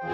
[0.00, 0.10] Und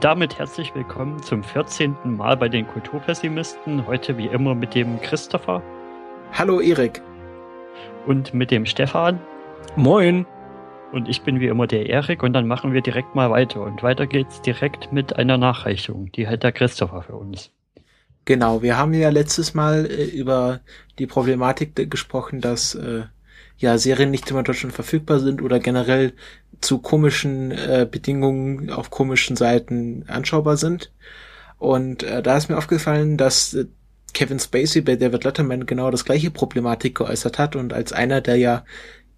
[0.00, 1.96] damit herzlich willkommen zum 14.
[2.04, 3.86] Mal bei den Kulturpessimisten.
[3.86, 5.62] Heute wie immer mit dem Christopher.
[6.32, 7.00] Hallo Erik.
[8.06, 9.18] Und mit dem Stefan.
[9.76, 10.26] Moin.
[10.92, 13.62] Und ich bin wie immer der Erik und dann machen wir direkt mal weiter.
[13.62, 16.12] Und weiter geht's direkt mit einer Nachreichung.
[16.12, 17.50] Die hat der Christopher für uns.
[18.24, 20.60] Genau, wir haben ja letztes Mal äh, über
[20.98, 23.02] die Problematik gesprochen, dass äh,
[23.58, 26.12] ja Serien nicht immer in Deutschland verfügbar sind oder generell
[26.60, 30.92] zu komischen äh, Bedingungen auf komischen Seiten anschaubar sind.
[31.58, 33.66] Und äh, da ist mir aufgefallen, dass äh,
[34.14, 38.36] Kevin Spacey bei David Letterman genau das gleiche Problematik geäußert hat und als einer, der
[38.36, 38.64] ja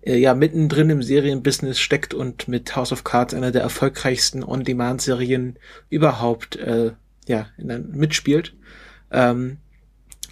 [0.03, 5.59] äh, ja mittendrin im Serienbusiness steckt und mit House of Cards einer der erfolgreichsten On-Demand-Serien
[5.91, 6.93] überhaupt äh,
[7.27, 8.55] ja mitspielt,
[9.15, 9.59] ähm,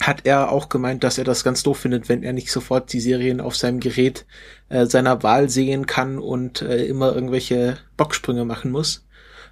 [0.00, 3.00] hat er auch gemeint, dass er das ganz doof findet, wenn er nicht sofort die
[3.00, 4.26] Serien auf seinem Gerät
[4.68, 9.06] äh, seiner Wahl sehen kann und äh, immer irgendwelche Bocksprünge machen muss.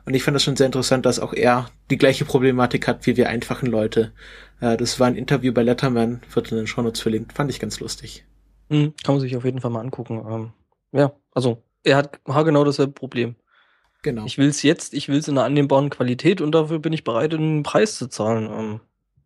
[0.07, 3.17] Und ich fand das schon sehr interessant, dass auch er die gleiche Problematik hat wie
[3.17, 4.13] wir einfachen Leute.
[4.61, 7.33] Äh, das war ein Interview bei Letterman, wird in den Shownotes verlinkt.
[7.33, 8.25] Fand ich ganz lustig.
[8.69, 10.25] Mhm, kann man sich auf jeden Fall mal angucken.
[10.29, 10.53] Ähm,
[10.93, 13.37] ja, also er hat genau dasselbe Problem.
[14.03, 14.25] Genau.
[14.25, 17.05] Ich will es jetzt, ich will es in einer annehmbaren Qualität und dafür bin ich
[17.05, 18.49] bereit, einen Preis zu zahlen.
[18.51, 18.81] Ähm,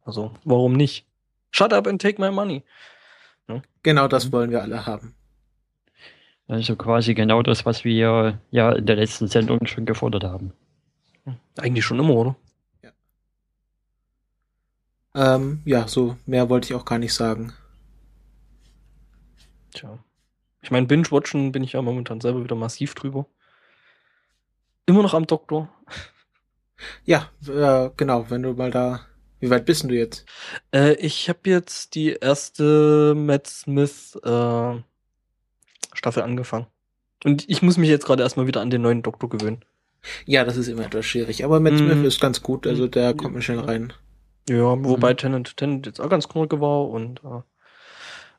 [0.05, 1.07] also, warum nicht?
[1.51, 2.63] Shut up and take my money.
[3.49, 3.63] Ja?
[3.83, 5.15] Genau das wollen wir alle haben.
[6.47, 10.53] Also quasi genau das, was wir ja in der letzten Sendung schon gefordert haben.
[11.57, 12.37] Eigentlich schon immer, oder?
[12.83, 12.91] Ja.
[15.15, 17.55] Ähm, ja, so mehr wollte ich auch gar nicht sagen.
[19.73, 19.99] Tja.
[20.61, 23.27] Ich meine, Binge-Watchen bin ich ja momentan selber wieder massiv drüber.
[24.87, 25.69] Immer noch am Doktor.
[27.05, 29.01] Ja, äh, genau, wenn du mal da
[29.41, 30.25] wie weit bist du jetzt?
[30.73, 34.75] Äh, ich habe jetzt die erste Matt Smith äh,
[35.93, 36.67] Staffel angefangen.
[37.25, 39.65] Und ich muss mich jetzt gerade erstmal wieder an den neuen Doktor gewöhnen.
[40.27, 41.45] Ja, das ist immer etwas schwierig.
[41.45, 41.79] Aber Matt mm.
[41.79, 43.17] Smith ist ganz gut, also der mm.
[43.17, 43.93] kommt mir schnell rein.
[44.49, 45.17] Ja, wobei mm.
[45.17, 47.39] Tennant, Tennant jetzt auch ganz knorke war und äh,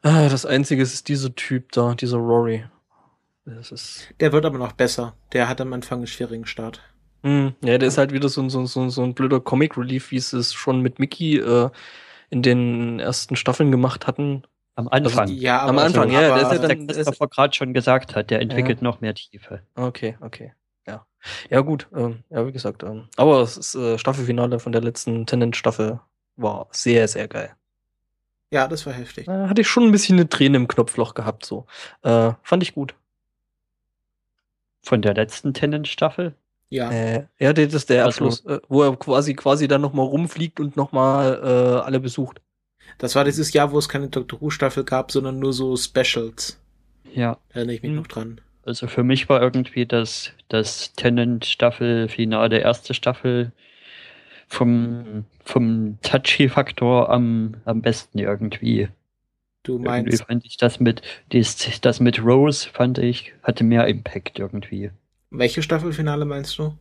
[0.07, 2.65] äh, das Einzige ist dieser Typ da, dieser Rory.
[3.45, 5.15] Das ist der wird aber noch besser.
[5.33, 6.81] Der hat am Anfang einen schwierigen Start.
[7.25, 7.55] Mhm.
[7.63, 10.19] Ja, der ist halt wieder so, ein so, so, so ein blöder Comic Relief, wie
[10.19, 11.71] sie es schon mit Mickey äh,
[12.29, 14.43] in den ersten Staffeln gemacht hatten.
[14.75, 15.21] Am Anfang.
[15.21, 16.21] Also, ja, am Anfang, ja.
[16.21, 18.83] Der ist ja dann, der Christopher gerade schon gesagt hat, der entwickelt ja.
[18.83, 19.63] noch mehr Tiefe.
[19.73, 20.53] Okay, okay.
[20.85, 21.07] Ja.
[21.49, 21.87] Ja, gut.
[21.95, 22.83] Ähm, ja, wie gesagt.
[22.83, 25.99] Ähm, aber das ist, äh, Staffelfinale von der letzten Tenant-Staffel
[26.35, 27.55] war sehr, sehr geil.
[28.51, 29.27] Ja, das war heftig.
[29.27, 31.65] Äh, hatte ich schon ein bisschen eine Träne im Knopfloch gehabt, so.
[32.03, 32.93] Äh, fand ich gut.
[34.83, 36.35] Von der letzten Tenant-Staffel?
[36.69, 36.91] Ja.
[36.91, 40.59] Äh, ja, das ist der also, Abschluss, äh, wo er quasi quasi dann nochmal rumfliegt
[40.59, 42.41] und nochmal äh, alle besucht.
[42.97, 44.41] Das war dieses Jahr, wo es keine Dr.
[44.41, 46.59] Who Staffel gab, sondern nur so Specials.
[47.13, 47.37] Ja.
[47.49, 47.97] Da erinnere ich mich hm.
[47.97, 48.41] noch dran.
[48.65, 53.51] Also für mich war irgendwie das, das Tenant Staffel Finale der erste Staffel
[54.47, 58.89] vom, vom Touchy-Faktor am, am besten irgendwie.
[59.63, 60.07] Du meinst.
[60.07, 64.91] Irgendwie fand ich das mit, das, das mit Rose fand ich, hatte mehr Impact irgendwie.
[65.37, 66.77] Welche Staffelfinale meinst du?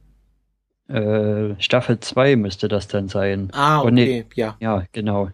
[0.88, 3.50] Äh, Staffel 2 müsste das dann sein.
[3.53, 4.26] Ah, okay, oh, nee.
[4.34, 4.56] ja.
[4.60, 5.31] Ja, genau.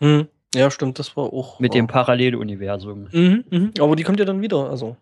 [0.00, 0.28] Hm.
[0.54, 1.60] Ja, stimmt, das war auch.
[1.60, 3.08] Mit dem Paralleluniversum.
[3.12, 3.72] Mhm, mhm.
[3.78, 4.96] Aber die kommt ja dann wieder, also.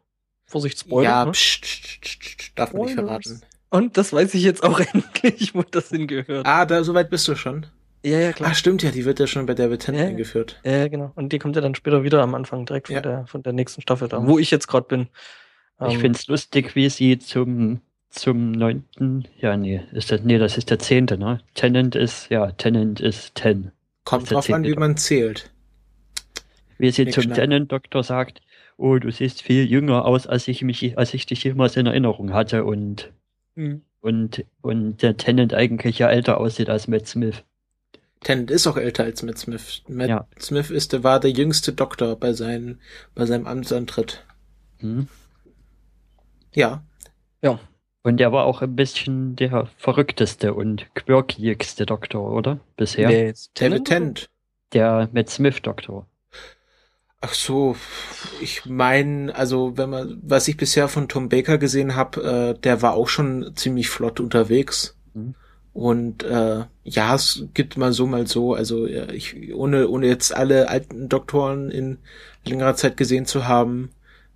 [0.47, 1.08] Vorsicht, Spoiler.
[1.08, 1.32] Ja, ne?
[1.32, 3.41] pst, pst, pst, darf man nicht verraten.
[3.70, 6.46] Und das weiß ich jetzt auch endlich, wo das hingehört.
[6.46, 7.66] Ah, da, soweit bist du schon.
[8.04, 8.50] Ja, ja, klar.
[8.50, 10.60] Ah, stimmt ja, die wird ja schon bei David Tennant ja, eingeführt.
[10.64, 11.12] Ja, genau.
[11.14, 13.00] Und die kommt ja dann später wieder am Anfang direkt von, ja.
[13.00, 15.08] der, von der nächsten Staffel da, wo ich jetzt gerade bin.
[15.81, 17.81] Ich ähm, finde es lustig, wie sie zum
[18.15, 21.41] zum neunten, ja, nee, ist das, nee, das ist der zehnte, ne?
[21.55, 23.73] Tenant ist, ja, Tenant ist ten.
[24.05, 25.51] Kommt drauf an, wie man zählt.
[26.79, 28.41] Wie sie Nicht zum Tenant-Doktor sagt,
[28.77, 32.33] oh, du siehst viel jünger aus, als ich mich, als ich dich jemals in Erinnerung
[32.33, 33.12] hatte und,
[33.55, 33.83] mhm.
[34.01, 37.43] und, und der Tenant eigentlich ja älter aussieht als Matt Smith.
[38.21, 39.83] Tennant ist auch älter als Matt Smith.
[39.89, 40.27] Matt ja.
[40.41, 42.81] Smith ist, war der jüngste Doktor bei, seinen,
[43.15, 44.25] bei seinem Amtsantritt.
[44.81, 45.09] Mhm.
[46.55, 46.83] Ja.
[47.43, 47.59] Ja.
[48.03, 52.61] Und er war auch ein bisschen der verrückteste und quirkigste Doktor, oder?
[52.77, 53.09] Bisher.
[53.09, 54.31] Nee, David Tennant.
[54.73, 56.06] Der Matt Smith Doktor.
[57.21, 57.75] Ach so,
[58.43, 62.83] ich meine, also wenn man, was ich bisher von Tom Baker gesehen habe, äh, der
[62.83, 64.99] war auch schon ziemlich flott unterwegs.
[65.15, 65.35] Mhm.
[65.73, 68.53] Und äh, ja, es gibt mal so, mal so.
[68.53, 71.99] Also ich, ohne, ohne jetzt alle alten Doktoren in
[72.45, 73.91] längerer Zeit gesehen zu haben,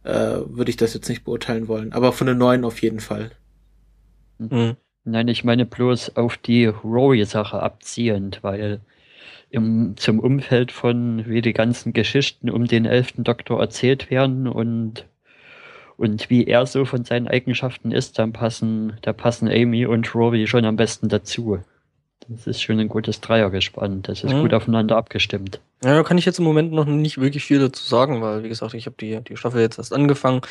[0.09, 1.93] äh, würde ich das jetzt nicht beurteilen wollen.
[1.93, 3.31] Aber von den neuen auf jeden Fall.
[4.39, 4.77] Mhm.
[5.05, 8.81] Nein, ich meine bloß auf die Rory-Sache abziehend, weil
[9.51, 15.07] im, zum Umfeld von, wie die ganzen Geschichten um den elften Doktor erzählt werden und,
[15.97, 20.47] und wie er so von seinen Eigenschaften ist, dann passen, da passen Amy und Rory
[20.47, 21.61] schon am besten dazu.
[22.31, 24.03] Das ist schon ein gutes Dreiergespann.
[24.03, 24.43] Das ist mhm.
[24.43, 25.61] gut aufeinander abgestimmt.
[25.83, 28.51] Ja, da kann ich jetzt im Moment noch nicht wirklich viel dazu sagen, weil, wie
[28.51, 30.43] gesagt, ich habe die, die Staffel jetzt erst angefangen.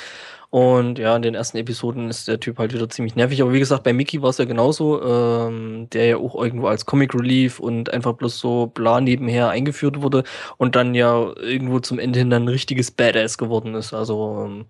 [0.50, 3.42] Und ja, in den ersten Episoden ist der Typ halt wieder ziemlich nervig.
[3.44, 6.88] Aber wie gesagt, bei Mickey war es ja genauso, ähm, der ja auch irgendwo als
[6.88, 10.24] Comic Relief und einfach bloß so bla nebenher eingeführt wurde
[10.58, 13.94] und dann ja irgendwo zum Ende hin dann ein richtiges Badass geworden ist.
[13.94, 14.66] Also, ähm,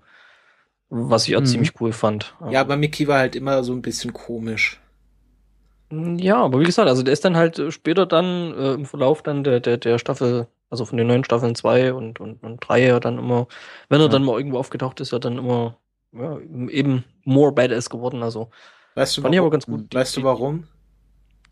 [0.90, 1.46] was ich auch mhm.
[1.46, 2.36] ziemlich cool fand.
[2.50, 4.82] Ja, aber Mickey war halt immer so ein bisschen komisch.
[5.90, 9.22] Ja, aber wie gesagt, also der ist dann halt äh, später dann äh, im Verlauf
[9.22, 12.86] dann der, der, der Staffel, also von den neuen Staffeln zwei und, und, und drei
[12.86, 13.48] ja dann immer,
[13.88, 14.12] wenn er ja.
[14.12, 15.78] dann mal irgendwo aufgetaucht ist, ja dann immer
[16.12, 16.40] ja,
[16.70, 18.22] eben more badass geworden.
[18.22, 18.50] Also
[18.96, 19.34] weißt du, fand warum?
[19.34, 19.94] ich aber ganz gut.
[19.94, 20.68] Weißt du warum?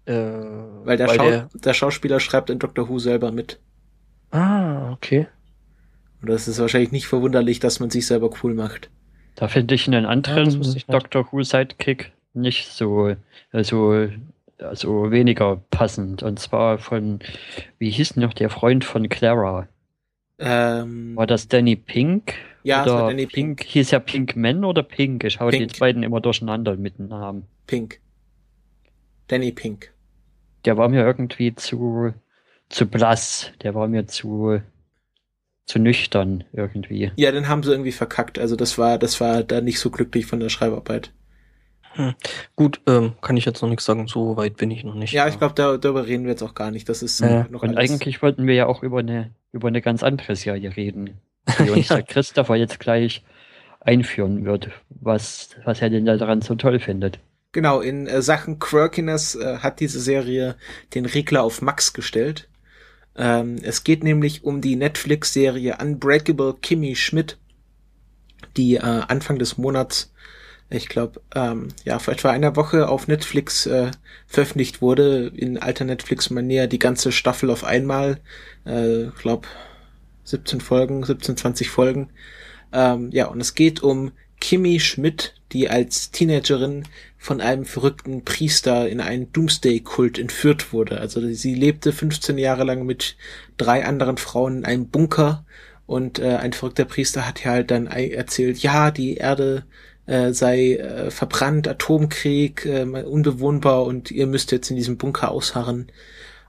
[0.06, 3.60] Äh, weil der, weil Schau der, der Schauspieler schreibt in Doctor Who selber mit.
[4.32, 5.28] Ah, okay.
[6.22, 8.90] Und das ist wahrscheinlich nicht verwunderlich, dass man sich selber cool macht.
[9.36, 13.16] Da finde ich einen anderen ja, Doctor Who Sidekick nicht so,
[13.52, 14.10] also,
[14.58, 16.24] also weniger passend.
[16.24, 17.20] Und zwar von,
[17.78, 19.68] wie hieß noch der Freund von Clara?
[20.38, 22.34] Ähm, war das Danny Pink?
[22.64, 23.60] Ja, oder war Danny Pink.
[23.60, 23.64] Pink.
[23.64, 25.24] Hieß ja Pink Man oder Pink?
[25.24, 25.72] Ich hau Pink.
[25.72, 27.46] die beiden immer durcheinander mit dem Namen.
[27.68, 28.00] Pink.
[29.28, 29.94] Danny Pink.
[30.66, 32.14] Der war mir irgendwie zu,
[32.70, 33.52] zu blass.
[33.62, 34.62] Der war mir zu,
[35.66, 37.12] zu nüchtern irgendwie.
[37.16, 38.40] Ja, den haben sie irgendwie verkackt.
[38.40, 41.12] Also das war, das war da nicht so glücklich von der Schreibarbeit.
[41.96, 42.14] Hm.
[42.56, 45.14] Gut, ähm, kann ich jetzt noch nichts sagen, so weit bin ich noch nicht.
[45.14, 46.90] Ja, ich glaube, da, darüber reden wir jetzt auch gar nicht.
[46.90, 47.92] Das ist äh, noch Und alles.
[47.92, 51.22] eigentlich wollten wir ja auch über eine, über eine ganz andere Serie reden,
[51.60, 51.96] die uns ja.
[51.96, 53.24] der Christopher jetzt gleich
[53.80, 57.20] einführen wird, was, was er denn daran so toll findet.
[57.52, 60.56] Genau, in äh, Sachen Quirkiness äh, hat diese Serie
[60.94, 62.50] den Regler auf Max gestellt.
[63.16, 67.38] Ähm, es geht nämlich um die Netflix-Serie Unbreakable Kimmy Schmidt,
[68.58, 70.12] die äh, Anfang des Monats
[70.70, 73.92] ich glaube, ähm, ja, vor etwa einer Woche auf Netflix äh,
[74.26, 78.20] veröffentlicht wurde, in alter Netflix-Manier die ganze Staffel auf einmal.
[78.66, 79.48] Äh, glaube
[80.24, 82.10] 17 Folgen, 17, 20 Folgen.
[82.74, 86.84] Ähm, ja, und es geht um Kimmy Schmidt, die als Teenagerin
[87.18, 91.00] von einem verrückten Priester in einen Doomsday-Kult entführt wurde.
[91.00, 93.16] Also sie lebte 15 Jahre lang mit
[93.58, 95.46] drei anderen Frauen in einem Bunker
[95.86, 99.66] und äh, ein verrückter Priester hat ja halt dann erzählt, ja, die Erde
[100.06, 105.92] äh, sei äh, verbrannt, Atomkrieg, äh, unbewohnbar und ihr müsst jetzt in diesem Bunker ausharren.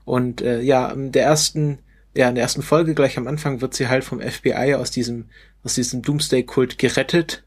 [0.05, 1.79] Und äh, ja, in der ersten,
[2.15, 5.25] ja, in der ersten Folge gleich am Anfang wird sie halt vom FBI aus diesem,
[5.63, 7.43] aus diesem Doomsday-Kult gerettet.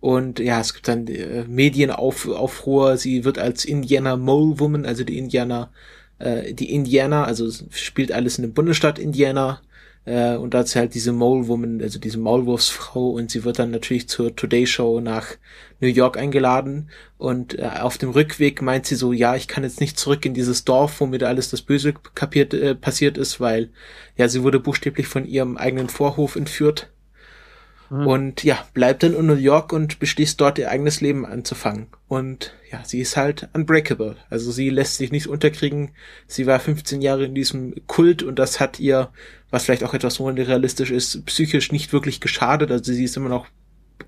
[0.00, 5.18] Und ja, es gibt dann äh, Medienaufruhr, sie wird als Indiana Mole Woman, also die
[5.18, 5.70] Indiana,
[6.18, 9.60] äh, die Indiana, also spielt alles in dem Bundesstaat Indiana,
[10.04, 13.58] äh, und da hat sie halt diese Mole Woman, also diese Maulwurfsfrau und sie wird
[13.58, 15.26] dann natürlich zur Today Show nach
[15.80, 19.80] New York eingeladen und äh, auf dem Rückweg meint sie so, ja, ich kann jetzt
[19.80, 23.70] nicht zurück in dieses Dorf, wo mir alles das Böse kapiert, äh, passiert ist, weil
[24.16, 26.90] ja, sie wurde buchstäblich von ihrem eigenen Vorhof entführt
[27.92, 28.06] Mhm.
[28.06, 31.88] Und ja, bleibt dann in New York und beschließt dort ihr eigenes Leben anzufangen.
[32.08, 34.16] Und ja, sie ist halt unbreakable.
[34.30, 35.90] Also sie lässt sich nicht unterkriegen.
[36.26, 39.10] Sie war 15 Jahre in diesem Kult und das hat ihr,
[39.50, 42.70] was vielleicht auch etwas unrealistisch ist, psychisch nicht wirklich geschadet.
[42.70, 43.46] Also sie ist immer noch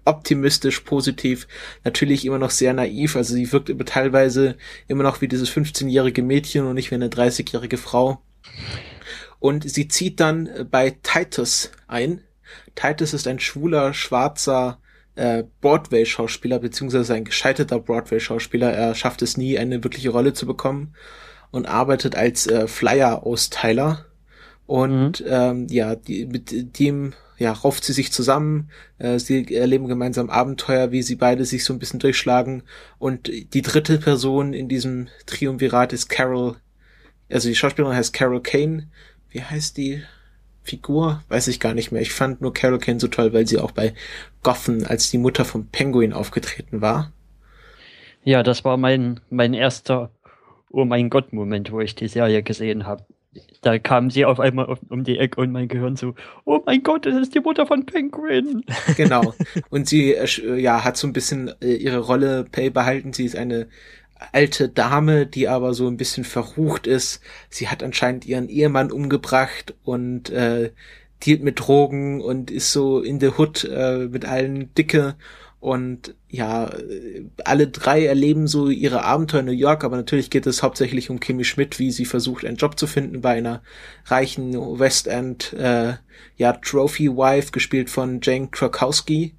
[0.06, 1.46] optimistisch, positiv,
[1.84, 3.16] natürlich immer noch sehr naiv.
[3.16, 4.56] Also sie wirkt teilweise
[4.88, 8.22] immer noch wie dieses 15-jährige Mädchen und nicht wie eine 30-jährige Frau.
[9.40, 12.22] Und sie zieht dann bei Titus ein,
[12.74, 14.78] Titus ist ein schwuler, schwarzer
[15.16, 18.72] äh, Broadway-Schauspieler, beziehungsweise ein gescheiterter Broadway-Schauspieler.
[18.72, 20.94] Er schafft es nie, eine wirkliche Rolle zu bekommen
[21.50, 24.06] und arbeitet als äh, Flyer-Austeiler.
[24.66, 25.26] Und mhm.
[25.28, 30.92] ähm, ja, die, mit dem ja, rauft sie sich zusammen, äh, sie erleben gemeinsam Abenteuer,
[30.92, 32.62] wie sie beide sich so ein bisschen durchschlagen.
[32.98, 36.56] Und die dritte Person in diesem Triumvirat ist Carol,
[37.30, 38.88] also die Schauspielerin heißt Carol Kane.
[39.30, 40.02] Wie heißt die
[40.64, 42.02] Figur, weiß ich gar nicht mehr.
[42.02, 43.94] Ich fand nur Carol Kane so toll, weil sie auch bei
[44.42, 47.12] Gotham als die Mutter vom Penguin aufgetreten war.
[48.24, 50.10] Ja, das war mein, mein erster
[50.76, 53.04] Oh mein Gott Moment, wo ich die Serie gesehen habe.
[53.62, 56.82] Da kam sie auf einmal um, um die Ecke und mein Gehirn so, oh mein
[56.82, 58.64] Gott, das ist die Mutter von Penguin.
[58.96, 59.34] Genau.
[59.70, 63.12] Und sie äh, ja, hat so ein bisschen äh, ihre Rolle behalten.
[63.12, 63.68] Sie ist eine
[64.32, 67.20] alte Dame, die aber so ein bisschen verrucht ist.
[67.50, 70.70] Sie hat anscheinend ihren Ehemann umgebracht und äh,
[71.24, 75.16] dealt mit Drogen und ist so in the Hood äh, mit allen dicke
[75.64, 76.70] Und ja,
[77.42, 81.20] alle drei erleben so ihre Abenteuer in New York, aber natürlich geht es hauptsächlich um
[81.20, 83.62] Kimi Schmidt, wie sie versucht, einen Job zu finden bei einer
[84.04, 85.94] reichen West End, äh,
[86.36, 89.36] ja, Trophy Wife, gespielt von Jane Krakowski.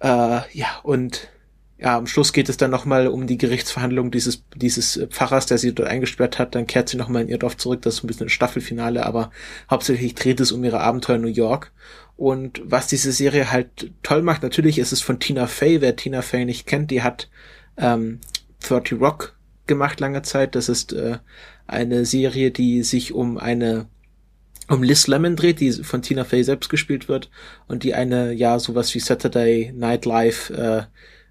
[0.00, 1.30] Äh, ja, und
[1.84, 5.74] ja, am Schluss geht es dann nochmal um die Gerichtsverhandlung dieses, dieses Pfarrers, der sie
[5.74, 6.54] dort eingesperrt hat.
[6.54, 7.82] Dann kehrt sie nochmal in ihr Dorf zurück.
[7.82, 9.30] Das ist ein bisschen ein Staffelfinale, aber
[9.70, 11.72] hauptsächlich dreht es um ihre Abenteuer in New York.
[12.16, 15.82] Und was diese Serie halt toll macht, natürlich ist es von Tina Fey.
[15.82, 17.28] Wer Tina Fey nicht kennt, die hat
[17.76, 18.20] ähm,
[18.66, 19.36] 30 Rock
[19.66, 20.54] gemacht lange Zeit.
[20.54, 21.18] Das ist äh,
[21.66, 23.88] eine Serie, die sich um eine
[24.70, 27.30] um Liz Lemon dreht, die von Tina Fey selbst gespielt wird
[27.68, 30.84] und die eine, ja, sowas wie Saturday Night Live äh,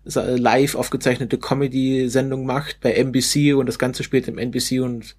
[0.06, 5.16] live aufgezeichnete Comedy-Sendung macht bei NBC und das Ganze spielt im NBC und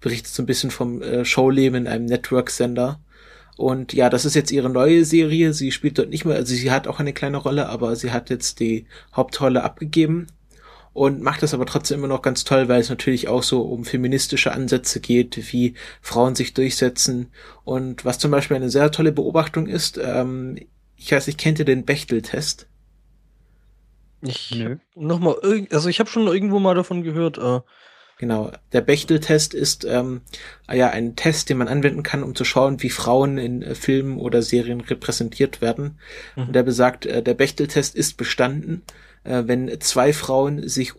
[0.00, 3.00] berichtet so ein bisschen vom äh, Showleben in einem Network-Sender.
[3.56, 5.52] Und ja, das ist jetzt ihre neue Serie.
[5.52, 8.30] Sie spielt dort nicht mehr, also sie hat auch eine kleine Rolle, aber sie hat
[8.30, 10.28] jetzt die Hauptrolle abgegeben
[10.92, 13.84] und macht das aber trotzdem immer noch ganz toll, weil es natürlich auch so um
[13.84, 17.32] feministische Ansätze geht, wie Frauen sich durchsetzen.
[17.64, 20.56] Und was zum Beispiel eine sehr tolle Beobachtung ist, ähm,
[20.96, 22.67] ich weiß, ich kennt ihr den Bechtel-Test?
[24.20, 24.76] Ich Nö.
[24.94, 25.36] noch mal,
[25.70, 27.38] also ich habe schon irgendwo mal davon gehört.
[27.38, 27.60] Äh,
[28.18, 28.50] Genau.
[28.72, 30.22] Der Bechtel-Test ist ähm,
[30.70, 34.18] ja ein Test, den man anwenden kann, um zu schauen, wie Frauen in äh, Filmen
[34.18, 35.98] oder Serien repräsentiert werden.
[36.34, 36.48] Mhm.
[36.48, 38.82] Und der besagt, äh, der Bechtel-Test ist bestanden,
[39.22, 40.94] äh, wenn zwei Frauen sich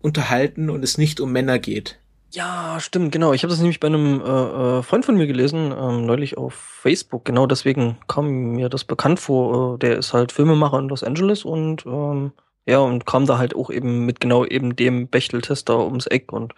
[0.00, 1.98] unterhalten und es nicht um Männer geht.
[2.30, 3.34] Ja, stimmt, genau.
[3.34, 6.54] Ich habe das nämlich bei einem äh, äh, Freund von mir gelesen, ähm, neulich auf
[6.54, 7.26] Facebook.
[7.26, 9.74] Genau deswegen kam mir das bekannt vor.
[9.74, 12.32] Äh, der ist halt Filmemacher in Los Angeles und ähm,
[12.66, 16.54] ja, und kam da halt auch eben mit genau eben dem Bechteltester ums Eck und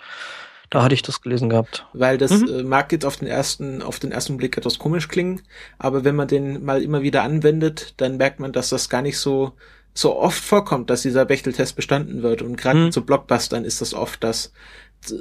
[0.71, 1.87] da hatte ich das gelesen gehabt.
[1.93, 2.49] Weil das mhm.
[2.49, 5.43] äh, mag jetzt auf den ersten, auf den ersten Blick etwas komisch klingen,
[5.79, 9.19] aber wenn man den mal immer wieder anwendet, dann merkt man, dass das gar nicht
[9.19, 9.53] so,
[9.93, 12.43] so oft vorkommt, dass dieser Bechteltest bestanden wird.
[12.43, 12.93] Und gerade mhm.
[12.93, 14.53] zu Blockbustern ist das oft, dass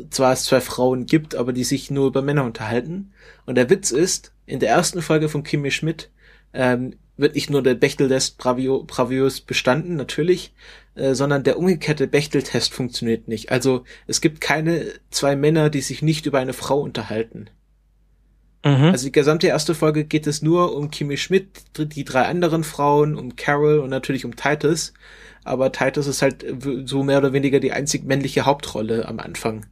[0.10, 3.12] zwar es zwei Frauen gibt, aber die sich nur über Männer unterhalten.
[3.46, 6.10] Und der Witz ist, in der ersten Folge von Kimi Schmidt
[6.54, 10.54] ähm, wird nicht nur der Bechtel-Test bravio, bravios bestanden, natürlich,
[10.96, 13.52] äh, sondern der umgekehrte Bechtel-Test funktioniert nicht.
[13.52, 17.50] Also es gibt keine zwei Männer, die sich nicht über eine Frau unterhalten.
[18.66, 18.86] Mhm.
[18.86, 23.16] Also die gesamte erste Folge geht es nur um Kimi Schmidt, die drei anderen Frauen,
[23.16, 24.94] um Carol und natürlich um Titus.
[25.44, 26.46] Aber Titus ist halt
[26.86, 29.66] so mehr oder weniger die einzig männliche Hauptrolle am Anfang.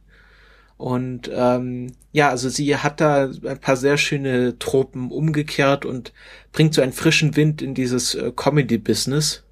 [0.82, 6.12] Und ähm, ja, also sie hat da ein paar sehr schöne Tropen umgekehrt und
[6.50, 9.44] bringt so einen frischen Wind in dieses äh, Comedy-Business.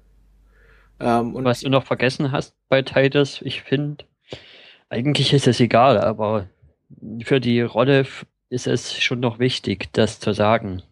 [0.99, 4.03] Ähm, und Was du noch vergessen hast bei Titus, ich finde,
[4.89, 6.49] eigentlich ist es egal, aber
[7.23, 8.05] für die Rolle
[8.49, 10.83] ist es schon noch wichtig, das zu sagen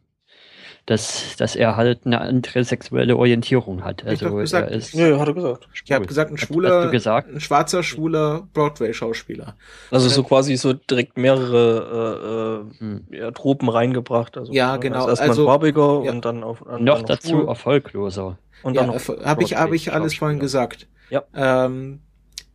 [0.85, 4.05] dass, dass er halt eine andere sexuelle Orientierung hat.
[4.05, 4.93] Also ich gesagt, er ist.
[4.93, 5.67] Ja, hat er gesagt.
[5.71, 5.83] Schwul.
[5.85, 7.29] Ich habe gesagt, ein schwuler, gesagt?
[7.29, 9.55] ein schwarzer, schwuler Broadway-Schauspieler.
[9.91, 13.05] Also so quasi so direkt mehrere äh, äh, hm.
[13.11, 14.37] ja, Tropen reingebracht.
[14.37, 14.97] Also ja, genau.
[14.97, 16.11] Also erstmal also, farbiger ja.
[16.11, 17.47] und dann auf noch dann dazu schwul.
[17.47, 18.37] erfolgloser.
[18.63, 20.87] Und dann ja, habe ich habe ich alles vorhin gesagt.
[21.09, 21.23] Ja.
[21.35, 22.01] Ähm,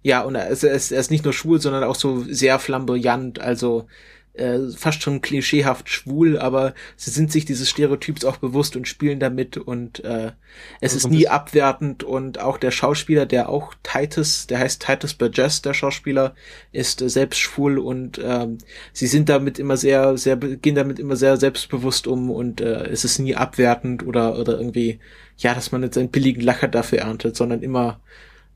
[0.03, 3.41] ja, und er ist, er ist nicht nur schwul, sondern auch so sehr flamboyant.
[3.41, 3.87] Also
[4.35, 9.21] äh, fast schon klischeehaft schwul, aber sie sind sich dieses Stereotyps auch bewusst und spielen
[9.21, 10.33] damit und äh,
[10.81, 15.15] es also ist nie abwertend und auch der Schauspieler, der auch Titus, der heißt Titus
[15.15, 16.35] Burgess, der Schauspieler,
[16.73, 18.59] ist äh, selbst schwul und ähm,
[18.93, 23.05] sie sind damit immer sehr, sehr, gehen damit immer sehr selbstbewusst um und äh, es
[23.05, 24.99] ist nie abwertend oder, oder irgendwie,
[25.37, 28.01] ja, dass man jetzt einen billigen Lacher dafür erntet, sondern immer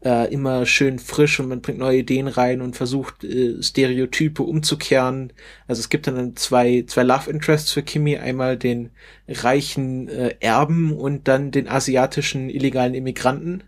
[0.05, 5.33] äh, immer schön frisch und man bringt neue Ideen rein und versucht äh, Stereotype umzukehren.
[5.67, 8.90] Also es gibt dann zwei, zwei Love Interests für Kimi, einmal den
[9.28, 13.64] reichen äh, Erben und dann den asiatischen illegalen Immigranten.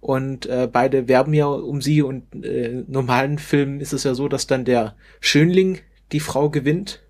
[0.00, 4.28] Und äh, beide werben ja um sie und äh, normalen Filmen ist es ja so,
[4.28, 5.80] dass dann der Schönling
[6.12, 7.02] die Frau gewinnt.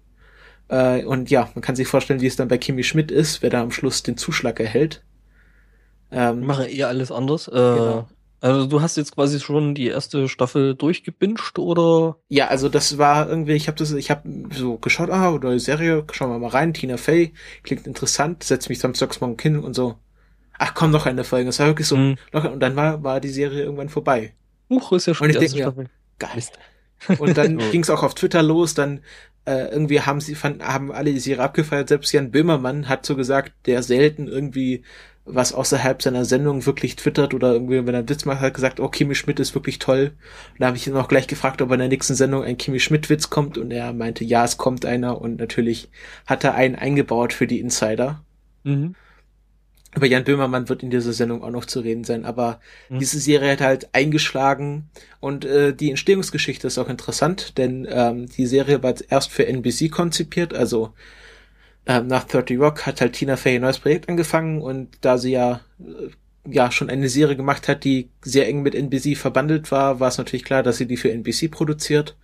[0.69, 3.51] Äh, und ja, man kann sich vorstellen, wie es dann bei Kimi Schmidt ist, wer
[3.51, 5.03] da am Schluss den Zuschlag erhält.
[6.11, 7.49] Ähm, Mache eher alles anders.
[7.49, 8.09] Äh, genau.
[8.41, 12.17] Also du hast jetzt quasi schon die erste Staffel durchgebinscht oder?
[12.29, 16.05] Ja, also das war irgendwie, ich habe das, ich habe so geschaut, ah, die Serie,
[16.13, 19.97] schauen wir mal rein, Tina Fey, klingt interessant, setz mich samstags morgen hin und so.
[20.59, 21.47] Ach komm, noch eine Folge.
[21.47, 22.17] Das war wirklich so, mhm.
[22.33, 24.35] noch, und dann war, war die Serie irgendwann vorbei.
[24.71, 26.43] Huch, ist ja schon und ich denke mir, geil.
[27.19, 27.71] Und dann oh.
[27.71, 29.01] ging es auch auf Twitter los, dann
[29.45, 33.17] äh, irgendwie haben sie fand, haben alle die Serie abgefeiert, selbst Jan Böhmermann hat so
[33.17, 34.83] gesagt, der selten irgendwie
[35.27, 38.79] was außerhalb seiner Sendung wirklich twittert oder irgendwie, wenn er einen Witz macht, hat gesagt,
[38.79, 40.13] oh, Kimi Schmidt ist wirklich toll.
[40.53, 42.79] Und da habe ich ihn auch gleich gefragt, ob in der nächsten Sendung ein Kimi
[42.79, 45.91] Schmidt-Witz kommt und er meinte, ja, es kommt einer und natürlich
[46.27, 48.23] hat er einen eingebaut für die Insider.
[48.63, 48.95] Mhm.
[49.95, 52.99] über Jan Böhmermann wird in dieser Sendung auch noch zu reden sein, aber mhm.
[52.99, 54.91] diese Serie hat halt eingeschlagen
[55.21, 59.91] und äh, die Entstehungsgeschichte ist auch interessant, denn ähm, die Serie war erst für NBC
[59.91, 60.93] konzipiert, also
[61.87, 65.33] ähm, nach 30 Rock hat halt Tina Fey ein neues Projekt angefangen und da sie
[65.33, 66.11] ja äh,
[66.49, 70.19] ja schon eine Serie gemacht hat, die sehr eng mit NBC verbandelt war, war es
[70.19, 72.17] natürlich klar, dass sie die für NBC produziert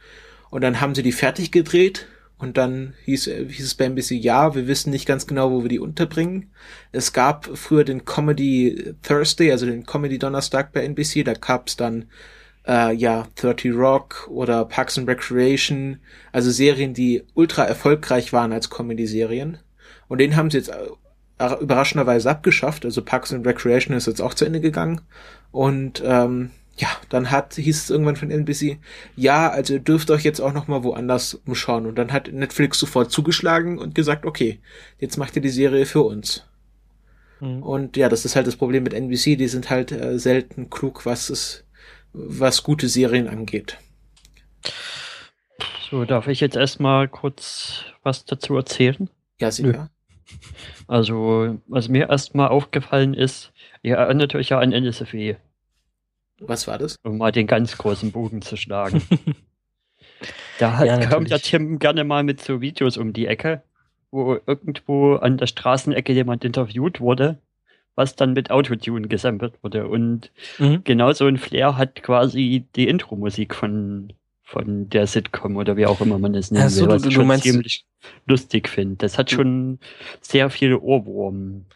[0.50, 2.07] und dann haben sie die fertig gedreht
[2.38, 5.69] und dann hieß, hieß es bei NBC, ja, wir wissen nicht ganz genau, wo wir
[5.69, 6.50] die unterbringen.
[6.90, 12.07] Es gab früher den Comedy Thursday, also den Comedy Donnerstag bei NBC, da gab's dann
[12.66, 15.99] äh, ja 30 Rock oder Parks and Recreation,
[16.33, 19.59] also Serien, die ultra erfolgreich waren als Comedy-Serien.
[20.09, 22.85] Und den haben sie jetzt äh, überraschenderweise abgeschafft.
[22.85, 25.00] Also Parks and Recreation ist jetzt auch zu Ende gegangen.
[25.50, 28.78] Und ähm, ja, dann hat, hieß es irgendwann von NBC,
[29.14, 31.87] ja, also ihr dürft euch jetzt auch noch mal woanders umschauen.
[31.87, 34.61] Und dann hat Netflix sofort zugeschlagen und gesagt, okay,
[34.99, 36.45] jetzt macht ihr die Serie für uns.
[37.40, 37.62] Mhm.
[37.62, 41.04] Und ja, das ist halt das Problem mit NBC, die sind halt äh, selten klug,
[41.04, 41.64] was es,
[42.12, 43.78] was gute Serien angeht.
[45.90, 49.11] So, darf ich jetzt erstmal kurz was dazu erzählen?
[49.40, 49.90] Ja, sicher.
[50.87, 53.52] Also, was mir erstmal aufgefallen ist,
[53.83, 55.37] ihr erinnert euch ja an NSFE.
[56.40, 56.97] Was war das?
[57.02, 59.02] Um mal den ganz großen Bogen zu schlagen.
[60.59, 63.62] da hat, ja, kommt der Tim gerne mal mit so Videos um die Ecke,
[64.11, 67.38] wo irgendwo an der Straßenecke jemand interviewt wurde,
[68.02, 69.87] was dann mit Autotune gesampelt wurde.
[69.87, 70.82] Und mhm.
[70.82, 76.00] genau so ein Flair hat quasi die Intro-Musik von, von der Sitcom oder wie auch
[76.00, 77.87] immer man es nennt, so, was ich schon ziemlich
[78.26, 78.97] lustig finde.
[78.97, 79.78] Das hat schon
[80.21, 81.66] sehr viele Ohrwurm,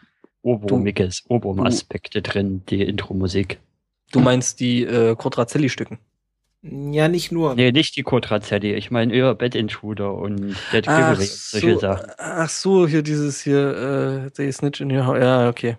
[0.42, 3.60] Ohrwurmiges, Ohrwurm-Aspekte drin, die Intro-Musik.
[4.10, 5.98] Du meinst die äh, Quadrazelli-Stücken?
[6.62, 7.54] Ja, nicht nur.
[7.54, 8.74] Nee, nicht die Quadrazelli.
[8.74, 12.10] Ich meine eher Bed Intruder und Dead Ach so, solche Sachen.
[12.18, 15.76] Ach so, hier dieses hier, äh, They Snitch in Your Ja, okay.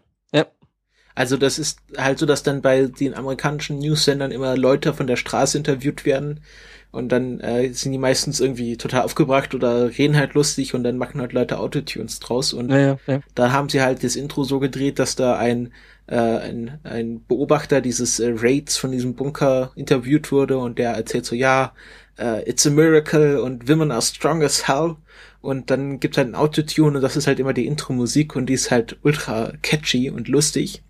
[1.18, 5.16] Also das ist halt so, dass dann bei den amerikanischen News-Sendern immer Leute von der
[5.16, 6.42] Straße interviewt werden
[6.92, 11.00] und dann äh, sind die meistens irgendwie total aufgebracht oder reden halt lustig und dann
[11.00, 13.22] machen halt Leute Autotunes draus und ja, ja, ja.
[13.34, 15.74] da haben sie halt das Intro so gedreht, dass da ein
[16.06, 21.26] äh, ein, ein Beobachter dieses äh, Raids von diesem Bunker interviewt wurde und der erzählt
[21.26, 21.74] so, ja,
[22.19, 24.95] uh, it's a miracle und women are strong as hell
[25.41, 28.53] und dann gibt halt ein Autotune und das ist halt immer die Intro-Musik und die
[28.53, 30.84] ist halt ultra catchy und lustig.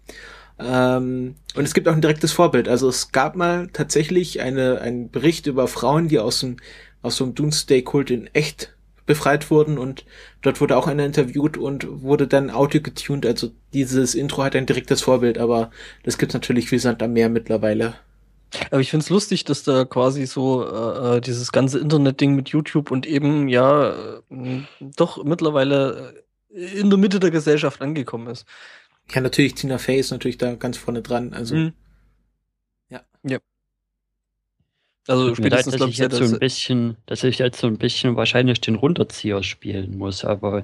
[0.59, 2.67] Ähm, und es gibt auch ein direktes Vorbild.
[2.67, 6.57] Also es gab mal tatsächlich eine, einen Bericht über Frauen, die aus dem,
[7.01, 8.73] aus einem Doomsday-Kult in echt
[9.05, 10.05] befreit wurden und
[10.41, 13.25] dort wurde auch einer interviewt und wurde dann Audio getuned.
[13.25, 15.71] Also dieses Intro hat ein direktes Vorbild, aber
[16.03, 17.95] das gibt's natürlich wie Sand am Meer mittlerweile.
[18.71, 22.91] Aber ich find's lustig, dass da quasi so äh, äh dieses ganze Internet-Ding mit YouTube
[22.91, 28.45] und eben ja äh, doch mittlerweile äh, in der Mitte der Gesellschaft angekommen ist.
[29.12, 31.33] Ja, natürlich, Tina Fey ist natürlich da ganz vorne dran.
[31.33, 31.73] Also mhm.
[32.89, 33.01] ja.
[33.23, 33.39] Ja.
[35.07, 38.15] Also spätestens leid, dass ich jetzt so ein bisschen, dass ich jetzt so ein bisschen
[38.15, 40.63] wahrscheinlich den Runterzieher spielen muss, aber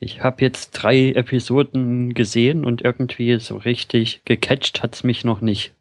[0.00, 5.74] ich habe jetzt drei Episoden gesehen und irgendwie so richtig gecatcht hat's mich noch nicht.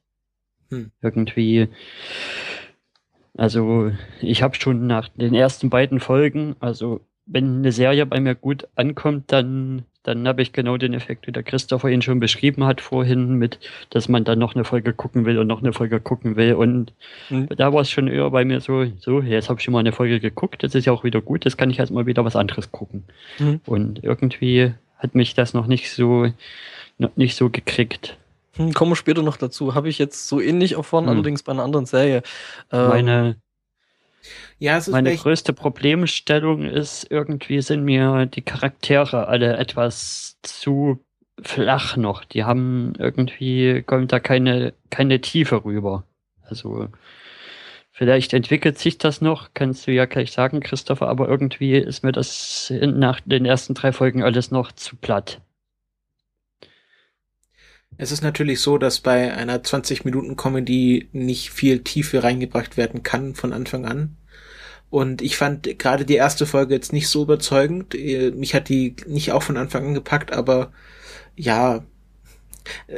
[0.73, 0.91] Hm.
[1.01, 1.67] Irgendwie,
[3.35, 8.35] also ich habe schon nach den ersten beiden Folgen, also wenn eine Serie bei mir
[8.35, 12.65] gut ankommt, dann dann habe ich genau den Effekt, wie der Christopher ihn schon beschrieben
[12.65, 13.59] hat vorhin, mit,
[13.89, 16.53] dass man dann noch eine Folge gucken will und noch eine Folge gucken will.
[16.55, 16.93] Und
[17.29, 17.47] mhm.
[17.55, 19.93] da war es schon eher bei mir so, so, jetzt habe ich schon mal eine
[19.93, 22.71] Folge geguckt, das ist ja auch wieder gut, jetzt kann ich erstmal wieder was anderes
[22.71, 23.05] gucken.
[23.39, 23.61] Mhm.
[23.65, 26.27] Und irgendwie hat mich das noch nicht so,
[26.97, 28.17] noch nicht so gekriegt.
[28.55, 29.75] Hm, kommen wir später noch dazu.
[29.75, 31.11] Habe ich jetzt so ähnlich erfahren, hm.
[31.11, 32.23] allerdings bei einer anderen Serie.
[32.71, 33.35] Ähm, Meine
[34.59, 41.03] ja, es ist Meine größte Problemstellung ist, irgendwie sind mir die Charaktere alle etwas zu
[41.41, 42.23] flach noch.
[42.23, 46.05] Die haben irgendwie, kommt da keine, keine Tiefe rüber.
[46.43, 46.87] Also,
[47.91, 52.11] vielleicht entwickelt sich das noch, kannst du ja gleich sagen, Christopher, aber irgendwie ist mir
[52.11, 55.41] das nach den ersten drei Folgen alles noch zu platt.
[57.97, 63.53] Es ist natürlich so, dass bei einer 20-Minuten-Comedy nicht viel Tiefe reingebracht werden kann von
[63.53, 64.17] Anfang an.
[64.89, 67.95] Und ich fand gerade die erste Folge jetzt nicht so überzeugend.
[67.95, 70.71] Äh, mich hat die nicht auch von Anfang an gepackt, aber
[71.35, 71.83] ja,
[72.87, 72.97] äh,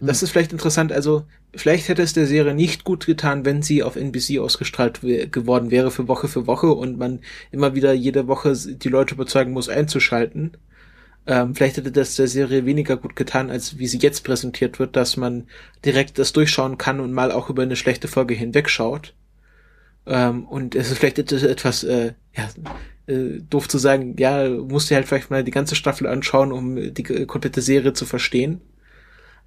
[0.00, 0.24] das hm.
[0.24, 0.92] ist vielleicht interessant.
[0.92, 5.70] Also, vielleicht hätte es der Serie nicht gut getan, wenn sie auf NBC ausgestrahlt geworden
[5.70, 9.68] wäre für Woche für Woche und man immer wieder jede Woche die Leute überzeugen muss,
[9.68, 10.56] einzuschalten.
[11.26, 14.96] Ähm, vielleicht hätte das der Serie weniger gut getan, als wie sie jetzt präsentiert wird,
[14.96, 15.46] dass man
[15.84, 19.14] direkt das durchschauen kann und mal auch über eine schlechte Folge hinwegschaut.
[20.06, 22.48] Ähm, und es ist vielleicht etwas, äh, ja,
[23.06, 26.92] äh, doof zu sagen, ja, musst du halt vielleicht mal die ganze Staffel anschauen, um
[26.94, 28.60] die komplette Serie zu verstehen.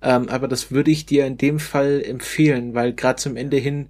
[0.01, 3.89] Ähm, aber das würde ich dir in dem Fall empfehlen, weil gerade zum Ende hin,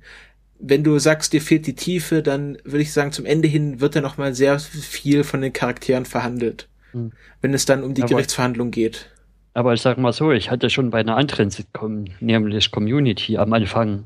[0.59, 3.95] wenn du sagst, dir fehlt die Tiefe, dann würde ich sagen, zum Ende hin wird
[3.95, 7.11] da noch mal sehr viel von den Charakteren verhandelt, hm.
[7.41, 9.09] wenn es dann um die aber, Gerichtsverhandlung geht.
[9.53, 13.53] Aber ich sag mal so, ich hatte schon bei einer anderen Sitcom, nämlich Community, am
[13.53, 14.05] Anfang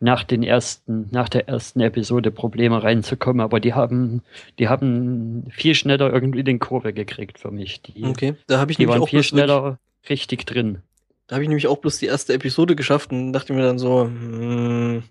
[0.00, 4.22] nach den ersten, nach der ersten Episode Probleme reinzukommen, aber die haben,
[4.58, 7.82] die haben viel schneller irgendwie den Kurve gekriegt für mich.
[7.82, 10.78] Die, okay, da habe ich die waren auch viel schneller richtig drin.
[11.26, 14.04] Da habe ich nämlich auch bloß die erste Episode geschafft und dachte mir dann so,
[14.04, 15.02] hm,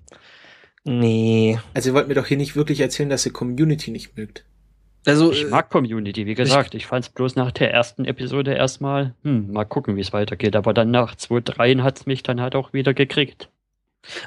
[0.86, 1.60] nee.
[1.74, 4.44] Also ihr wollt mir doch hier nicht wirklich erzählen, dass ihr Community nicht mögt.
[5.08, 6.76] Also, ich äh, mag Community, wie gesagt.
[6.76, 10.12] Ich, ich fand es bloß nach der ersten Episode erstmal, hm, mal gucken, wie es
[10.12, 10.56] weitergeht.
[10.56, 13.50] Aber dann nach zwei, dreien hat es mich dann halt auch wieder gekriegt.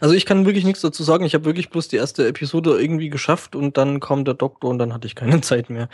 [0.01, 1.25] Also ich kann wirklich nichts dazu sagen.
[1.25, 4.79] Ich habe wirklich bloß die erste Episode irgendwie geschafft und dann kam der Doktor und
[4.79, 5.89] dann hatte ich keine Zeit mehr.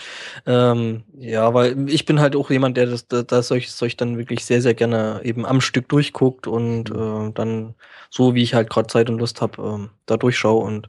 [0.47, 4.45] Ähm, ja, weil ich bin halt auch jemand, der das, das solch, solch dann wirklich
[4.45, 7.29] sehr, sehr gerne eben am Stück durchguckt und mhm.
[7.29, 7.75] äh, dann
[8.11, 10.65] so, wie ich halt gerade Zeit und Lust habe, ähm, da durchschaue.
[10.65, 10.89] Und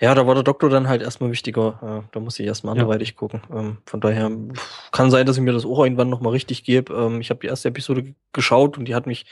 [0.00, 2.04] ja, da war der Doktor dann halt erstmal wichtiger.
[2.04, 3.14] Äh, da muss ich erstmal anderweitig ja.
[3.14, 3.42] gucken.
[3.52, 4.30] Ähm, von daher
[4.92, 6.92] kann sein, dass ich mir das auch irgendwann nochmal richtig gebe.
[6.92, 9.26] Ähm, ich habe die erste Episode geschaut und die hat mich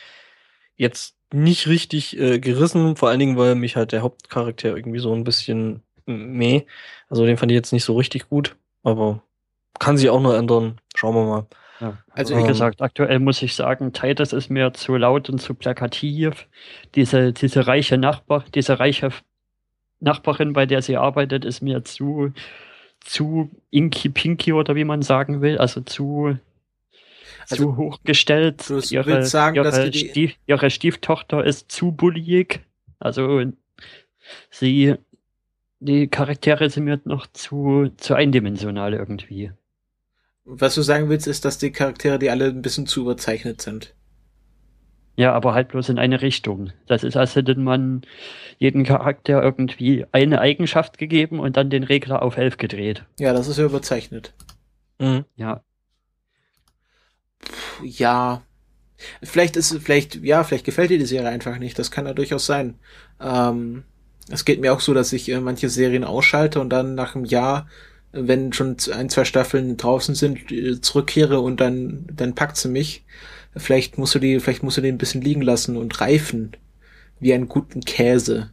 [0.77, 5.15] jetzt nicht richtig äh, gerissen, vor allen Dingen, weil mich halt der Hauptcharakter irgendwie so
[5.15, 6.63] ein bisschen meh.
[7.09, 9.23] Also den fand ich jetzt nicht so richtig gut, aber
[9.79, 10.79] kann sich auch noch ändern.
[10.95, 11.47] Schauen wir mal.
[11.81, 15.41] Ja, also wie ähm, gesagt, aktuell muss ich sagen, Titus ist mir zu laut und
[15.41, 16.47] zu plakativ.
[16.95, 19.11] Diese, diese reiche Nachbar, diese reiche
[20.03, 22.33] Nachbarin, bei der sie arbeitet, ist mir zu,
[23.01, 26.37] zu inky pinky oder wie man sagen will, also zu
[27.49, 28.69] also, zu hochgestellt.
[28.69, 32.61] Du ihre, sagen, ihre, dass die Stief, ihre Stieftochter ist zu bullyig.
[32.99, 33.43] Also
[34.51, 34.95] sie,
[35.81, 39.53] die Charaktere sind mir noch zu, zu eindimensional irgendwie.
[40.45, 43.95] Was du sagen willst, ist, dass die Charaktere, die alle ein bisschen zu überzeichnet sind.
[45.15, 46.73] Ja, aber halt bloß in eine Richtung.
[46.87, 48.03] Das ist, als hätte man
[48.59, 53.05] jeden Charakter irgendwie eine Eigenschaft gegeben und dann den Regler auf 11 gedreht.
[53.19, 54.33] Ja, das ist ja überzeichnet.
[54.99, 55.25] Mhm.
[55.37, 55.63] Ja,
[57.83, 58.43] ja,
[59.23, 61.79] vielleicht ist vielleicht, ja, vielleicht gefällt dir die Serie einfach nicht.
[61.79, 62.79] Das kann ja durchaus sein.
[63.21, 63.85] Ähm,
[64.29, 67.25] es geht mir auch so, dass ich äh, manche Serien ausschalte und dann nach einem
[67.25, 67.69] Jahr,
[68.13, 73.05] wenn schon ein, zwei Staffeln draußen sind, äh, zurückkehre und dann, dann packt sie mich.
[73.57, 76.53] Vielleicht musst du die, vielleicht musst du den ein bisschen liegen lassen und reifen.
[77.21, 78.51] Wie einen guten Käse.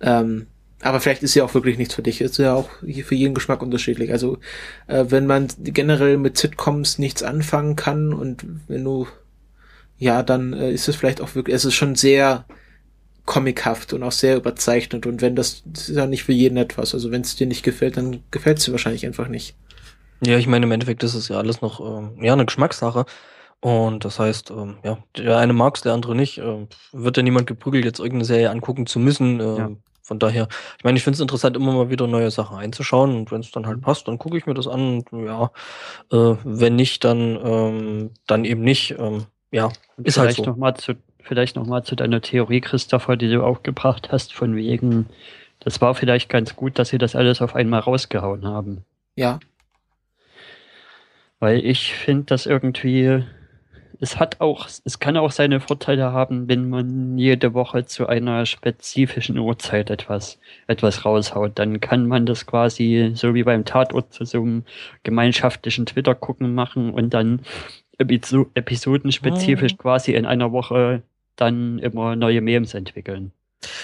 [0.00, 0.46] Ähm,
[0.80, 2.20] aber vielleicht ist sie auch wirklich nichts für dich.
[2.20, 4.12] Ist ja auch für jeden Geschmack unterschiedlich.
[4.12, 4.38] Also
[4.86, 9.08] äh, wenn man generell mit Sitcoms nichts anfangen kann und wenn du
[9.98, 12.44] ja, dann äh, ist es vielleicht auch wirklich, es ist schon sehr
[13.26, 16.94] comichaft und auch sehr überzeichnet und wenn das, das ist ja nicht für jeden etwas.
[16.94, 19.56] Also wenn es dir nicht gefällt, dann gefällt es dir wahrscheinlich einfach nicht.
[20.24, 23.04] Ja, ich meine, im Endeffekt ist es ja alles noch ähm, ja eine Geschmackssache.
[23.60, 26.38] Und das heißt, ähm, ja, der eine mag es, der andere nicht.
[26.38, 29.40] Äh, wird ja niemand geprügelt, jetzt irgendeine Serie angucken zu müssen.
[29.40, 29.70] Äh, ja.
[30.02, 33.30] Von daher, ich meine, ich finde es interessant, immer mal wieder neue Sachen einzuschauen und
[33.30, 33.82] wenn es dann halt mhm.
[33.82, 35.50] passt, dann gucke ich mir das an und ja,
[36.10, 38.94] äh, wenn nicht, dann, ähm, dann eben nicht.
[38.98, 39.68] Ähm, ja,
[40.02, 40.50] ist halt vielleicht halt so.
[40.52, 45.10] Noch mal zu, vielleicht nochmal zu deiner Theorie, Christopher, die du aufgebracht hast, von wegen,
[45.60, 48.84] das war vielleicht ganz gut, dass sie das alles auf einmal rausgehauen haben.
[49.14, 49.40] Ja.
[51.38, 53.24] Weil ich finde das irgendwie
[54.00, 58.46] es hat auch, es kann auch seine Vorteile haben, wenn man jede Woche zu einer
[58.46, 61.58] spezifischen Uhrzeit etwas, etwas raushaut.
[61.58, 64.64] Dann kann man das quasi so wie beim Tatort zu so einem
[65.02, 67.40] gemeinschaftlichen Twitter gucken machen und dann
[67.98, 69.78] episodenspezifisch mhm.
[69.78, 71.02] quasi in einer Woche
[71.34, 73.32] dann immer neue Memes entwickeln.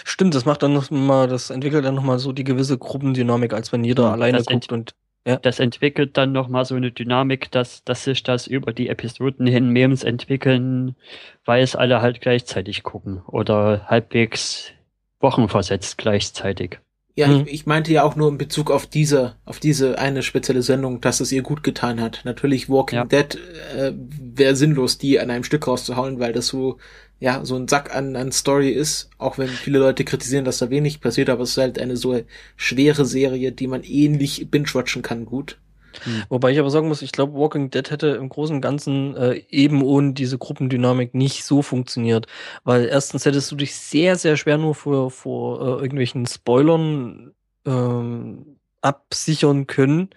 [0.05, 3.73] Stimmt, das macht dann noch mal, das entwickelt dann nochmal so die gewisse Gruppendynamik, als
[3.73, 4.95] wenn jeder ja, alleine guckt und
[5.27, 5.37] ja.
[5.37, 9.71] Das entwickelt dann nochmal so eine Dynamik, dass, dass sich das über die Episoden hin
[9.71, 10.97] Memes entwickeln,
[11.45, 14.73] weil es alle halt gleichzeitig gucken oder halbwegs
[15.21, 16.79] wochenversetzt gleichzeitig.
[17.17, 17.43] Ja, hm.
[17.47, 21.01] ich, ich, meinte ja auch nur in Bezug auf diese, auf diese eine spezielle Sendung,
[21.01, 22.23] dass es ihr gut getan hat.
[22.25, 23.05] Natürlich Walking ja.
[23.05, 23.39] Dead
[23.77, 26.79] äh, wäre sinnlos, die an einem Stück rauszuhauen, weil das so
[27.25, 30.69] ja, so ein Sack an, an Story ist, auch wenn viele Leute kritisieren, dass da
[30.69, 32.21] wenig passiert, aber es ist halt eine so
[32.55, 35.57] schwere Serie, die man ähnlich binge-watchen kann, gut.
[36.03, 36.25] Hm.
[36.29, 39.43] Wobei ich aber sagen muss, ich glaube, Walking Dead hätte im Großen und Ganzen äh,
[39.49, 42.27] eben ohne diese Gruppendynamik nicht so funktioniert.
[42.63, 47.33] Weil erstens hättest du dich sehr, sehr schwer nur vor, vor äh, irgendwelchen Spoilern
[47.65, 50.11] ähm, absichern können.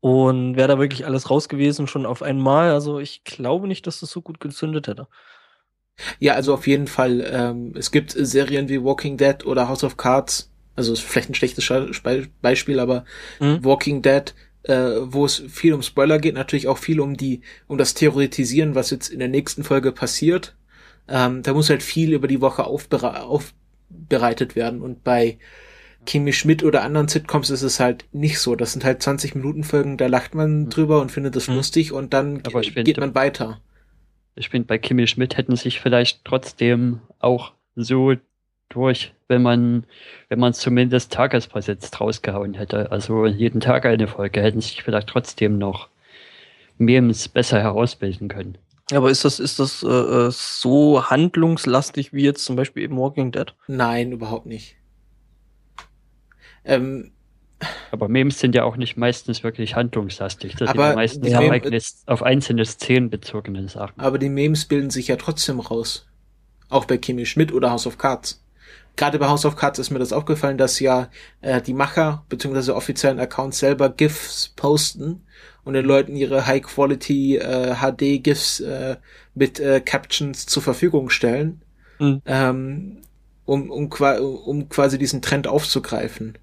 [0.00, 2.72] Und wäre da wirklich alles raus gewesen, schon auf einmal.
[2.72, 5.06] Also ich glaube nicht, dass das so gut gezündet hätte.
[6.18, 7.28] Ja, also auf jeden Fall.
[7.30, 10.50] Ähm, es gibt Serien wie Walking Dead oder House of Cards.
[10.74, 11.70] Also ist vielleicht ein schlechtes
[12.40, 13.04] Beispiel, aber
[13.40, 13.64] mhm.
[13.64, 14.34] Walking Dead
[14.64, 18.74] äh, wo es viel um Spoiler geht, natürlich auch viel um die, um das Theoretisieren,
[18.74, 20.54] was jetzt in der nächsten Folge passiert.
[21.08, 25.38] Ähm, da muss halt viel über die Woche aufbere aufbereitet werden und bei
[26.06, 28.56] Kimi Schmidt oder anderen Sitcoms ist es halt nicht so.
[28.56, 30.70] Das sind halt 20 Minuten Folgen, da lacht man hm.
[30.70, 31.56] drüber und findet das hm.
[31.56, 33.60] lustig und dann geht man weiter.
[34.34, 38.14] Ich finde, bei Kimi Schmidt hätten sich vielleicht trotzdem auch so
[38.68, 39.84] durch, wenn man,
[40.28, 42.90] wenn man zumindest tagesversetzt rausgehauen hätte.
[42.90, 45.88] Also jeden Tag eine Folge, hätten sich vielleicht trotzdem noch
[46.78, 48.56] Memes besser herausbilden können.
[48.90, 53.32] Aber ist das, ist das äh, äh, so handlungslastig wie jetzt zum Beispiel eben Walking
[53.32, 53.54] Dead?
[53.66, 54.76] Nein, überhaupt nicht.
[56.64, 57.12] Ähm,
[57.90, 60.56] aber Memes sind ja auch nicht meistens wirklich handlungslastig.
[60.56, 63.98] Das aber sind meistens ja, Mem auf einzelne Szenen bezogene Sachen.
[64.00, 66.06] Aber die Memes bilden sich ja trotzdem raus.
[66.68, 68.42] Auch bei Kimi Schmidt oder House of Cards.
[68.96, 71.08] Gerade bei House of Cards ist mir das aufgefallen, dass ja
[71.40, 72.72] äh, die Macher bzw.
[72.72, 75.22] offiziellen Accounts selber GIFs posten
[75.64, 78.96] und den Leuten ihre High-Quality äh, HD-GIFs äh,
[79.34, 81.62] mit äh, Captions zur Verfügung stellen,
[81.98, 82.22] mhm.
[82.26, 82.98] ähm,
[83.46, 86.36] um, um, um quasi diesen Trend aufzugreifen.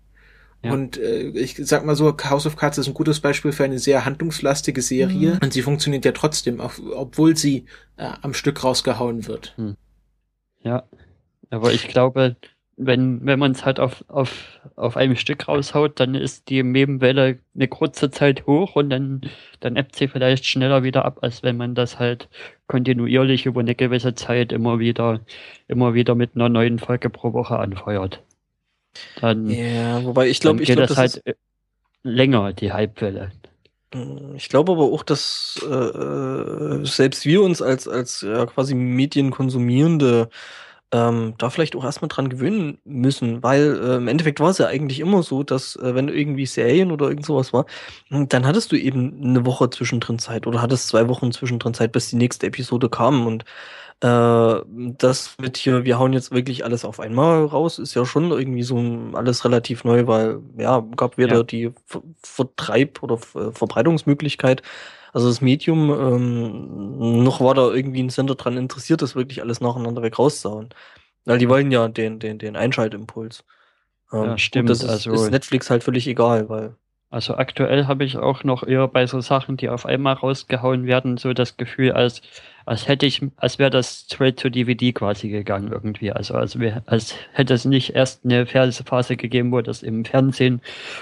[0.63, 0.73] Ja.
[0.73, 3.79] Und äh, ich sag mal so, House of Cards ist ein gutes Beispiel für eine
[3.79, 5.39] sehr handlungslastige Serie mhm.
[5.41, 9.53] und sie funktioniert ja trotzdem, auch, obwohl sie äh, am Stück rausgehauen wird.
[9.57, 9.75] Mhm.
[10.61, 10.83] Ja,
[11.49, 12.35] aber ich glaube,
[12.75, 17.39] wenn, wenn man es halt auf, auf, auf einem Stück raushaut, dann ist die Mebenwelle
[17.53, 19.21] eine kurze Zeit hoch und dann,
[19.59, 22.29] dann ebbt sie vielleicht schneller wieder ab, als wenn man das halt
[22.67, 25.19] kontinuierlich über eine gewisse Zeit immer wieder,
[25.67, 28.23] immer wieder mit einer neuen Folge pro Woche anfeuert.
[29.21, 31.37] Dann, ja, wobei ich glaube, ich glaube, das, das halt ist
[32.03, 33.31] länger, die Hypewelle.
[33.93, 38.75] Hm, ich glaube aber auch, dass äh, äh, selbst wir uns als, als ja, quasi
[38.75, 40.29] Medienkonsumierende
[40.91, 44.67] ähm, da vielleicht auch erstmal dran gewöhnen müssen, weil äh, im Endeffekt war es ja
[44.67, 47.65] eigentlich immer so, dass äh, wenn irgendwie Serien oder irgend sowas war,
[48.09, 51.91] hm, dann hattest du eben eine Woche zwischendrin Zeit oder hattest zwei Wochen zwischendrin Zeit,
[51.91, 53.45] bis die nächste Episode kam und
[54.01, 54.61] äh,
[54.97, 58.63] das mit hier, wir hauen jetzt wirklich alles auf einmal raus, ist ja schon irgendwie
[58.63, 58.77] so
[59.13, 61.43] alles relativ neu, weil ja, gab weder ja.
[61.43, 64.61] die Ver Vertreib- oder Ver Verbreitungsmöglichkeit,
[65.11, 69.59] also das Medium, ähm, noch war da irgendwie ein Sender dran interessiert, das wirklich alles
[69.59, 70.69] nacheinander weg rauszuhauen.
[71.25, 73.43] Weil die wollen ja den, den, den Einschaltimpuls.
[74.13, 74.69] Ähm, ja, stimmt.
[74.69, 76.75] das ist, also, ist Netflix halt völlig egal, weil
[77.11, 81.17] also aktuell habe ich auch noch eher bei so Sachen, die auf einmal rausgehauen werden,
[81.17, 82.21] so das Gefühl, als,
[82.69, 86.11] als hätte ich, als wäre das straight to DVD quasi gegangen irgendwie.
[86.11, 90.61] Also als, wär, als hätte es nicht erst eine Phase gegeben, wo das im Fernsehen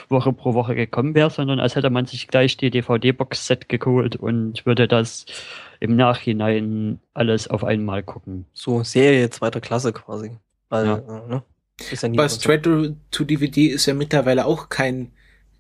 [0.10, 4.66] Woche pro Woche gekommen wäre, sondern als hätte man sich gleich die DVD-Box-Set geholt und
[4.66, 5.26] würde das
[5.80, 8.46] im Nachhinein alles auf einmal gucken.
[8.54, 10.32] So Serie zweiter Klasse quasi.
[10.70, 10.98] Weil, ja.
[10.98, 11.44] Äh, ne?
[11.92, 15.12] Ist ja Aber straight to, to DVD ist ja mittlerweile auch kein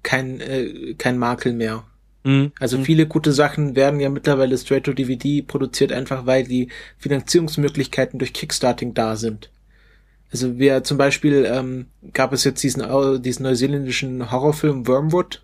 [0.08, 1.84] kein, äh, kein Makel mehr.
[2.28, 2.52] Mhm.
[2.60, 2.84] Also mhm.
[2.84, 8.34] viele gute Sachen werden ja mittlerweile straight to DVD produziert, einfach weil die Finanzierungsmöglichkeiten durch
[8.34, 9.50] Kickstarting da sind.
[10.30, 12.84] Also wir zum Beispiel ähm, gab es jetzt diesen,
[13.22, 15.42] diesen neuseeländischen Horrorfilm Wormwood,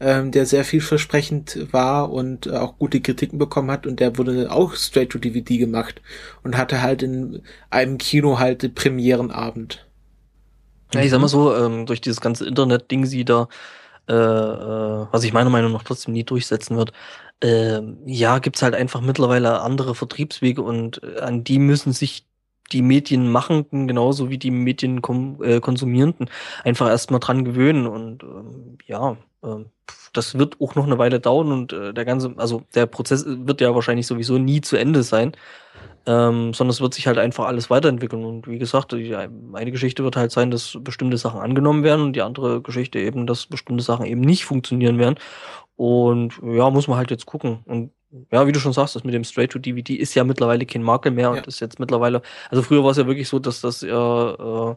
[0.00, 4.50] ähm, der sehr vielversprechend war und äh, auch gute Kritiken bekommen hat und der wurde
[4.50, 6.02] auch straight to DVD gemacht
[6.42, 9.86] und hatte halt in einem Kino halt Premierenabend.
[10.92, 13.48] Ja, ich sag mal so, ähm, durch dieses ganze Internet-Ding sie da
[14.08, 16.92] äh, äh, was ich meiner Meinung nach trotzdem nie durchsetzen wird.
[17.42, 22.26] Äh, ja, gibt's halt einfach mittlerweile andere Vertriebswege und äh, an die müssen sich
[22.72, 29.64] die Medienmachenden genauso wie die Medienkonsumierenden äh, einfach erstmal dran gewöhnen und ähm, ja, äh,
[30.12, 33.60] das wird auch noch eine Weile dauern und äh, der ganze, also der Prozess wird
[33.60, 35.32] ja wahrscheinlich sowieso nie zu Ende sein.
[36.08, 38.24] Ähm, sondern es wird sich halt einfach alles weiterentwickeln.
[38.24, 42.12] Und wie gesagt, die, eine Geschichte wird halt sein, dass bestimmte Sachen angenommen werden und
[42.14, 45.16] die andere Geschichte eben, dass bestimmte Sachen eben nicht funktionieren werden.
[45.74, 47.58] Und ja, muss man halt jetzt gucken.
[47.64, 47.90] Und
[48.30, 51.30] ja, wie du schon sagst, das mit dem Straight-to-DVD ist ja mittlerweile kein Makel mehr
[51.30, 51.42] und ja.
[51.44, 54.76] ist jetzt mittlerweile, also früher war es ja wirklich so, dass das ja äh,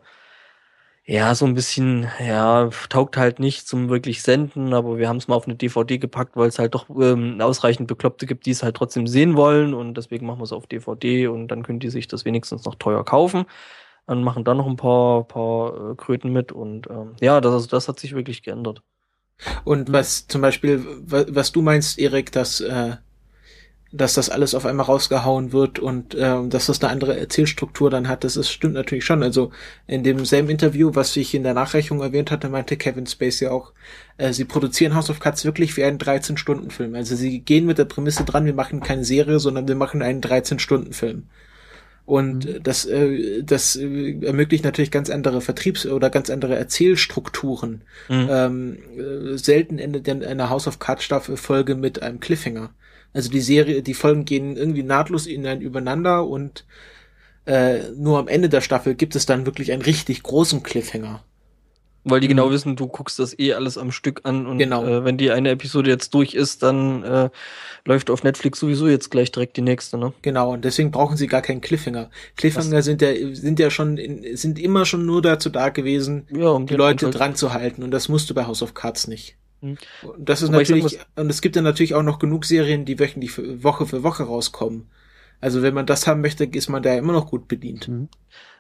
[1.10, 5.28] ja, so ein bisschen, ja, taugt halt nicht zum wirklich Senden, aber wir haben es
[5.28, 8.62] mal auf eine DVD gepackt, weil es halt doch ähm, ausreichend Bekloppte gibt, die es
[8.62, 11.90] halt trotzdem sehen wollen und deswegen machen wir es auf DVD und dann können die
[11.90, 13.46] sich das wenigstens noch teuer kaufen
[14.06, 17.68] und machen dann noch ein paar, paar äh, Kröten mit und ähm, ja, das, also
[17.68, 18.84] das hat sich wirklich geändert.
[19.64, 22.98] Und was zum Beispiel, was, was du meinst, Erik, dass äh,
[23.92, 28.08] dass das alles auf einmal rausgehauen wird und äh, dass das eine andere Erzählstruktur dann
[28.08, 29.24] hat, das ist, stimmt natürlich schon.
[29.24, 29.52] Also
[29.88, 33.74] in demselben Interview, was ich in der Nachreichung erwähnt hatte, meinte Kevin Spacey auch,
[34.18, 36.94] äh, sie produzieren House of Cards wirklich wie einen 13-Stunden-Film.
[36.94, 40.22] Also sie gehen mit der Prämisse dran, wir machen keine Serie, sondern wir machen einen
[40.22, 41.24] 13-Stunden-Film.
[42.10, 42.64] Und mhm.
[42.64, 47.82] das, äh, das äh, ermöglicht natürlich ganz andere Vertriebs- oder ganz andere Erzählstrukturen.
[48.08, 48.28] Mhm.
[48.30, 52.72] Ähm, äh, selten endet denn eine House of Cards Staffel Folge mit einem Cliffhanger.
[53.14, 56.66] Also die Serie, die Folgen gehen irgendwie nahtlos in ein übereinander und
[57.46, 61.24] äh, nur am Ende der Staffel gibt es dann wirklich einen richtig großen Cliffhanger.
[62.06, 62.52] Weil die genau mhm.
[62.52, 64.86] wissen, du guckst das eh alles am Stück an und genau.
[64.86, 67.30] äh, wenn die eine Episode jetzt durch ist, dann äh,
[67.86, 70.14] läuft auf Netflix sowieso jetzt gleich direkt die nächste, ne?
[70.22, 72.10] Genau, und deswegen brauchen sie gar keinen Cliffhanger.
[72.38, 72.86] Cliffhanger Was?
[72.86, 76.68] sind ja, sind ja schon, in, sind immer schon nur dazu da gewesen, ja, um
[76.68, 79.36] die Leute halt dran zu halten und das musst du bei House of Cards nicht.
[79.62, 79.80] Und
[80.18, 83.38] das ist Aber natürlich, und es gibt ja natürlich auch noch genug Serien, die wöchentlich
[83.64, 84.90] Woche für Woche rauskommen.
[85.42, 87.88] Also wenn man das haben möchte, ist man da immer noch gut bedient.
[87.88, 88.10] Mhm.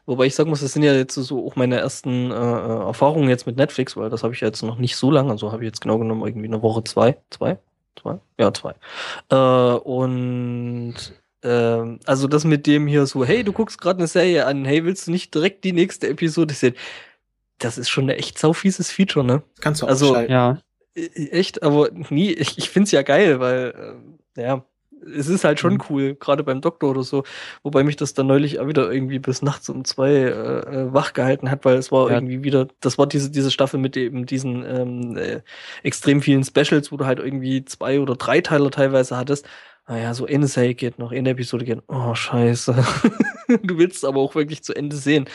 [0.05, 3.29] Wobei ich sagen muss, das sind ja jetzt so auch meine ersten äh, äh, Erfahrungen
[3.29, 5.63] jetzt mit Netflix, weil das habe ich ja jetzt noch nicht so lange, also habe
[5.63, 7.59] ich jetzt genau genommen irgendwie eine Woche zwei, zwei,
[8.01, 8.73] zwei, ja zwei.
[9.29, 10.95] Äh, und
[11.43, 14.83] äh, also das mit dem hier so, hey, du guckst gerade eine Serie an, hey,
[14.83, 16.75] willst du nicht direkt die nächste Episode sehen?
[17.59, 19.43] Das ist schon ein echt saufieses Feature, ne?
[19.59, 20.59] Kannst du auch also, ja.
[20.95, 23.95] Echt, aber nie, ich, ich find's ja geil, weil,
[24.35, 24.65] äh, ja,
[25.15, 25.83] es ist halt schon mhm.
[25.89, 27.23] cool, gerade beim Doktor oder so,
[27.63, 31.13] wobei mich das dann neulich auch wieder irgendwie bis nachts um zwei äh, äh, wach
[31.13, 32.17] gehalten hat, weil es war ja.
[32.17, 35.41] irgendwie wieder, das war diese, diese Staffel mit eben diesen ähm, äh,
[35.83, 39.47] extrem vielen Specials, wo du halt irgendwie zwei oder drei Teiler teilweise hattest.
[39.87, 42.75] Naja, so eine Serie geht noch, eine Episode geht, oh scheiße.
[43.63, 45.25] du willst aber auch wirklich zu Ende sehen.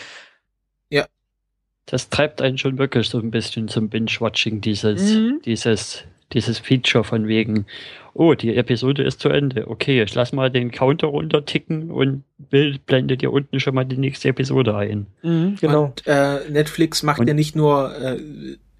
[1.87, 5.41] Das treibt einen schon wirklich so ein bisschen zum Binge-Watching, dieses, mhm.
[5.45, 7.67] dieses dieses Feature von wegen,
[8.13, 9.69] oh, die Episode ist zu Ende.
[9.69, 13.85] Okay, ich lass mal den Counter runter ticken und Bild blendet dir unten schon mal
[13.85, 15.07] die nächste Episode ein.
[15.23, 15.85] Mhm, genau.
[15.85, 18.19] Und äh, Netflix macht und, ja nicht nur äh,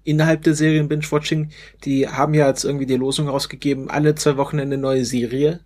[0.03, 1.49] innerhalb der Serien Binge-Watching,
[1.83, 5.61] die haben ja jetzt irgendwie die Losung rausgegeben, alle zwei Wochen eine neue Serie.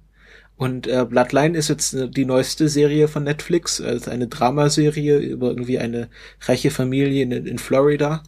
[0.60, 5.52] Und äh, Bloodline ist jetzt äh, die neueste Serie von Netflix, also eine Dramaserie über
[5.52, 6.10] irgendwie eine
[6.42, 8.24] reiche Familie in, in Florida.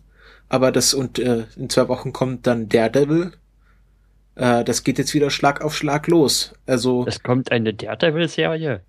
[0.48, 3.34] Aber das und äh, in zwei Wochen kommt dann Daredevil,
[4.36, 6.54] äh, das geht jetzt wieder Schlag auf Schlag los.
[6.66, 7.04] Also.
[7.06, 8.80] Es kommt eine Daredevil-Serie.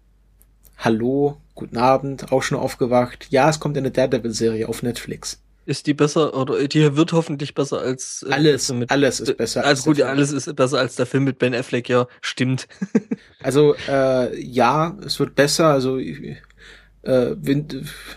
[0.78, 3.26] Hallo, guten Abend, auch schon aufgewacht.
[3.30, 5.42] Ja, es kommt eine Daredevil-Serie auf Netflix.
[5.64, 8.72] Ist die besser oder die wird hoffentlich besser als äh, alles?
[8.72, 9.64] Mit, alles ist besser.
[9.64, 11.88] Also als gut, alles ist besser als der Film mit Ben Affleck.
[11.88, 12.66] Ja, stimmt.
[13.42, 15.68] also äh, ja, es wird besser.
[15.68, 16.36] Also äh,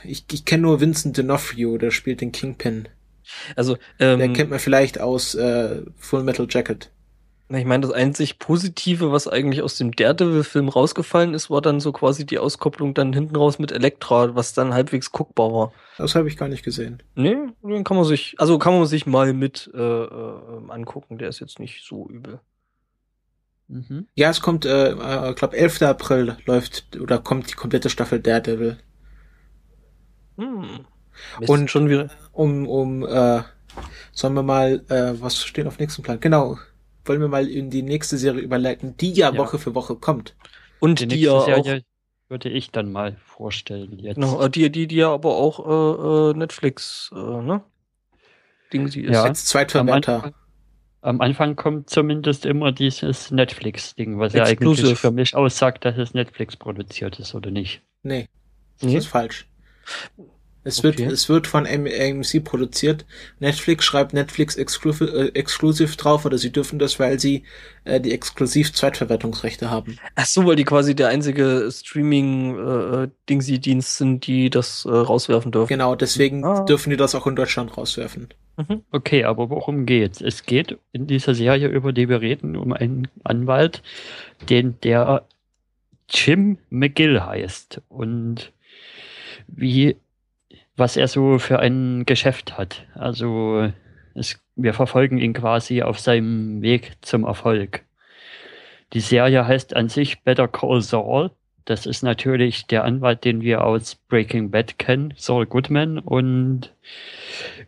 [0.04, 2.88] ich, ich kenne nur Vincent D'Onofrio, der spielt den Kingpin.
[3.56, 6.90] Also ähm, der kennt man vielleicht aus äh, Full Metal Jacket.
[7.50, 11.92] Ich meine, das einzig Positive, was eigentlich aus dem Daredevil-Film rausgefallen ist, war dann so
[11.92, 15.72] quasi die Auskopplung dann hinten raus mit Elektra, was dann halbwegs guckbar war.
[16.00, 17.04] Das habe ich gar nicht gesehen.
[17.14, 21.20] Nee, den kann man sich, also kann man sich mal mit äh, äh, angucken.
[21.20, 22.40] Der ist jetzt nicht so übel.
[23.68, 24.08] Mhm.
[24.16, 25.84] Ja, es kommt, äh, äh, ich glaube, 11.
[25.84, 28.78] April läuft oder kommt die komplette Staffel Daredevil.
[30.38, 30.88] Hm.
[31.48, 32.10] Und schon wieder.
[32.32, 33.44] Um, um, äh,
[34.12, 36.20] sollen wir mal, äh, was steht auf nächsten Plan?
[36.20, 36.58] Genau
[37.06, 39.38] wollen wir mal in die nächste Serie überleiten, die ja, ja.
[39.38, 40.36] Woche für Woche kommt.
[40.80, 41.80] Und die, die ja auch
[42.28, 44.16] würde ich dann mal vorstellen jetzt.
[44.16, 47.62] Genau, äh, die, die, die ja aber auch äh, äh, Netflix, äh, ne?
[48.74, 49.14] Ding sie ist.
[49.14, 50.16] Ja, als Zweitverwerter.
[50.16, 50.34] Am Anfang,
[51.02, 54.82] am Anfang kommt zumindest immer dieses Netflix-Ding, was Exclusive.
[54.82, 57.82] ja eigentlich für mich aussagt, dass es Netflix produziert ist, oder nicht?
[58.02, 58.28] Nee,
[58.80, 58.98] das nee?
[58.98, 59.48] ist falsch.
[60.66, 61.06] Es wird, okay.
[61.06, 63.06] es wird von AMC produziert.
[63.40, 67.44] Netflix schreibt Netflix Exclusive, äh, Exclusive drauf oder sie dürfen das, weil sie
[67.84, 70.00] äh, die exklusiv Zweitverwertungsrechte haben.
[70.16, 75.70] Ach so, weil die quasi der einzige Streaming-Dingsy-Dienst äh, sind, die das äh, rauswerfen dürfen.
[75.70, 76.66] Genau, deswegen ah.
[76.66, 78.30] dürfen die das auch in Deutschland rauswerfen.
[78.58, 78.82] Mhm.
[78.92, 80.20] Okay, aber worum geht's?
[80.20, 83.84] Es geht in dieser Serie, über die wir reden, um einen Anwalt,
[84.50, 85.28] den der
[86.10, 87.84] Jim McGill heißt.
[87.88, 88.52] Und
[89.48, 89.98] wie
[90.78, 92.86] was er so für ein Geschäft hat.
[92.94, 93.72] Also
[94.14, 97.84] es, wir verfolgen ihn quasi auf seinem Weg zum Erfolg.
[98.94, 101.32] Die Serie heißt an sich Better Call Saul.
[101.66, 105.98] Das ist natürlich der Anwalt, den wir aus Breaking Bad kennen, Saul Goodman.
[105.98, 106.74] Und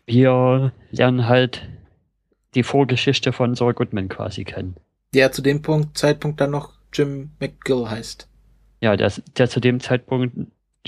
[0.06, 1.68] wir lernen halt
[2.54, 4.76] die Vorgeschichte von Saul Goodman quasi kennen.
[5.14, 8.30] Der zu dem Punkt, Zeitpunkt dann noch Jim McGill heißt.
[8.82, 10.36] Ja, der, der zu dem Zeitpunkt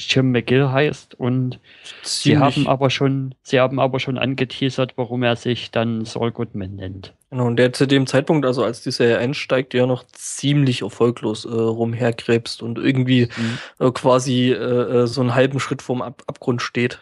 [0.08, 1.60] Jim McGill heißt und
[2.04, 6.76] sie haben aber schon, sie haben aber schon angeteasert, warum er sich dann Saul Goodman
[6.76, 7.14] nennt.
[7.30, 11.46] Genau, und der zu dem Zeitpunkt, also als die Serie einsteigt, ja noch ziemlich erfolglos
[11.46, 13.58] äh, rumherkrebst und irgendwie mhm.
[13.88, 17.00] äh, quasi äh, äh, so einen halben Schritt vorm Ab Abgrund steht.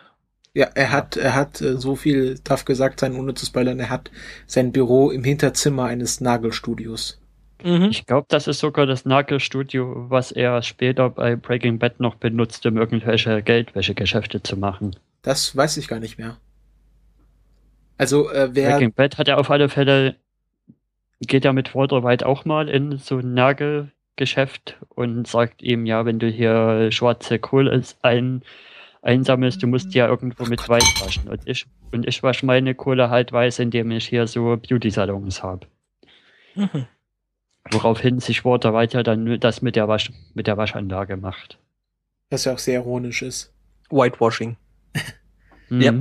[0.54, 3.90] Ja, er hat, er hat äh, so viel darf gesagt sein, ohne zu spoilern, er
[3.90, 4.12] hat
[4.48, 7.20] sein Büro im Hinterzimmer eines Nagelstudios.
[7.64, 7.86] Mhm.
[7.86, 12.66] Ich glaube, das ist sogar das Nagelstudio, was er später bei Breaking Bad noch benutzt,
[12.66, 14.96] um irgendwelche Geldwäschegeschäfte zu machen.
[15.24, 16.38] Das weiß ich gar nicht mehr.
[17.98, 18.72] Also, äh, wer.
[18.72, 20.16] Breaking Bad hat er auf alle Fälle,
[21.22, 26.06] geht er mit Walter White auch mal in so ein Nagelgeschäft und sagt ihm, ja,
[26.06, 28.44] wenn du hier schwarze Kohle ein,
[29.02, 30.70] einsammelst, du musst ja irgendwo mit Gott.
[30.70, 31.28] weiß waschen.
[31.28, 35.66] Und ich, und ich wasche meine Kohle halt weiß, indem ich hier so Beauty-Salons habe.
[36.54, 36.86] Mhm.
[37.72, 41.60] Woraufhin sich Walter White ja dann das mit der, Wasch, mit der Waschanlage macht.
[42.30, 43.54] Was ja auch sehr ironisch ist.
[43.90, 44.58] Whitewashing.
[45.70, 45.82] mhm.
[45.82, 45.94] Ja,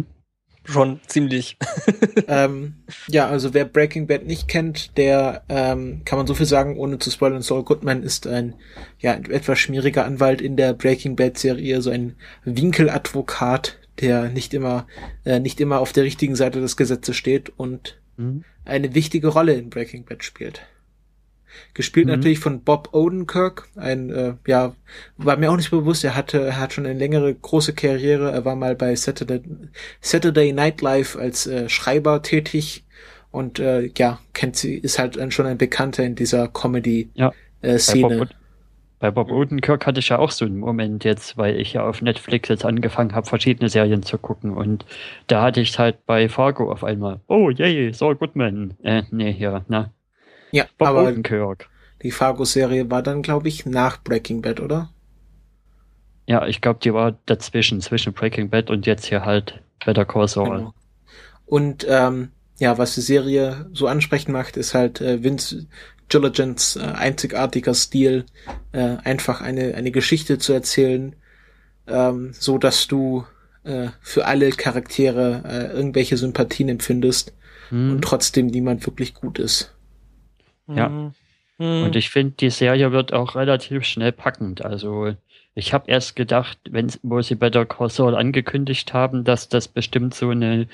[0.65, 1.57] schon ziemlich.
[2.29, 2.75] ähm,
[3.09, 6.99] ja, also wer Breaking Bad nicht kennt, der ähm, kann man so viel sagen, ohne
[6.99, 7.43] zu spoilern.
[7.43, 8.55] Saul Goodman ist ein
[8.99, 14.87] ja etwas schmieriger Anwalt in der Breaking Bad Serie, so ein Winkeladvokat, der nicht immer
[15.25, 18.45] äh, nicht immer auf der richtigen Seite des Gesetzes steht und mhm.
[18.65, 20.63] eine wichtige Rolle in Breaking Bad spielt.
[21.75, 22.13] Gespielt mhm.
[22.13, 24.75] natürlich von Bob Odenkirk, ein, äh, ja,
[25.17, 28.45] war mir auch nicht bewusst, er hatte, er hat schon eine längere große Karriere, er
[28.45, 29.41] war mal bei Saturday,
[30.01, 32.85] Saturday Night Live als äh, Schreiber tätig
[33.31, 38.17] und äh, ja, kennt sie, ist halt schon ein Bekannter in dieser Comedy-Szene.
[38.17, 38.23] Ja.
[38.23, 38.27] Äh,
[38.99, 42.01] bei Bob Odenkirk hatte ich ja auch so einen Moment jetzt, weil ich ja auf
[42.01, 44.53] Netflix jetzt angefangen habe, verschiedene Serien zu gucken.
[44.53, 44.87] Und
[45.27, 48.75] da hatte ich halt bei Fargo auf einmal, oh yay, Saul Goodman.
[48.83, 49.91] Äh, nee, hier, na,
[50.53, 51.69] ja, Bob aber Odenkirk.
[52.03, 54.91] die Fargo-Serie war dann, glaube ich, nach Breaking Bad, oder?
[56.27, 60.29] Ja, ich glaube, die war dazwischen, zwischen Breaking Bad und jetzt hier halt Better Call
[60.29, 60.59] Saul.
[60.59, 60.75] Genau.
[61.47, 65.67] Und ähm, ja, was die Serie so ansprechend macht, ist halt äh, Vince
[66.09, 68.25] Gilligans äh, einzigartiger Stil,
[68.73, 71.15] äh, einfach eine, eine Geschichte zu erzählen,
[71.87, 73.25] ähm, so dass du
[73.65, 77.33] äh, für alle Charaktere äh, irgendwelche Sympathien empfindest
[77.69, 77.93] hm.
[77.93, 79.76] und trotzdem niemand wirklich gut ist.
[80.69, 81.13] Ja.
[81.59, 81.85] Mhm.
[81.85, 84.65] Und ich finde, die Serie wird auch relativ schnell packend.
[84.65, 85.15] Also
[85.55, 90.15] ich habe erst gedacht, wenn wo sie bei der Call angekündigt haben, dass das bestimmt
[90.15, 90.69] so eine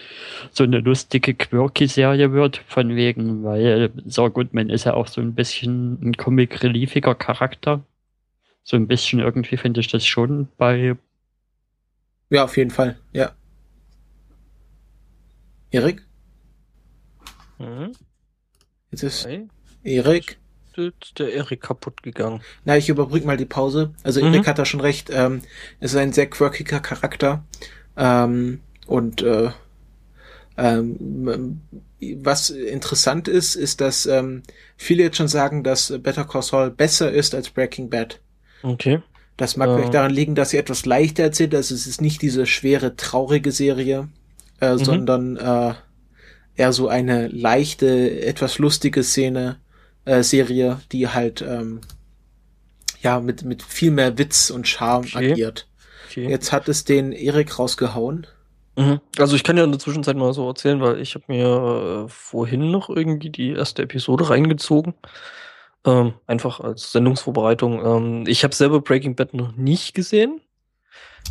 [0.51, 5.21] so eine lustige quirky Serie wird, von wegen, weil Saul Goodman ist ja auch so
[5.21, 7.85] ein bisschen ein comic reliefiger Charakter.
[8.65, 10.97] So ein bisschen irgendwie finde ich das schon bei.
[12.31, 13.33] Ja, auf jeden Fall, ja.
[15.71, 16.03] Erik?
[17.59, 17.93] Mhm.
[18.91, 19.27] Jetzt ist.
[19.27, 19.49] Hey.
[19.83, 20.39] Erik?
[20.77, 22.41] Ist der Erik kaputt gegangen.
[22.65, 23.95] Na, ich überbrücke mal die Pause.
[24.03, 24.33] Also mhm.
[24.33, 25.11] Erik hat da schon recht.
[25.13, 25.43] Ähm,
[25.81, 27.45] es ist ein sehr quirkiger Charakter.
[27.97, 29.51] Ähm, und äh,
[30.57, 31.61] ähm,
[32.01, 34.43] was interessant ist, ist, dass ähm,
[34.77, 38.21] viele jetzt schon sagen, dass Better Call Saul besser ist als Breaking Bad.
[38.63, 39.03] Okay.
[39.37, 39.75] Das mag äh.
[39.75, 41.55] vielleicht daran liegen, dass sie etwas leichter erzählt.
[41.55, 44.09] Also es ist nicht diese schwere, traurige Serie,
[44.61, 44.79] äh, mhm.
[44.79, 45.75] sondern äh,
[46.57, 49.59] eher so eine leichte, etwas lustige Szene
[50.05, 51.81] äh, Serie, die halt ähm,
[53.01, 55.33] ja mit mit viel mehr Witz und Charme okay.
[55.33, 55.69] agiert.
[56.09, 56.29] Okay.
[56.29, 58.27] Jetzt hat es den Erik rausgehauen.
[58.77, 59.01] Mhm.
[59.19, 62.09] Also ich kann ja in der Zwischenzeit mal so erzählen, weil ich habe mir äh,
[62.09, 64.95] vorhin noch irgendwie die erste Episode reingezogen.
[65.85, 67.85] Ähm, einfach als Sendungsvorbereitung.
[67.85, 70.41] Ähm, ich habe selber Breaking Bad noch nicht gesehen.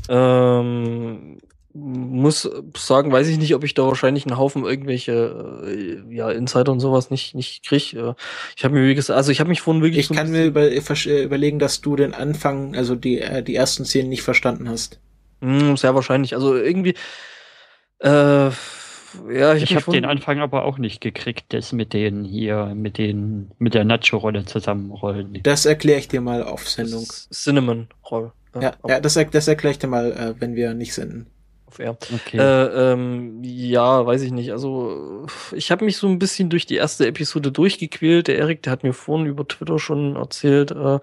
[0.10, 1.40] Ähm,
[1.74, 6.72] muss sagen, weiß ich nicht, ob ich da wahrscheinlich einen Haufen irgendwelche äh, ja, Insider
[6.72, 7.94] und sowas nicht nicht krieg.
[7.94, 8.14] Äh,
[8.56, 10.02] ich habe mir wie gesagt, also ich habe mich vorhin wirklich.
[10.02, 13.86] Ich so kann mir über, äh, überlegen, dass du den Anfang, also die die ersten
[13.86, 15.00] Szenen nicht verstanden hast.
[15.42, 16.36] Mh, sehr wahrscheinlich.
[16.36, 16.96] Also irgendwie.
[18.00, 18.50] Äh,
[19.30, 22.98] ja, ich, ich habe den Anfang aber auch nicht gekriegt, das mit den hier, mit
[22.98, 25.38] den, mit der Nacho-Rolle zusammenrollen.
[25.44, 27.04] Das erkläre ich dir mal auf Sendung.
[27.04, 28.32] Cinnamon-Roll.
[28.56, 31.28] Ja, ja, ja, das, das erkläre ich dir mal, äh, wenn wir nicht senden
[31.72, 31.98] auf Air.
[32.14, 32.38] Okay.
[32.38, 34.52] Äh, ähm, ja, weiß ich nicht.
[34.52, 38.28] Also ich habe mich so ein bisschen durch die erste Episode durchgequält.
[38.28, 41.00] Der Erik, der hat mir vorhin über Twitter schon erzählt, äh,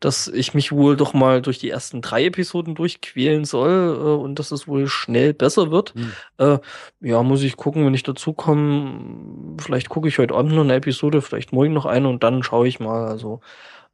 [0.00, 4.38] dass ich mich wohl doch mal durch die ersten drei Episoden durchquälen soll äh, und
[4.38, 5.94] dass es wohl schnell besser wird.
[6.38, 6.60] Hm.
[7.00, 9.56] ja, muss ich gucken, wenn ich dazu komme.
[9.60, 12.68] Vielleicht gucke ich heute Abend noch eine Episode, vielleicht morgen noch eine und dann schaue
[12.68, 13.06] ich mal.
[13.06, 13.40] Also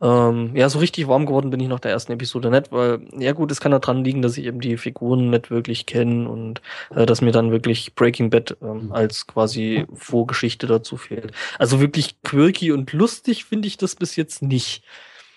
[0.03, 3.32] ähm, ja, so richtig warm geworden bin ich nach der ersten Episode nicht, weil, ja
[3.32, 6.61] gut, es kann daran liegen, dass ich eben die Figuren nicht wirklich kenne und
[6.95, 11.32] äh, dass mir dann wirklich Breaking Bad ähm, als quasi Vorgeschichte dazu fehlt.
[11.59, 14.84] Also wirklich quirky und lustig finde ich das bis jetzt nicht.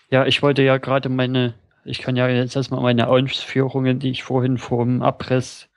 [0.09, 1.53] Ja, ich wollte ja gerade meine,
[1.85, 5.69] ich kann ja jetzt erstmal meine Ausführungen, die ich vorhin vor dem Abriss,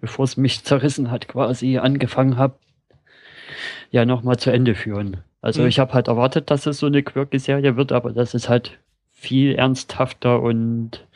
[0.00, 2.58] bevor es mich zerrissen hat, quasi angefangen habe,
[3.90, 5.24] ja nochmal zu Ende führen.
[5.44, 5.68] Also mhm.
[5.68, 8.78] ich habe halt erwartet, dass es so eine Quirky-Serie wird, aber das ist halt
[9.12, 11.06] viel ernsthafter und,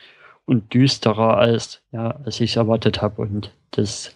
[0.45, 3.23] und düsterer als, ja, als ich erwartet habe.
[3.23, 4.15] Und das,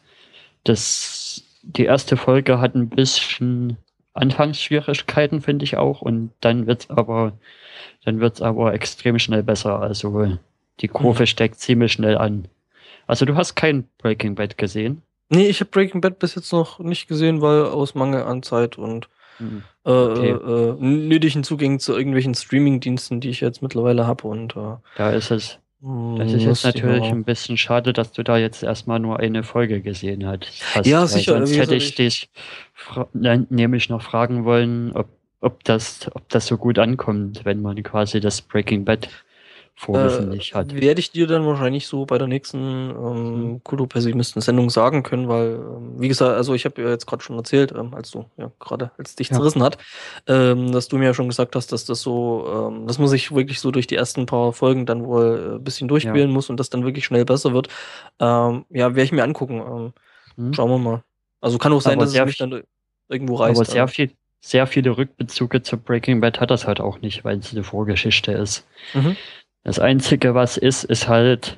[0.66, 3.78] das, die erste Folge hat ein bisschen
[4.14, 6.04] Anfangsschwierigkeiten, finde ich auch.
[6.04, 7.34] Und dann wird's aber,
[8.06, 9.80] dann wird's aber extrem schnell besser.
[9.80, 10.38] Also
[10.80, 11.28] die Kurve mhm.
[11.28, 12.48] steckt ziemlich schnell an.
[13.08, 15.02] Also du hast kein Breaking Bad gesehen?
[15.30, 18.78] Nee, ich habe Breaking Bad bis jetzt noch nicht gesehen, weil aus Mangel an Zeit
[18.78, 19.10] und
[19.40, 19.64] mhm.
[19.86, 20.30] Äh, okay.
[20.30, 24.28] äh, äh, nötigen Zugängen zu irgendwelchen Streaming-Diensten, die ich jetzt mittlerweile habe.
[24.28, 25.60] Und äh, da ist es.
[26.18, 29.82] Das ist jetzt natürlich ein bisschen schade, dass du da jetzt erstmal nur eine Folge
[29.82, 30.86] gesehen hast.
[30.86, 31.34] Ja, sicher.
[31.34, 32.30] Sonst hätte ich dich
[33.14, 35.10] nämlich noch fragen wollen, ob,
[35.42, 39.10] ob, das, ob das so gut ankommt, wenn man quasi das Breaking Bad
[39.76, 40.76] Vorwissen äh, nicht hat.
[40.76, 43.64] Werde ich dir dann wahrscheinlich so bei der nächsten ähm, mhm.
[43.64, 47.74] Kulturpessimisten-Sendung sagen können, weil, ähm, wie gesagt, also ich habe ja jetzt gerade schon erzählt,
[47.76, 49.38] ähm, als du, ja, gerade als dich ja.
[49.38, 49.78] zerrissen hat,
[50.28, 53.34] ähm, dass du mir ja schon gesagt hast, dass das so, ähm, dass man sich
[53.34, 56.34] wirklich so durch die ersten paar Folgen dann wohl ein äh, bisschen durchspielen ja.
[56.34, 57.68] muss und das dann wirklich schnell besser wird.
[58.20, 59.60] Ähm, ja, werde ich mir angucken.
[59.60, 59.94] Ähm,
[60.36, 60.54] mhm.
[60.54, 61.04] Schauen wir mal.
[61.42, 62.64] Also kann auch sein, aber dass es mich dann
[63.10, 63.60] irgendwo reißt.
[63.60, 67.40] Aber sehr viel, sehr viele Rückbezüge zu Breaking Bad hat das halt auch nicht, weil
[67.40, 68.68] es eine Vorgeschichte ist.
[68.94, 69.18] Mhm.
[69.64, 71.58] Das Einzige, was ist, ist halt,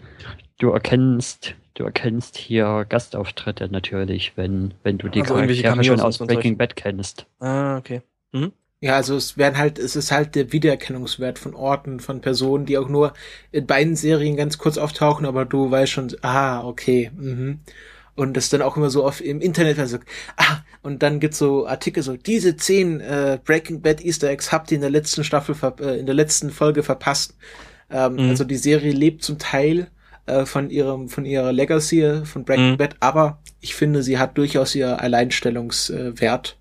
[0.59, 6.19] du erkennst, du erkennst hier Gastauftritte natürlich, wenn, wenn du die also Charaktere schon aus
[6.19, 7.25] Breaking Bad kennst.
[7.39, 8.01] Ah, okay.
[8.31, 8.51] Mhm.
[8.81, 12.77] Ja, also es werden halt, es ist halt der Wiedererkennungswert von Orten, von Personen, die
[12.77, 13.13] auch nur
[13.51, 17.61] in beiden Serien ganz kurz auftauchen, aber du weißt schon, ah, okay, mhm.
[18.17, 19.97] Und das dann auch immer so oft im Internet, also,
[20.37, 24.71] ah, und dann gibt's so Artikel so, diese zehn äh, Breaking Bad Easter Eggs habt
[24.71, 27.35] ihr in der letzten Staffel, äh, in der letzten Folge verpasst.
[27.89, 28.29] Ähm, mhm.
[28.29, 29.87] Also die Serie lebt zum Teil
[30.25, 32.77] äh, von ihrem, von ihrer Legacy von Breaking mhm.
[32.77, 36.57] Bad, aber ich finde, sie hat durchaus ihr Alleinstellungswert.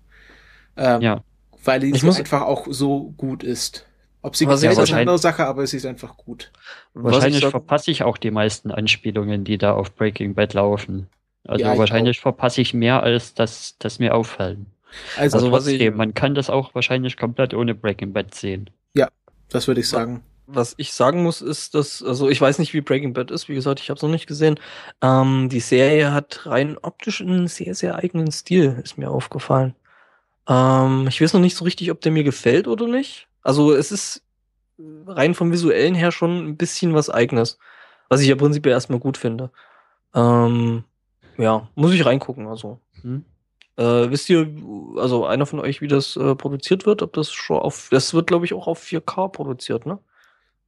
[0.77, 1.23] Ähm, ja.
[1.63, 3.87] Weil sie so einfach auch so gut ist.
[4.21, 6.51] Ob sie gut ist, ist eine andere Sache, aber sie ist einfach gut.
[6.93, 11.07] Wahrscheinlich ich verpasse ich auch die meisten Anspielungen, die da auf Breaking Bad laufen.
[11.47, 14.67] Also ja, wahrscheinlich verpasse ich mehr, als dass das mir auffallen.
[15.17, 18.69] Also, also trotzdem, ich, man kann das auch wahrscheinlich komplett ohne Breaking Bad sehen.
[18.95, 19.09] Ja,
[19.49, 22.81] das würde ich sagen was ich sagen muss, ist, dass, also ich weiß nicht, wie
[22.81, 24.59] Breaking Bad ist, wie gesagt, ich habe es noch nicht gesehen.
[25.01, 29.75] Ähm, die Serie hat rein optisch einen sehr, sehr eigenen Stil, ist mir aufgefallen.
[30.47, 33.27] Ähm, ich weiß noch nicht so richtig, ob der mir gefällt oder nicht.
[33.41, 34.23] Also es ist
[35.07, 37.57] rein vom visuellen her schon ein bisschen was eigenes,
[38.09, 39.51] was ich ja prinzipiell erstmal gut finde.
[40.13, 40.83] Ähm,
[41.37, 42.79] ja, muss ich reingucken, also.
[43.01, 43.25] Hm.
[43.77, 44.47] Äh, wisst ihr,
[44.97, 47.01] also einer von euch, wie das äh, produziert wird?
[47.01, 49.99] Ob das schon auf, das wird glaube ich auch auf 4K produziert, ne?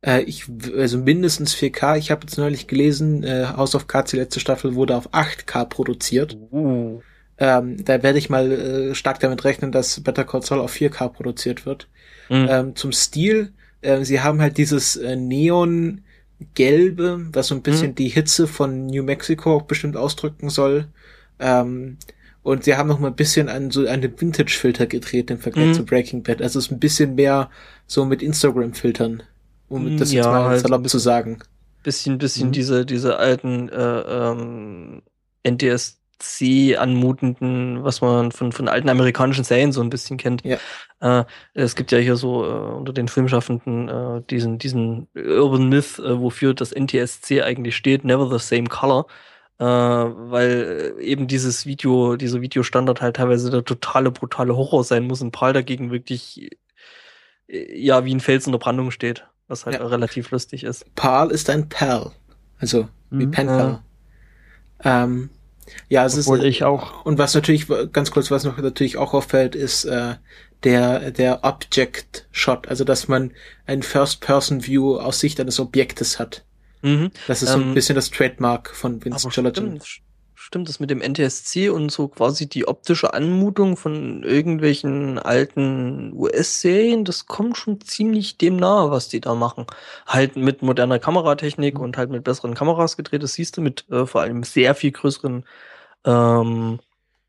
[0.02, 0.46] Äh, ich,
[0.76, 1.98] also mindestens 4K.
[1.98, 5.66] Ich habe jetzt neulich gelesen, äh, House of Cards, die letzte Staffel, wurde auf 8K
[5.66, 6.38] produziert.
[6.52, 7.02] Uh.
[7.40, 11.10] Ähm, da werde ich mal äh, stark damit rechnen, dass Better Call Saul auf 4K
[11.10, 11.88] produziert wird.
[12.30, 12.48] Mhm.
[12.50, 16.02] Ähm, zum Stil, äh, sie haben halt dieses äh, Neon
[16.54, 17.96] Gelbe, was so ein bisschen mhm.
[17.96, 20.88] die Hitze von New Mexico auch bestimmt ausdrücken soll.
[21.40, 21.98] Ähm,
[22.44, 25.74] und sie haben noch mal ein bisschen an so einen Vintage-Filter gedreht im Vergleich mhm.
[25.74, 26.42] zu Breaking Bad.
[26.42, 27.50] Also es ist ein bisschen mehr
[27.88, 29.24] so mit Instagram-Filtern
[29.70, 31.40] um das ja, jetzt mal halt salopp bisschen, zu sagen.
[31.84, 32.52] Bisschen, bisschen mhm.
[32.54, 35.02] diese, diese alten äh, ähm,
[35.44, 40.44] NTSC anmutenden, was man von, von alten amerikanischen Serien so ein bisschen kennt.
[40.44, 40.58] Ja.
[41.00, 46.00] Äh, es gibt ja hier so äh, unter den Filmschaffenden äh, diesen, diesen Urban Myth,
[46.00, 49.06] äh, wofür das NTSC eigentlich steht, Never the Same Color.
[49.60, 55.22] Äh, weil eben dieses Video, dieser Videostandard halt teilweise der totale, brutale Horror sein muss
[55.22, 56.52] und Paul dagegen wirklich
[57.48, 59.86] äh, ja wie ein Fels in der Brandung steht was halt ja.
[59.86, 60.94] relativ lustig ist.
[60.96, 62.12] Pal ist ein Pal,
[62.60, 63.32] also wie mhm.
[63.32, 63.84] Penpal.
[64.84, 65.04] Ja.
[65.04, 65.30] Ähm,
[65.90, 67.06] ja, es Obwohl ist ich auch.
[67.06, 70.16] Und was natürlich ganz kurz, was noch natürlich auch auffällt, ist äh,
[70.64, 73.32] der der Object Shot, also dass man
[73.66, 76.46] ein First-Person-View aus Sicht eines Objektes hat.
[76.82, 77.12] Mhm.
[77.28, 79.82] Das ist so ein ähm, bisschen das Trademark von Vince Gelatin.
[79.82, 80.07] Stimmt,
[80.48, 87.04] stimmt das mit dem NTSC und so quasi die optische Anmutung von irgendwelchen alten US-Serien,
[87.04, 89.66] das kommt schon ziemlich dem nahe, was die da machen.
[90.06, 91.82] Halt mit moderner Kameratechnik mhm.
[91.82, 94.92] und halt mit besseren Kameras gedreht, das siehst du mit äh, vor allem sehr viel
[94.92, 95.44] größeren
[96.06, 96.80] ähm,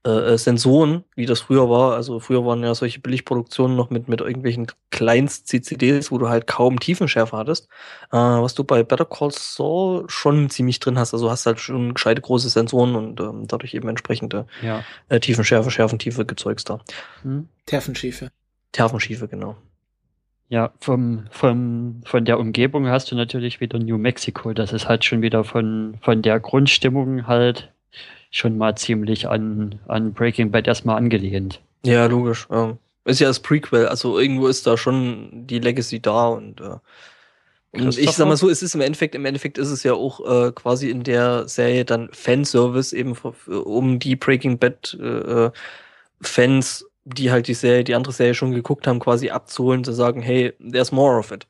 [0.09, 1.95] äh, äh, Sensoren, wie das früher war.
[1.95, 6.81] Also früher waren ja solche Billigproduktionen noch mit, mit irgendwelchen Kleinst-CCDs, wo du halt kaum
[6.81, 7.69] Tiefenschärfe hattest.
[8.11, 11.13] Äh, was du bei Better Call Saul schon ziemlich drin hast.
[11.13, 14.83] Also hast halt schon gescheite große Sensoren und ähm, dadurch eben entsprechende ja.
[15.11, 16.81] äh, Tiefenschärfe, Schärfentiefe Gezeugs da.
[17.21, 17.49] Hm.
[17.67, 18.31] Terfenschiefe.
[18.73, 19.57] Terfenschiefe, genau.
[20.49, 24.55] Ja, vom, vom, von der Umgebung hast du natürlich wieder New Mexico.
[24.55, 27.71] Das ist halt schon wieder von, von der Grundstimmung halt
[28.31, 31.61] schon mal ziemlich an, an Breaking Bad erstmal angelehnt.
[31.85, 32.47] Ja, logisch.
[32.51, 32.77] Ja.
[33.05, 36.77] Ist ja das Prequel, also irgendwo ist da schon die Legacy da und, äh,
[37.73, 40.21] und ich sag mal so, es ist im Endeffekt, im Endeffekt ist es ja auch
[40.21, 43.33] äh, quasi in der Serie dann Fanservice eben für,
[43.65, 45.51] um die Breaking Bad äh, äh
[46.21, 50.21] Fans die halt die Serie, die andere Serie schon geguckt haben, quasi abzuholen, zu sagen,
[50.21, 51.47] hey, there's more of it.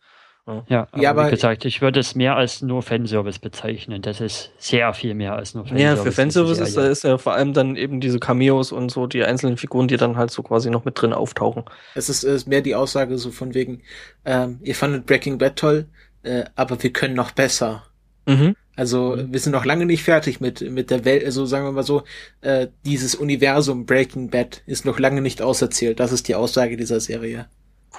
[0.68, 4.02] Ja, aber, ja, aber wie gesagt, ich würde es mehr als nur Fanservice bezeichnen.
[4.02, 5.96] Das ist sehr viel mehr als nur Fanservice.
[5.96, 9.24] Ja, für Fanservice ist, ist ja vor allem dann eben diese Cameos und so, die
[9.24, 11.64] einzelnen Figuren, die dann halt so quasi noch mit drin auftauchen.
[11.94, 13.82] Es ist, ist mehr die Aussage so von wegen,
[14.24, 15.86] ähm, ihr fandet Breaking Bad toll,
[16.22, 17.84] äh, aber wir können noch besser.
[18.26, 18.56] Mhm.
[18.76, 19.32] Also mhm.
[19.32, 21.24] wir sind noch lange nicht fertig mit mit der Welt.
[21.24, 22.04] Also sagen wir mal so,
[22.42, 25.98] äh, dieses Universum Breaking Bad ist noch lange nicht auserzählt.
[25.98, 27.46] Das ist die Aussage dieser Serie.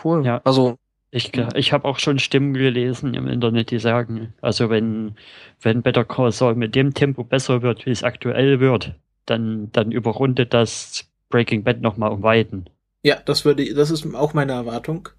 [0.04, 0.26] Cool.
[0.26, 0.78] Ja, also
[1.12, 5.16] ich, ich habe auch schon Stimmen gelesen im Internet, die sagen, also wenn,
[5.62, 8.94] wenn Better Call Saul mit dem Tempo besser wird, wie es aktuell wird,
[9.26, 12.66] dann, dann überrundet das Breaking Bad nochmal um Weiten.
[13.02, 15.10] Ja, das würde, das ist auch meine Erwartung.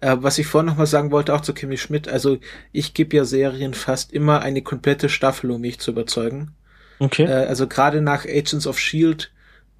[0.00, 2.38] Äh, was ich vorhin nochmal sagen wollte, auch zu Kimmy Schmidt, also
[2.72, 6.54] ich gebe ja Serien fast immer eine komplette Staffel, um mich zu überzeugen.
[6.98, 7.24] Okay.
[7.24, 9.32] Äh, also gerade nach Agents of Shield,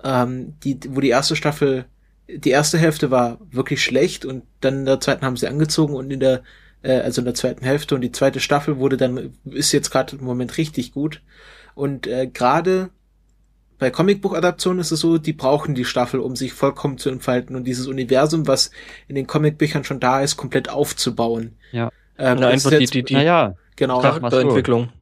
[0.05, 1.87] ähm, die, wo die erste Staffel
[2.29, 6.11] die erste Hälfte war wirklich schlecht und dann in der zweiten haben sie angezogen und
[6.11, 6.43] in der
[6.83, 10.16] äh, also in der zweiten Hälfte und die zweite Staffel wurde dann ist jetzt gerade
[10.16, 11.22] im Moment richtig gut
[11.74, 12.91] und äh, gerade
[13.79, 17.64] bei Comicbuch-Adaptionen ist es so, die brauchen die Staffel, um sich vollkommen zu entfalten und
[17.64, 18.70] dieses Universum, was
[19.07, 21.57] in den Comicbüchern schon da ist, komplett aufzubauen.
[21.72, 21.91] Ja.
[22.18, 24.01] Ähm, Na, einfach die, die, die, naja, genau.
[24.01, 24.93] Charakterentwicklung.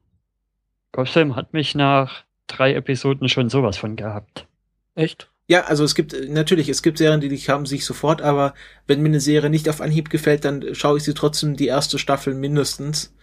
[0.91, 4.45] Gotham hat mich nach drei Episoden schon sowas von gehabt.
[4.93, 5.29] Echt?
[5.47, 8.55] Ja, also es gibt natürlich, es gibt Serien, die dich haben sich sofort, aber
[8.87, 11.99] wenn mir eine Serie nicht auf Anhieb gefällt, dann schaue ich sie trotzdem die erste
[11.99, 13.13] Staffel mindestens,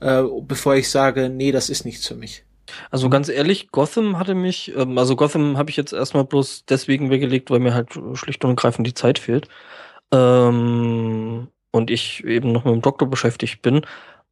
[0.00, 2.44] äh, bevor ich sage, nee, das ist nichts für mich.
[2.90, 7.10] Also ganz ehrlich, Gotham hatte mich, ähm, also Gotham habe ich jetzt erstmal bloß deswegen
[7.10, 9.48] weggelegt, weil mir halt schlicht und ergreifend die Zeit fehlt.
[10.12, 13.82] Ähm, und ich eben noch mit dem Doktor beschäftigt bin.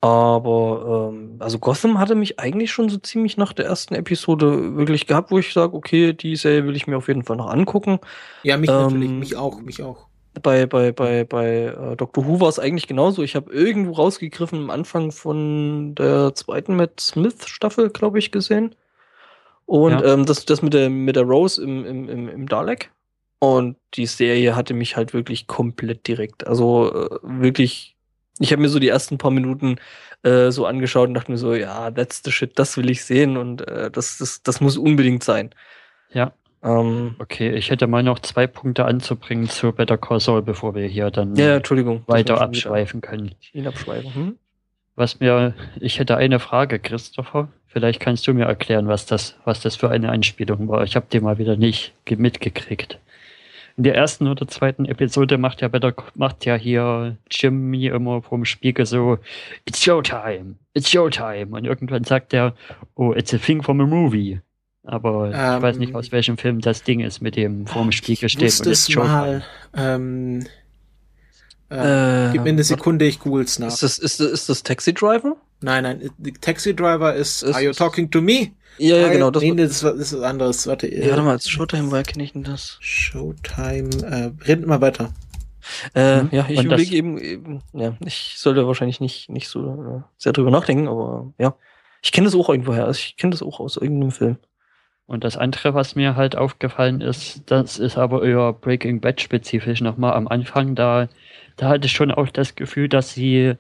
[0.01, 5.07] Aber ähm, also Gotham hatte mich eigentlich schon so ziemlich nach der ersten Episode wirklich
[5.07, 7.99] gehabt, wo ich sage, okay, die Serie will ich mir auf jeden Fall noch angucken.
[8.43, 10.07] Ja, mich ähm, natürlich, mich auch, mich auch.
[10.43, 12.27] Bei, bei, bei, bei äh, Dr.
[12.27, 13.23] Who war es eigentlich genauso.
[13.23, 18.75] Ich habe irgendwo rausgegriffen am Anfang von der zweiten Matt Smith-Staffel, glaube ich, gesehen.
[19.65, 20.13] Und ja.
[20.13, 22.91] ähm, das, das mit der, mit der Rose im, im, im, im Dalek.
[23.39, 26.47] Und die Serie hatte mich halt wirklich komplett direkt.
[26.47, 27.96] Also äh, wirklich
[28.39, 29.77] ich habe mir so die ersten paar Minuten
[30.23, 33.37] äh, so angeschaut und dachte mir so, ja, that's the shit, das will ich sehen
[33.37, 35.51] und äh, das, das, das muss unbedingt sein.
[36.13, 36.33] Ja.
[36.63, 40.87] Ähm, okay, ich hätte mal noch zwei Punkte anzubringen zu Better Call Saul, bevor wir
[40.87, 43.35] hier dann ja, Entschuldigung, weiter abschweifen können.
[43.53, 44.15] Ihn abschweifen.
[44.15, 44.39] Hm?
[44.97, 47.49] Was mir, ich hätte eine Frage, Christopher.
[47.67, 50.85] Vielleicht kannst du mir erklären, was das, was das für eine Einspielung war.
[50.85, 52.99] Ich habe die mal wieder nicht mitgekriegt
[53.77, 58.45] in der ersten oder zweiten Episode macht ja Better, macht ja hier Jimmy immer vom
[58.45, 59.19] Spiegel so,
[59.67, 61.49] it's showtime, it's showtime.
[61.55, 62.55] Und irgendwann sagt er,
[62.95, 64.41] oh, it's a thing from a movie.
[64.83, 68.29] Aber ähm, ich weiß nicht, aus welchem Film das Ding ist, mit dem vorm Spiegel
[68.29, 69.09] steht und it's showtime.
[69.13, 70.47] Mal, ähm,
[71.69, 73.69] äh, gib mir eine Sekunde, ich google's nach.
[73.69, 75.37] Ist das, ist, das, ist das Taxi Driver?
[75.61, 78.53] Nein, nein, Taxi Driver ist, ist Are you talking to me?
[78.79, 79.31] Ja, ja, genau.
[79.31, 80.67] Das, nee, das, das ist was anderes.
[80.67, 80.95] Warte.
[80.95, 82.77] Ja, warte mal, Showtime, woher kenne ich denn das?
[82.81, 85.13] Showtime, äh, redet mal weiter.
[85.95, 86.29] Äh, mhm.
[86.31, 90.51] Ja, ich überlege eben, eben, ja, ich sollte wahrscheinlich nicht, nicht so äh, sehr drüber
[90.51, 91.57] nachdenken, aber ja.
[92.03, 94.37] Ich kenne das auch irgendwoher, also ich kenne das auch aus irgendeinem Film.
[95.07, 99.81] Und das andere, was mir halt aufgefallen ist, das ist aber eher Breaking Bad spezifisch
[99.81, 101.09] nochmal am Anfang, da,
[101.57, 103.55] da hatte ich schon auch das Gefühl, dass sie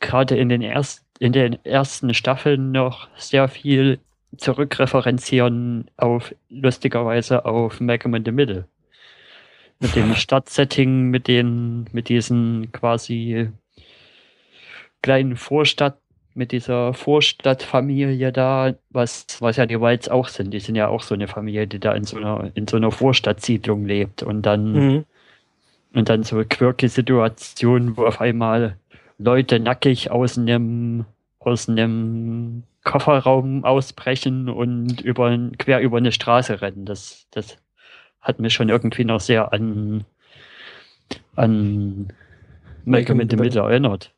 [0.00, 3.98] gerade in den ersten in den ersten Staffeln noch sehr viel
[4.36, 8.66] zurückreferenzieren auf, lustigerweise, auf Malcolm in the Middle.
[9.80, 13.48] Mit dem Stadtsetting, mit den, mit diesen quasi
[15.02, 15.98] kleinen Vorstadt,
[16.34, 20.52] mit dieser Vorstadtfamilie da, was, was ja die Wilds auch sind.
[20.52, 22.90] Die sind ja auch so eine Familie, die da in so einer, in so einer
[22.90, 25.04] Vorstadtsiedlung lebt und dann, mhm.
[25.94, 28.76] und dann so quirky Situationen, wo auf einmal
[29.18, 31.04] Leute nackig aus einem,
[31.38, 36.84] aus einem Kofferraum ausbrechen und über, quer über eine Straße rennen.
[36.84, 37.56] Das, das
[38.20, 40.04] hat mich schon irgendwie noch sehr an,
[41.34, 42.12] an
[42.84, 44.12] Malcolm in the Middle erinnert.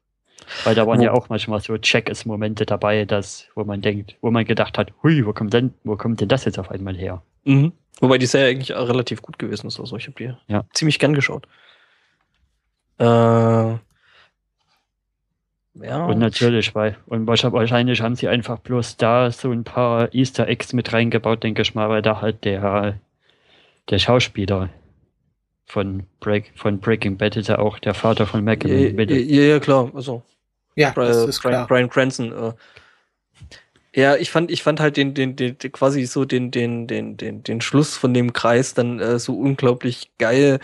[0.65, 1.05] Weil da waren oh.
[1.05, 5.25] ja auch manchmal so Check-Momente dabei, dass, wo man denkt, wo man gedacht hat, hui,
[5.27, 7.23] wo kommt denn, wo kommt denn das jetzt auf einmal her?
[7.45, 7.73] Mhm.
[8.01, 9.81] Wobei die Serie eigentlich auch relativ gut gewesen ist.
[9.81, 10.65] Also ich habe die ja.
[10.73, 11.47] ziemlich gern geschaut.
[12.99, 13.75] Äh,
[15.83, 16.05] ja.
[16.05, 20.73] Und natürlich, weil, und wahrscheinlich haben sie einfach bloß da so ein paar Easter Eggs
[20.73, 22.99] mit reingebaut, denke ich mal, weil da halt der,
[23.91, 24.69] der Schauspieler
[25.67, 29.61] von, Break, von Breaking Bad ist ja auch der Vater von Malcolm ja, ja, ja,
[29.61, 30.23] klar, also.
[30.77, 31.67] Ja, das ist Brian, klar.
[31.67, 32.33] Brian Cranston.
[32.33, 32.53] Äh,
[33.95, 37.43] Ja, ich fand, ich fand halt den, den, den, quasi so den, den, den, den,
[37.43, 40.61] den Schluss von dem Kreis dann äh, so unglaublich geil,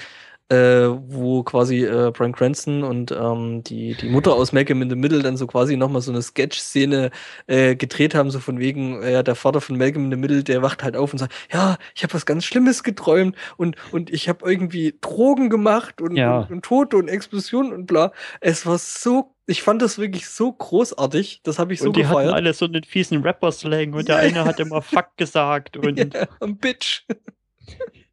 [0.50, 4.96] äh, wo quasi äh, Brian Cranston und ähm, die, die Mutter aus Malcolm in the
[4.96, 7.10] Middle dann so quasi nochmal so eine Sketch-Szene
[7.46, 10.44] äh, gedreht haben, so von wegen, äh, ja, der Vater von Malcolm in the Middle,
[10.44, 14.10] der wacht halt auf und sagt, ja, ich habe was ganz Schlimmes geträumt und, und
[14.10, 16.40] ich habe irgendwie Drogen gemacht und, ja.
[16.40, 18.12] und, und Tote und Explosionen und bla.
[18.40, 21.42] Es war so ich fand das wirklich so großartig.
[21.42, 22.28] Das habe ich so und die gefeiert.
[22.28, 26.28] hatten alle so einen fiesen Rapper-Slang und der eine hat immer Fuck gesagt und, yeah,
[26.40, 27.04] und Bitch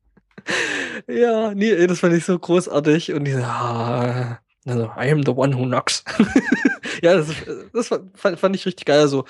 [1.08, 3.14] ja, nee, das fand ich so großartig.
[3.14, 6.04] Und diese, ah, also, I am the one who knocks.
[7.02, 7.34] ja, das,
[7.74, 9.00] das fand, fand, ich richtig geil.
[9.00, 9.26] Also,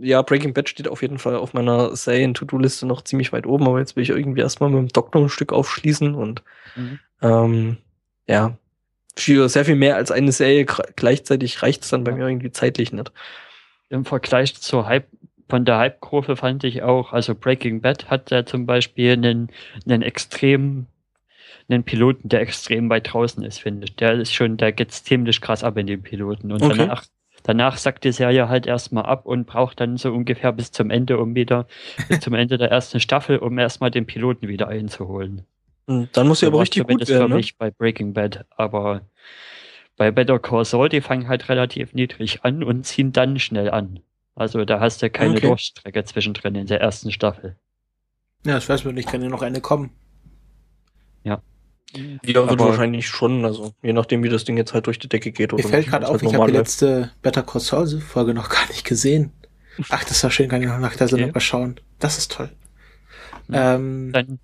[0.00, 3.78] ja, Breaking Bad steht auf jeden Fall auf meiner Serien-To-Do-Liste noch ziemlich weit oben, aber
[3.78, 6.42] jetzt will ich irgendwie erstmal mit dem Doktor ein Stück aufschließen und
[6.76, 6.98] mhm.
[7.20, 7.76] ähm,
[8.26, 8.56] ja,
[9.16, 12.92] für sehr viel mehr als eine Serie gleichzeitig reicht es dann bei mir irgendwie zeitlich
[12.92, 13.12] nicht.
[13.90, 15.08] Im Vergleich zur Hype
[15.50, 19.50] von der Hype-Kurve fand ich auch, also Breaking Bad hat ja zum Beispiel einen,
[19.86, 20.86] einen extrem,
[21.68, 23.96] einen Piloten, der extrem weit draußen ist, finde ich.
[23.96, 26.52] Der ist schon, der geht ziemlich krass ab in den Piloten.
[26.52, 26.78] Und okay.
[26.78, 27.04] danach,
[27.42, 31.18] danach sagt die Serie halt erstmal ab und braucht dann so ungefähr bis zum Ende,
[31.18, 31.66] um wieder,
[32.08, 35.42] bis zum Ende der ersten Staffel, um erstmal den Piloten wieder einzuholen.
[35.86, 37.34] Hm, dann muss sie aber richtig gut werden, für ne?
[37.34, 39.02] mich bei Breaking Bad, aber
[39.96, 44.00] bei Better Call Saul, die fangen halt relativ niedrig an und ziehen dann schnell an.
[44.34, 45.46] Also da hast du keine okay.
[45.48, 47.56] Durchstrecke zwischendrin in der ersten Staffel.
[48.44, 49.90] Ja, das weiß man nicht, kann ja noch eine kommen.
[51.24, 51.42] Ja.
[51.92, 55.32] Ja, wird wahrscheinlich schon, also je nachdem, wie das Ding jetzt halt durch die Decke
[55.32, 55.52] geht.
[55.52, 58.48] Oder mir fällt gerade auf, halt ich habe die letzte Better Call Saul Folge noch
[58.48, 59.32] gar nicht gesehen.
[59.88, 61.36] Ach, das war schön, kann ich noch nach der Sendung okay.
[61.36, 61.80] mal schauen.
[61.98, 62.50] Das ist toll.
[63.48, 64.38] Ja, ähm, dann,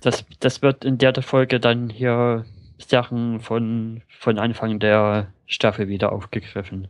[0.00, 2.44] das, das wird in der Folge dann hier
[2.78, 6.88] Sachen von, von Anfang der Staffel wieder aufgegriffen.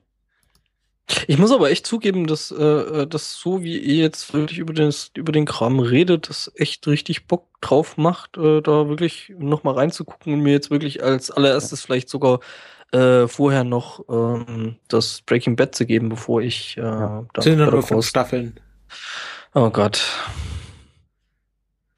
[1.26, 4.72] Ich muss aber echt zugeben, dass, äh, äh, dass so wie ihr jetzt wirklich über,
[4.72, 9.74] den über den Kram redet, das echt richtig Bock drauf macht, äh, da wirklich nochmal
[9.74, 12.40] reinzugucken und mir jetzt wirklich als allererstes vielleicht sogar
[12.92, 17.26] äh, vorher noch ähm, das Breaking Bad zu geben, bevor ich äh, ja.
[17.32, 18.58] da sind nur fünf Staffeln.
[19.54, 20.02] Oh Gott.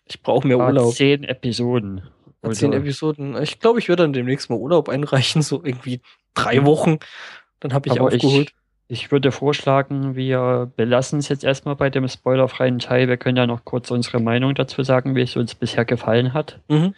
[0.06, 0.94] Ich brauche mehr Urlaub.
[0.94, 2.02] Zehn Episoden.
[2.50, 3.40] Zehn Episoden.
[3.42, 6.00] Ich glaube, ich werde dann demnächst mal Urlaub einreichen, so irgendwie
[6.34, 6.98] drei Wochen.
[7.60, 8.50] Dann habe ich Aber aufgeholt.
[8.50, 13.08] Ich ich würde vorschlagen, wir belassen es jetzt erstmal bei dem spoilerfreien Teil.
[13.08, 16.60] Wir können ja noch kurz unsere Meinung dazu sagen, wie es uns bisher gefallen hat.
[16.68, 16.94] Mhm.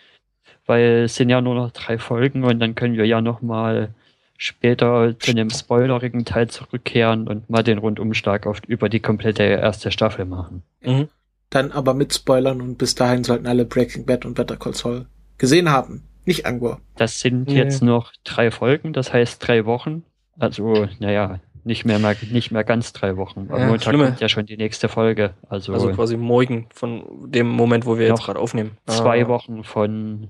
[0.66, 3.90] Weil es sind ja nur noch drei Folgen und dann können wir ja nochmal
[4.36, 9.90] später zu dem spoilerigen Teil zurückkehren und mal den Rundumschlag auf, über die komplette erste
[9.90, 10.62] Staffel machen.
[10.82, 11.08] Mhm.
[11.50, 15.06] Dann aber mit Spoilern und bis dahin sollten alle Breaking Bad und Better Call Saul
[15.38, 16.02] gesehen haben.
[16.24, 16.80] Nicht Angor.
[16.96, 17.56] Das sind nee.
[17.56, 20.02] jetzt noch drei Folgen, das heißt drei Wochen.
[20.38, 23.48] Also, naja, nicht mehr, mehr, nicht mehr ganz drei Wochen.
[23.50, 24.04] Am ja, Montag schlimme.
[24.06, 25.34] kommt ja schon die nächste Folge.
[25.48, 28.76] Also, also quasi morgen von dem Moment, wo wir jetzt gerade aufnehmen.
[28.86, 29.28] Zwei ah.
[29.28, 30.28] Wochen von,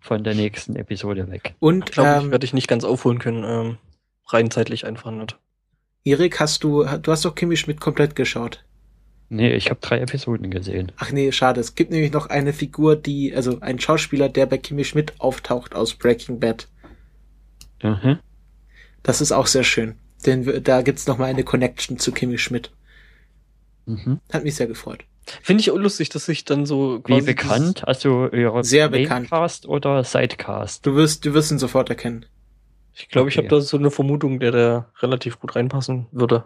[0.00, 1.54] von der nächsten Episode weg.
[1.58, 3.78] Und ich glaube, ähm, ich werde ich nicht ganz aufholen können, ähm,
[4.28, 5.36] rein zeitlich einfach nicht.
[6.04, 8.64] Erik, hast du, du hast doch Kimi Schmidt komplett geschaut.
[9.28, 10.92] Nee, ich habe drei Episoden gesehen.
[10.98, 11.60] Ach nee, schade.
[11.60, 15.74] Es gibt nämlich noch eine Figur, die, also ein Schauspieler, der bei Kimi Schmidt auftaucht
[15.74, 16.68] aus Breaking Bad.
[17.82, 18.20] Mhm.
[19.02, 19.96] Das ist auch sehr schön.
[20.24, 22.72] Denn da gibt's noch mal eine Connection zu Kimi Schmidt.
[23.84, 24.20] Mhm.
[24.32, 25.04] Hat mich sehr gefreut.
[25.42, 27.86] Finde ich auch lustig, dass ich dann so quasi Wie bekannt?
[27.86, 29.28] Also ihre sehr bekannt.
[29.66, 30.86] oder Sidecast?
[30.86, 32.26] Du wirst, du wirst ihn sofort erkennen.
[32.94, 33.32] Ich glaube, okay.
[33.32, 36.44] ich habe da so eine Vermutung, der da relativ gut reinpassen würde.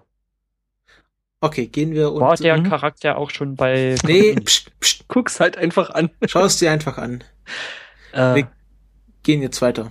[1.40, 2.20] Okay, gehen wir und.
[2.20, 2.68] War der mhm.
[2.68, 3.96] Charakter auch schon bei.
[4.04, 5.08] Nee, pst, pst.
[5.08, 6.10] guck's halt einfach an.
[6.26, 7.22] Schau es dir einfach an.
[8.12, 8.34] Äh.
[8.34, 8.50] Wir
[9.22, 9.90] gehen jetzt weiter.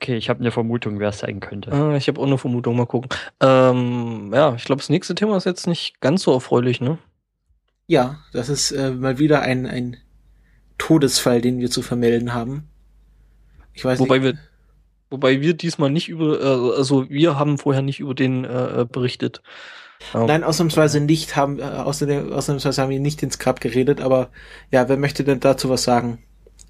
[0.00, 1.70] Okay, ich habe eine Vermutung, wer es sein könnte.
[1.72, 3.10] Ah, ich habe auch eine Vermutung, mal gucken.
[3.40, 6.96] Ähm, ja, ich glaube, das nächste Thema ist jetzt nicht ganz so erfreulich, ne?
[7.86, 9.98] Ja, das ist äh, mal wieder ein, ein
[10.78, 12.66] Todesfall, den wir zu vermelden haben.
[13.74, 14.36] Ich weiß wobei nicht.
[14.36, 14.38] Wir,
[15.10, 19.42] wobei wir diesmal nicht über, äh, also wir haben vorher nicht über den äh, berichtet.
[20.14, 24.30] Nein, ausnahmsweise nicht, haben, äh, außerdem, ausnahmsweise haben wir nicht ins Grab geredet, aber
[24.70, 26.24] ja, wer möchte denn dazu was sagen?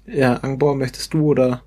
[0.05, 1.63] Ja, Angbor, möchtest du oder?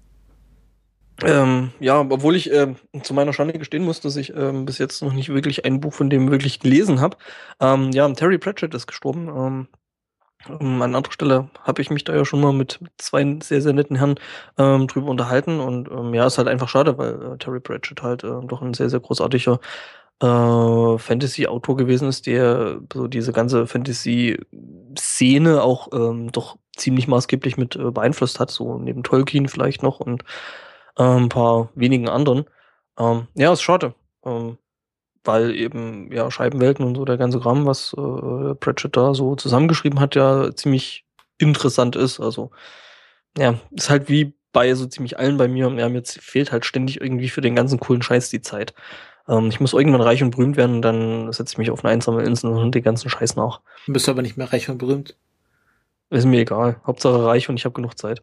[1.22, 5.00] Ähm, ja, obwohl ich äh, zu meiner Schande gestehen muss, dass ich ähm, bis jetzt
[5.02, 7.16] noch nicht wirklich ein Buch von dem wirklich gelesen habe.
[7.60, 9.28] Ähm, ja, Terry Pratchett ist gestorben.
[9.28, 9.68] Ähm,
[10.48, 13.72] ähm, an anderer Stelle habe ich mich da ja schon mal mit zwei sehr, sehr
[13.72, 14.16] netten Herren
[14.58, 15.60] ähm, drüber unterhalten.
[15.60, 18.74] Und ähm, ja, ist halt einfach schade, weil äh, Terry Pratchett halt äh, doch ein
[18.74, 19.60] sehr, sehr großartiger
[20.20, 25.88] äh, Fantasy-Autor gewesen ist, der so diese ganze Fantasy-Szene auch
[26.32, 30.24] doch ziemlich maßgeblich mit äh, beeinflusst hat, so neben Tolkien vielleicht noch und äh,
[31.02, 32.44] ein paar wenigen anderen.
[32.98, 33.94] Ähm, ja, ist schade.
[34.24, 34.58] Ähm,
[35.24, 40.00] weil eben ja Scheibenwelten und so der ganze Gramm, was äh, Pratchett da so zusammengeschrieben
[40.00, 41.06] hat, ja ziemlich
[41.38, 42.20] interessant ist.
[42.20, 42.50] Also
[43.36, 45.68] ja, ist halt wie bei so ziemlich allen bei mir.
[45.76, 48.74] Ja, mir fehlt halt ständig irgendwie für den ganzen coolen Scheiß die Zeit.
[49.28, 51.92] Ähm, ich muss irgendwann reich und berühmt werden und dann setze ich mich auf eine
[51.92, 53.60] einsame Insel und den ganzen Scheiß nach.
[53.86, 55.16] Bist du aber nicht mehr reich und berühmt?
[56.10, 56.80] Ist mir egal.
[56.86, 58.22] Hauptsache reich und ich habe genug Zeit.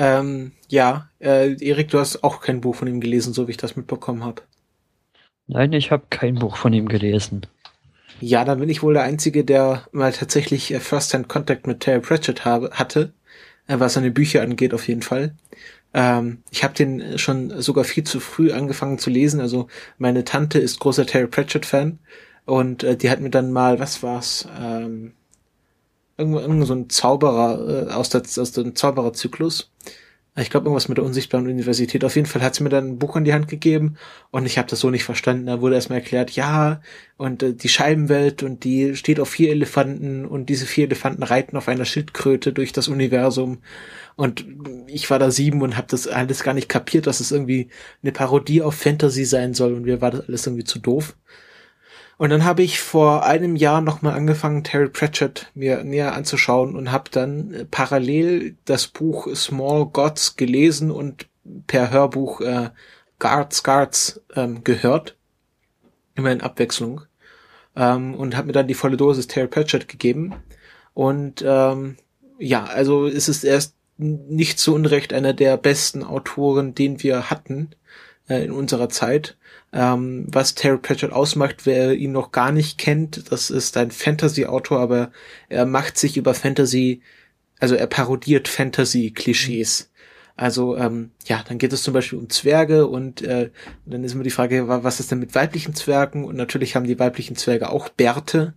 [0.00, 0.20] Ja.
[0.20, 3.56] Ähm, ja, äh, Erik, du hast auch kein Buch von ihm gelesen, so wie ich
[3.58, 4.42] das mitbekommen habe.
[5.46, 7.46] Nein, ich habe kein Buch von ihm gelesen.
[8.20, 12.00] Ja, dann bin ich wohl der Einzige, der mal tatsächlich äh, First-Hand Contact mit Terry
[12.00, 13.12] Pratchett habe, hatte,
[13.66, 15.34] äh, was seine Bücher angeht auf jeden Fall.
[15.92, 19.40] Ähm, ich habe den schon sogar viel zu früh angefangen zu lesen.
[19.40, 19.66] Also
[19.98, 21.98] meine Tante ist großer Terry Pratchett-Fan
[22.46, 25.12] und äh, die hat mir dann mal, was war's, ähm,
[26.16, 29.69] irgendwo, irgendwo so ein Zauberer äh, aus, der, aus dem Zaubererzyklus
[30.36, 32.04] ich glaube, irgendwas mit der unsichtbaren Universität.
[32.04, 33.96] Auf jeden Fall hat sie mir dann ein Buch in die Hand gegeben
[34.30, 35.46] und ich habe das so nicht verstanden.
[35.46, 36.80] Da wurde erstmal erklärt, ja,
[37.16, 41.56] und äh, die Scheibenwelt und die steht auf vier Elefanten und diese vier Elefanten reiten
[41.56, 43.58] auf einer Schildkröte durch das Universum.
[44.16, 44.44] Und
[44.86, 47.68] ich war da sieben und habe das alles gar nicht kapiert, dass es irgendwie
[48.02, 51.16] eine Parodie auf Fantasy sein soll und mir war das alles irgendwie zu doof.
[52.20, 56.92] Und dann habe ich vor einem Jahr nochmal angefangen, Terry Pratchett mir näher anzuschauen und
[56.92, 61.28] habe dann äh, parallel das Buch Small Gods gelesen und
[61.66, 62.68] per Hörbuch äh,
[63.18, 65.16] Guards Guards ähm, gehört.
[66.14, 67.00] Immer in Abwechslung.
[67.74, 70.34] Ähm, und habe mir dann die volle Dosis Terry Pratchett gegeben.
[70.92, 71.96] Und ähm,
[72.38, 77.70] ja, also ist es erst nicht zu Unrecht einer der besten Autoren, den wir hatten
[78.28, 79.38] äh, in unserer Zeit.
[79.72, 84.80] Ähm, was Terry Pratchett ausmacht, wer ihn noch gar nicht kennt, das ist ein Fantasy-Autor,
[84.80, 85.12] aber
[85.48, 87.02] er macht sich über Fantasy,
[87.60, 89.90] also er parodiert Fantasy-Klischees.
[90.36, 93.50] Also ähm, ja, dann geht es zum Beispiel um Zwerge und äh,
[93.84, 96.24] dann ist immer die Frage, was ist denn mit weiblichen Zwergen?
[96.24, 98.54] Und natürlich haben die weiblichen Zwerge auch Bärte,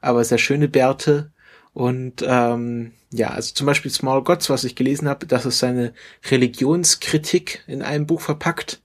[0.00, 1.32] aber sehr schöne Bärte.
[1.74, 5.92] Und ähm, ja, also zum Beispiel Small Gods, was ich gelesen habe, das ist seine
[6.30, 8.80] Religionskritik in einem Buch verpackt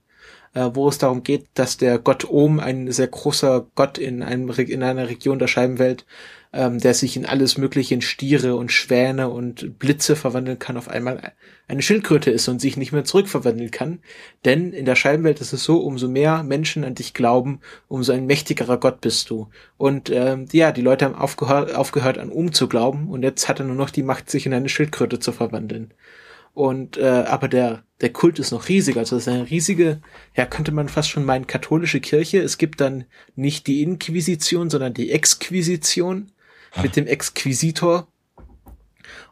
[0.54, 4.50] äh, wo es darum geht, dass der Gott Ohm, ein sehr großer Gott in, einem,
[4.50, 6.04] in einer Region der Scheibenwelt,
[6.52, 10.88] ähm, der sich in alles mögliche, in Stiere und Schwäne und Blitze verwandeln kann, auf
[10.88, 11.32] einmal
[11.68, 14.00] eine Schildkröte ist und sich nicht mehr zurückverwandeln kann.
[14.44, 18.26] Denn in der Scheibenwelt ist es so, umso mehr Menschen an dich glauben, umso ein
[18.26, 19.48] mächtigerer Gott bist du.
[19.78, 23.60] Und ähm, ja, die Leute haben aufgehört, aufgehört an Ohm zu glauben und jetzt hat
[23.60, 25.94] er nur noch die Macht, sich in eine Schildkröte zu verwandeln.
[26.54, 30.00] Und äh, aber der der Kult ist noch riesig, also das ist eine riesige,
[30.36, 32.40] ja könnte man fast schon meinen katholische Kirche.
[32.40, 33.04] Es gibt dann
[33.36, 36.32] nicht die Inquisition, sondern die Exquisition
[36.82, 38.08] mit dem Exquisitor.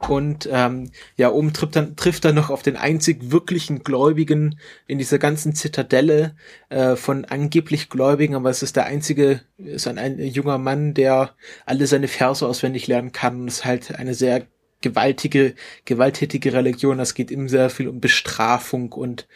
[0.09, 4.99] Und ähm, ja, oben trifft dann, trifft dann noch auf den einzig wirklichen Gläubigen in
[4.99, 6.37] dieser ganzen Zitadelle
[6.71, 11.35] äh, von angeblich Gläubigen, aber es ist der einzige, ist ein, ein junger Mann, der
[11.67, 14.47] alle seine Verse auswendig lernen kann und ist halt eine sehr
[14.81, 15.55] gewaltige,
[15.85, 16.99] gewalttätige Religion.
[16.99, 19.27] Das geht ihm sehr viel um Bestrafung und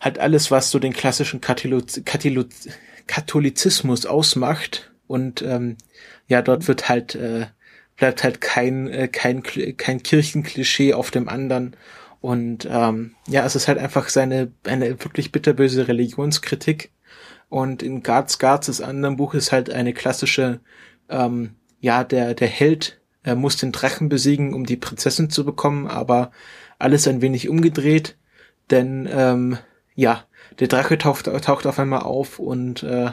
[0.00, 2.68] halt alles, was so den klassischen Katholuz Katholuz
[3.06, 4.92] Katholizismus ausmacht.
[5.06, 5.76] Und ähm,
[6.28, 7.46] ja, dort wird halt äh,
[7.96, 11.76] bleibt halt kein äh, kein kein Kirchenklischee auf dem anderen.
[12.20, 16.92] Und ähm, ja, es ist halt einfach seine eine wirklich bitterböse Religionskritik.
[17.48, 20.60] Und in Guards Guards, das andere Buch, ist halt eine klassische,
[21.08, 25.86] ähm, ja, der der Held er muss den Drachen besiegen, um die Prinzessin zu bekommen,
[25.86, 26.30] aber
[26.78, 28.16] alles ein wenig umgedreht,
[28.70, 29.58] denn ähm,
[29.94, 30.24] ja,
[30.58, 33.10] der Drache taucht, taucht auf einmal auf und äh,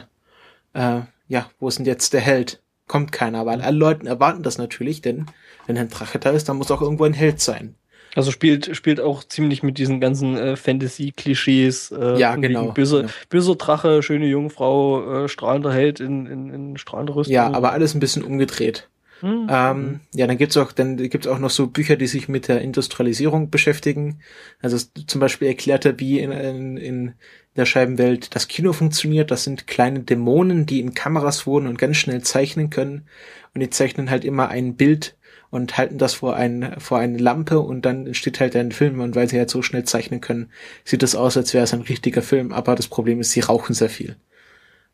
[0.72, 2.62] äh, ja, wo ist denn jetzt der Held?
[2.86, 5.26] Kommt keiner, weil alle Leute erwarten das natürlich, denn
[5.66, 7.74] wenn ein Drache da ist, dann muss auch irgendwo ein Held sein.
[8.14, 11.92] Also spielt, spielt auch ziemlich mit diesen ganzen äh, Fantasy-Klischees.
[11.92, 12.72] Äh, ja, genau.
[12.72, 13.08] Böse, ja.
[13.28, 17.34] böser Drache, schöne Jungfrau, äh, strahlender Held in, in, in strahlender Rüstung.
[17.34, 18.88] Ja, aber alles ein bisschen umgedreht.
[19.20, 19.46] Mhm.
[19.50, 22.60] Ähm, ja, dann gibt's auch, dann gibt's auch noch so Bücher, die sich mit der
[22.60, 24.20] Industrialisierung beschäftigen.
[24.60, 27.14] Also zum Beispiel erklärt er, wie in, in, in
[27.56, 29.30] der Scheibenwelt das Kino funktioniert.
[29.30, 33.08] Das sind kleine Dämonen, die in Kameras wohnen und ganz schnell zeichnen können.
[33.54, 35.16] Und die zeichnen halt immer ein Bild
[35.50, 39.16] und halten das vor, ein, vor eine Lampe und dann entsteht halt ein Film und
[39.16, 40.50] weil sie halt so schnell zeichnen können,
[40.84, 43.74] sieht es aus, als wäre es ein richtiger Film, aber das Problem ist, sie rauchen
[43.74, 44.16] sehr viel.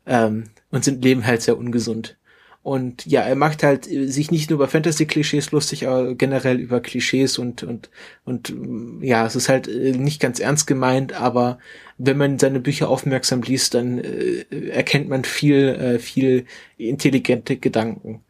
[0.07, 2.17] Ähm, und sind leben halt sehr ungesund.
[2.65, 6.81] Und ja, er macht halt äh, sich nicht nur über Fantasy-Klischees lustig, aber generell über
[6.81, 7.91] Klischees und, und,
[8.25, 11.59] und mm, ja, es ist halt äh, nicht ganz ernst gemeint, aber
[11.99, 16.47] wenn man seine Bücher aufmerksam liest, dann äh, erkennt man viel, äh, viel
[16.79, 18.23] intelligente Gedanken.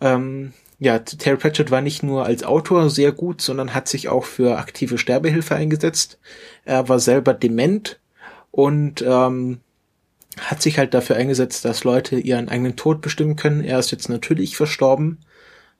[0.00, 4.24] Ähm, ja, Terry Pratchett war nicht nur als Autor sehr gut, sondern hat sich auch
[4.24, 6.18] für aktive Sterbehilfe eingesetzt.
[6.64, 8.00] Er war selber dement
[8.52, 9.60] und ähm,
[10.40, 13.62] hat sich halt dafür eingesetzt, dass Leute ihren eigenen Tod bestimmen können.
[13.62, 15.18] Er ist jetzt natürlich verstorben,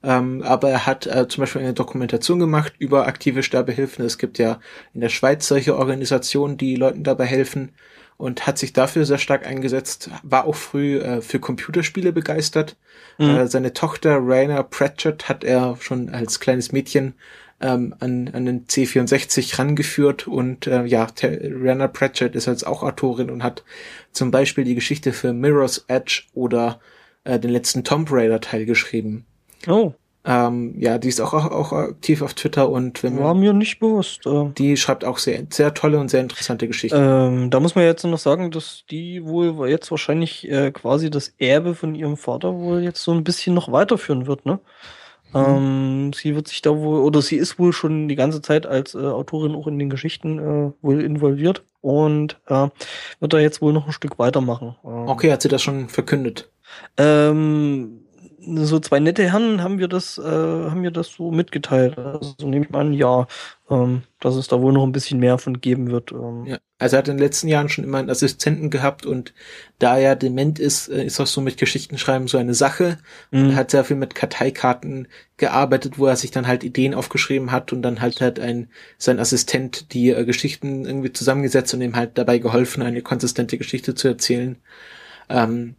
[0.03, 4.05] ähm, aber er hat äh, zum Beispiel eine Dokumentation gemacht über aktive Sterbehilfen.
[4.05, 4.61] Es gibt ja
[4.95, 7.73] in der Schweiz solche Organisationen, die Leuten dabei helfen
[8.19, 10.11] und hat sich dafür sehr stark eingesetzt.
[10.23, 12.77] War auch früh äh, für Computerspiele begeistert.
[13.19, 13.31] Mhm.
[13.31, 17.15] Äh, seine Tochter Raina Pratchett hat er schon als kleines Mädchen
[17.63, 23.31] ähm, an, an den C64 rangeführt und äh, ja, Raina Pratchett ist jetzt auch Autorin
[23.31, 23.63] und hat
[24.11, 26.81] zum Beispiel die Geschichte für Mirror's Edge oder
[27.25, 29.25] äh, den letzten Tomb Raider Teil geschrieben.
[29.69, 29.93] Oh.
[30.25, 33.81] Ähm, ja, die ist auch, auch, auch aktiv auf Twitter und wenn War mir nicht
[33.81, 34.25] bewusst.
[34.27, 34.51] Äh.
[34.57, 36.97] Die schreibt auch sehr, sehr tolle und sehr interessante Geschichten.
[36.97, 41.35] Ähm, da muss man jetzt noch sagen, dass die wohl jetzt wahrscheinlich äh, quasi das
[41.39, 44.61] Erbe von ihrem Vater wohl jetzt so ein bisschen noch weiterführen wird, ne?
[45.33, 45.41] Mhm.
[45.41, 48.95] Ähm, sie wird sich da wohl, oder sie ist wohl schon die ganze Zeit als
[48.95, 52.69] äh, Autorin auch in den Geschichten äh, wohl involviert und äh,
[53.21, 54.77] wird da jetzt wohl noch ein Stück weitermachen.
[54.85, 56.51] Ähm, okay, hat sie das schon verkündet?
[56.97, 58.02] Ähm,
[58.45, 61.99] so zwei nette Herren haben wir das, äh, haben wir das so mitgeteilt.
[61.99, 63.27] Also nehme ich mal an, ja,
[63.71, 66.13] ähm, dass es da wohl noch ein bisschen mehr von geben wird.
[66.13, 66.47] Ähm.
[66.47, 69.33] Ja, also er hat in den letzten Jahren schon immer einen Assistenten gehabt und
[69.79, 72.99] da er dement ist, äh, ist auch so mit Geschichtenschreiben so eine Sache.
[73.31, 73.51] Mhm.
[73.51, 77.73] er hat sehr viel mit Karteikarten gearbeitet, wo er sich dann halt Ideen aufgeschrieben hat
[77.73, 78.69] und dann halt halt ein,
[78.99, 83.95] sein Assistent die äh, Geschichten irgendwie zusammengesetzt und ihm halt dabei geholfen, eine konsistente Geschichte
[83.95, 84.57] zu erzählen.
[85.29, 85.77] Ähm,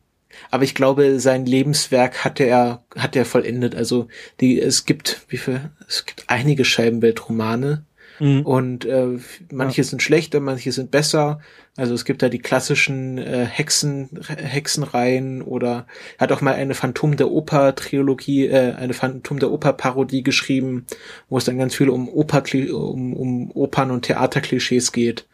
[0.51, 3.75] aber ich glaube, sein Lebenswerk hatte er, hat er vollendet.
[3.75, 4.07] Also
[4.39, 7.85] die, es gibt, wie viel, es gibt einige Scheibenweltromane.
[8.19, 8.41] Mhm.
[8.41, 9.17] Und äh,
[9.51, 9.83] manche ja.
[9.83, 11.39] sind schlechter, manche sind besser.
[11.75, 15.87] Also es gibt da die klassischen äh, Hexen, Hexenreihen oder
[16.19, 20.85] hat auch mal eine Phantom der Oper Trilogie, äh, eine Phantom der Oper Parodie geschrieben,
[21.29, 25.25] wo es dann ganz viel um Oper, um, um Opern und Theaterklischees geht.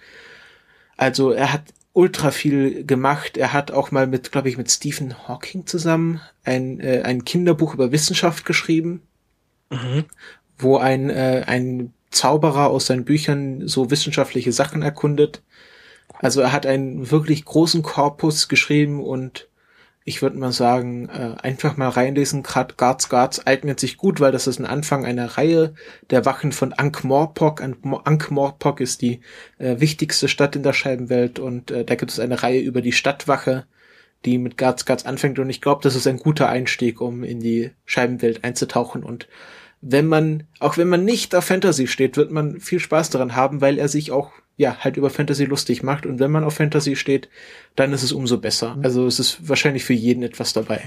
[0.95, 1.63] Also er hat
[1.93, 3.37] ultra viel gemacht.
[3.37, 7.73] Er hat auch mal mit, glaube ich, mit Stephen Hawking zusammen ein, äh, ein Kinderbuch
[7.73, 9.01] über Wissenschaft geschrieben,
[9.69, 10.05] mhm.
[10.57, 15.43] wo ein, äh, ein Zauberer aus seinen Büchern so wissenschaftliche Sachen erkundet.
[16.19, 19.48] Also er hat einen wirklich großen Korpus geschrieben und
[20.09, 22.41] ich würde mal sagen, äh, einfach mal reinlesen.
[22.41, 25.75] Gerade Guards Guards eignet sich gut, weil das ist ein Anfang einer Reihe
[26.09, 27.61] der Wachen von Ankh-Morpork.
[27.61, 29.21] Ankh-Morpork ist die
[29.59, 32.91] äh, wichtigste Stadt in der Scheibenwelt und äh, da gibt es eine Reihe über die
[32.91, 33.67] Stadtwache,
[34.25, 37.39] die mit Guards Guards anfängt und ich glaube, das ist ein guter Einstieg, um in
[37.39, 39.27] die Scheibenwelt einzutauchen und
[39.81, 43.61] wenn man, auch wenn man nicht auf Fantasy steht, wird man viel Spaß daran haben,
[43.61, 46.05] weil er sich auch ja, halt über Fantasy lustig macht.
[46.05, 47.29] Und wenn man auf Fantasy steht,
[47.77, 48.77] dann ist es umso besser.
[48.83, 50.81] Also es ist wahrscheinlich für jeden etwas dabei.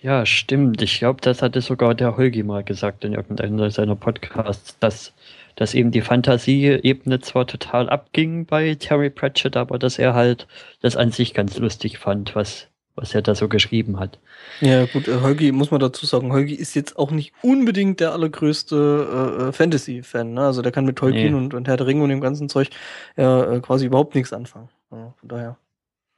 [0.00, 0.80] Ja, stimmt.
[0.82, 5.12] Ich glaube, das hatte sogar der Holgi mal gesagt in irgendeiner seiner Podcasts, dass,
[5.56, 10.46] dass eben die Fantasie-Ebene zwar total abging bei Terry Pratchett, aber dass er halt
[10.80, 12.68] das an sich ganz lustig fand, was,
[12.98, 14.18] was er da so geschrieben hat.
[14.60, 18.12] Ja, gut, äh, Holgi, muss man dazu sagen, Holgi ist jetzt auch nicht unbedingt der
[18.12, 20.34] allergrößte äh, äh Fantasy-Fan.
[20.34, 20.42] Ne?
[20.42, 21.38] Also der kann mit Tolkien nee.
[21.38, 22.70] und, und Herr der Ringe und dem ganzen Zeug
[23.16, 24.68] ja, äh, quasi überhaupt nichts anfangen.
[24.90, 25.56] Ja, von daher.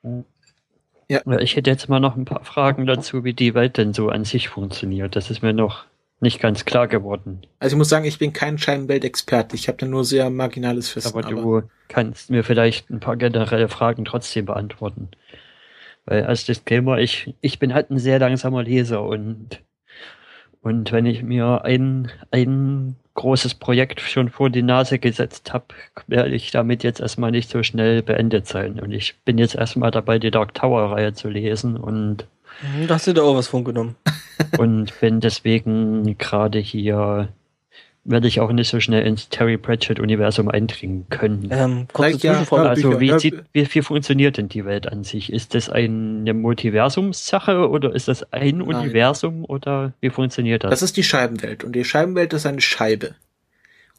[0.03, 1.23] Ja.
[1.41, 4.25] Ich hätte jetzt mal noch ein paar Fragen dazu, wie die Welt denn so an
[4.25, 5.17] sich funktioniert.
[5.17, 5.85] Das ist mir noch
[6.21, 7.43] nicht ganz klar geworden.
[7.59, 9.57] Also ich muss sagen, ich bin kein Scheibenweltexperte.
[9.57, 11.09] Ich habe da nur sehr marginales Wissen.
[11.09, 15.09] Aber, aber du kannst mir vielleicht ein paar generelle Fragen trotzdem beantworten.
[16.11, 19.63] Weil als Disclaimer, ich, ich bin halt ein sehr langsamer Leser und,
[20.61, 25.67] und wenn ich mir ein, ein großes Projekt schon vor die Nase gesetzt habe,
[26.09, 28.81] werde ich damit jetzt erstmal nicht so schnell beendet sein.
[28.81, 32.27] Und ich bin jetzt erstmal dabei, die Dark Tower-Reihe zu lesen und
[32.89, 33.95] da hast du da auch was von genommen.
[34.59, 37.29] und bin deswegen gerade hier
[38.05, 41.49] werde ich auch nicht so schnell ins Terry Pratchett-Universum eindringen können.
[41.51, 42.63] Ähm, kurze Zwischenfrage.
[42.65, 45.33] Ja, also, wie, sieht, wie, wie funktioniert denn die Welt an sich?
[45.33, 48.63] Ist das eine Multiversumssache oder ist das ein Nein.
[48.63, 50.71] Universum oder wie funktioniert das?
[50.71, 53.15] Das ist die Scheibenwelt und die Scheibenwelt ist eine Scheibe.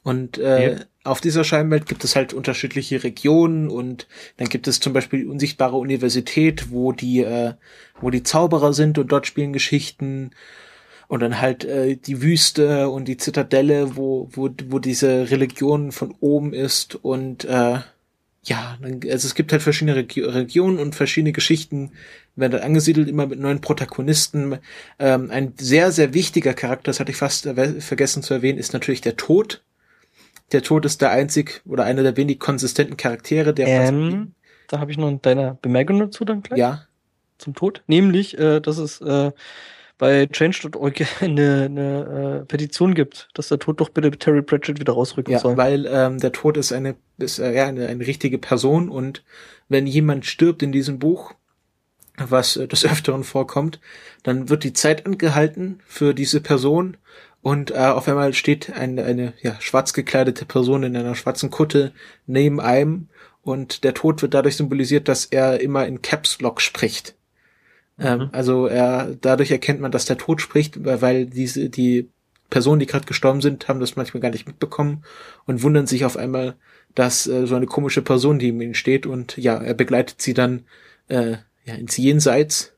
[0.04, 0.80] Und äh, ja.
[1.04, 5.28] auf dieser Scheibenwelt gibt es halt unterschiedliche Regionen und dann gibt es zum Beispiel die
[5.28, 7.54] unsichtbare Universität, wo die, äh,
[7.99, 10.32] wo die Zauberer sind und dort spielen Geschichten
[11.12, 16.16] und dann halt äh, die Wüste und die Zitadelle, wo, wo, wo diese Religion von
[16.22, 17.80] oben ist und äh,
[18.43, 21.91] ja, also es gibt halt verschiedene Reg Regionen und verschiedene Geschichten
[22.38, 24.59] werden dann angesiedelt, immer mit neuen Protagonisten.
[24.99, 29.01] Ähm, ein sehr, sehr wichtiger Charakter, das hatte ich fast vergessen zu erwähnen, ist natürlich
[29.01, 29.64] der Tod.
[30.53, 34.32] Der Tod ist der einzig oder einer der wenig konsistenten Charaktere, der ähm,
[34.70, 36.57] Da habe ich noch deine Bemerkung dazu dann gleich.
[36.57, 36.86] Ja.
[37.38, 37.84] Zum Tod.
[37.88, 39.32] Nämlich, äh, dass es äh,
[40.02, 44.93] bei Change.org eine, eine äh, Petition gibt, dass der Tod doch bitte Terry Pratchett wieder
[44.93, 45.58] rausrücken ja, soll.
[45.58, 49.24] Weil ähm, der Tod ist eine ist äh, ja eine, eine richtige Person und
[49.70, 51.36] wenn jemand stirbt in diesem Buch,
[52.18, 53.80] was äh, des Öfteren vorkommt.
[54.24, 56.97] Dann wird die Zeit angehalten für diese Person
[57.43, 61.91] und äh, auf einmal steht eine, eine ja, schwarz gekleidete Person in einer schwarzen Kutte
[62.26, 63.10] neben einem
[63.43, 67.14] und der Tod wird dadurch symbolisiert, dass er immer in Caps Lock spricht.
[68.00, 68.30] Ähm, mhm.
[68.32, 72.10] Also er dadurch erkennt man, dass der Tod spricht, weil diese die
[72.50, 75.04] Personen, die gerade gestorben sind, haben das manchmal gar nicht mitbekommen
[75.46, 76.56] und wundern sich auf einmal,
[76.96, 80.66] dass äh, so eine komische Person die ihm steht und ja, er begleitet sie dann
[81.08, 82.74] äh, ja, ins Jenseits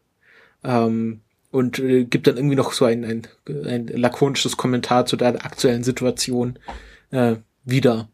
[0.63, 3.27] ähm, und äh, gibt dann irgendwie noch so ein, ein,
[3.65, 6.59] ein lakonisches Kommentar zu der aktuellen Situation
[7.11, 7.35] äh,
[7.65, 8.09] wieder.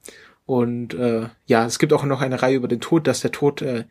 [0.46, 3.62] Und äh, ja, es gibt auch noch eine Reihe über den Tod, dass der Tod
[3.62, 3.84] äh,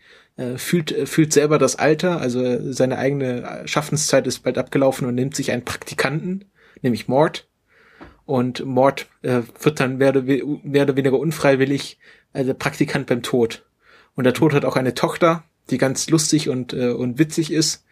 [0.57, 5.34] fühlt, äh, fühlt selber das Alter, also seine eigene Schaffenszeit ist bald abgelaufen und nimmt
[5.34, 6.45] sich einen Praktikanten,
[6.82, 7.49] nämlich Mord.
[8.24, 11.99] Und Mord äh, wird dann mehr oder, mehr oder weniger unfreiwillig
[12.32, 13.64] also Praktikant beim Tod.
[14.14, 17.84] Und der Tod hat auch eine Tochter, die ganz lustig und, äh, und witzig ist.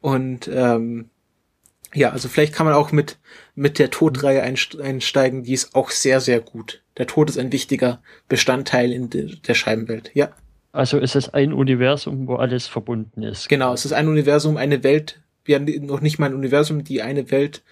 [0.00, 1.10] Und ähm,
[1.94, 3.18] ja, also vielleicht kann man auch mit,
[3.54, 6.82] mit der Todreihe einsteigen, die ist auch sehr, sehr gut.
[6.98, 10.30] Der Tod ist ein wichtiger Bestandteil in de, der Scheibenwelt, ja.
[10.76, 13.48] Also ist es ein Universum, wo alles verbunden ist.
[13.48, 17.00] Genau, es ist ein Universum, eine Welt, wir haben noch nicht mal ein Universum, die
[17.00, 17.62] eine Welt.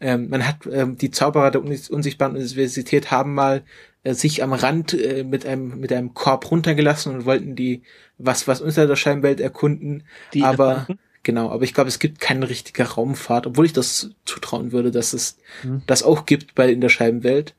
[0.00, 3.62] Ähm, man hat ähm, die Zauberer der unsichtbaren Universität haben mal
[4.04, 7.82] äh, sich am Rand äh, mit einem mit einem Korb runtergelassen und wollten die
[8.18, 10.04] was was unter der Scheinwelt erkunden.
[10.32, 10.98] Die aber Elefanten?
[11.22, 15.12] genau, aber ich glaube, es gibt keine richtige Raumfahrt, obwohl ich das zutrauen würde, dass
[15.12, 15.82] es hm.
[15.86, 17.54] das auch gibt bei in der Scheibenwelt.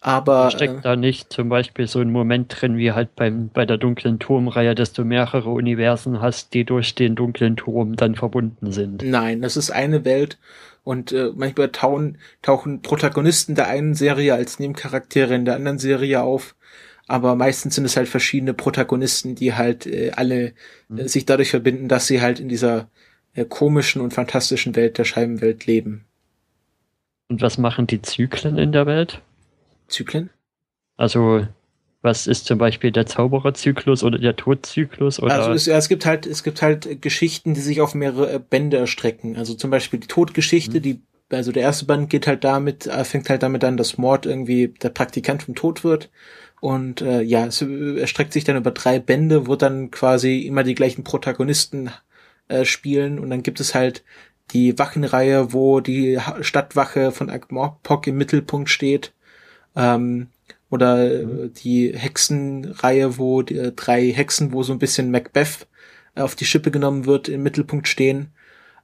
[0.00, 3.66] Aber steckt äh, da nicht zum Beispiel so ein Moment drin, wie halt beim bei
[3.66, 8.72] der dunklen Turmreihe, dass du mehrere Universen hast, die durch den dunklen Turm dann verbunden
[8.72, 9.02] sind.
[9.02, 10.38] Nein, das ist eine Welt
[10.84, 16.22] und äh, manchmal tauchen, tauchen Protagonisten der einen Serie als Nebencharaktere in der anderen Serie
[16.22, 16.54] auf.
[17.06, 20.52] Aber meistens sind es halt verschiedene Protagonisten, die halt äh, alle äh,
[20.88, 21.08] mhm.
[21.08, 22.88] sich dadurch verbinden, dass sie halt in dieser
[23.34, 26.06] äh, komischen und fantastischen Welt der Scheibenwelt leben.
[27.28, 29.20] Und was machen die Zyklen in der Welt?
[29.90, 30.30] Zyklen?
[30.96, 31.46] Also
[32.02, 35.20] was ist zum Beispiel der Zaubererzyklus oder der Todzyklus?
[35.20, 35.34] Oder?
[35.34, 38.38] Also es, ja, es gibt halt, es gibt halt Geschichten, die sich auf mehrere äh,
[38.38, 39.36] Bände erstrecken.
[39.36, 40.82] Also zum Beispiel die Todgeschichte, mhm.
[40.82, 44.24] die, also der erste Band geht halt damit, äh, fängt halt damit an, dass Mord
[44.24, 46.10] irgendwie der Praktikant vom Tod wird.
[46.60, 50.74] Und äh, ja, es erstreckt sich dann über drei Bände, wo dann quasi immer die
[50.74, 51.90] gleichen Protagonisten
[52.48, 53.18] äh, spielen.
[53.18, 54.04] Und dann gibt es halt
[54.52, 59.12] die Wachenreihe, wo die Stadtwache von Agmorpok im Mittelpunkt steht.
[59.76, 60.28] Ähm,
[60.70, 61.52] oder mhm.
[61.54, 65.66] die Hexenreihe, wo die, äh, drei Hexen, wo so ein bisschen Macbeth
[66.14, 68.28] äh, auf die Schippe genommen wird, im Mittelpunkt stehen.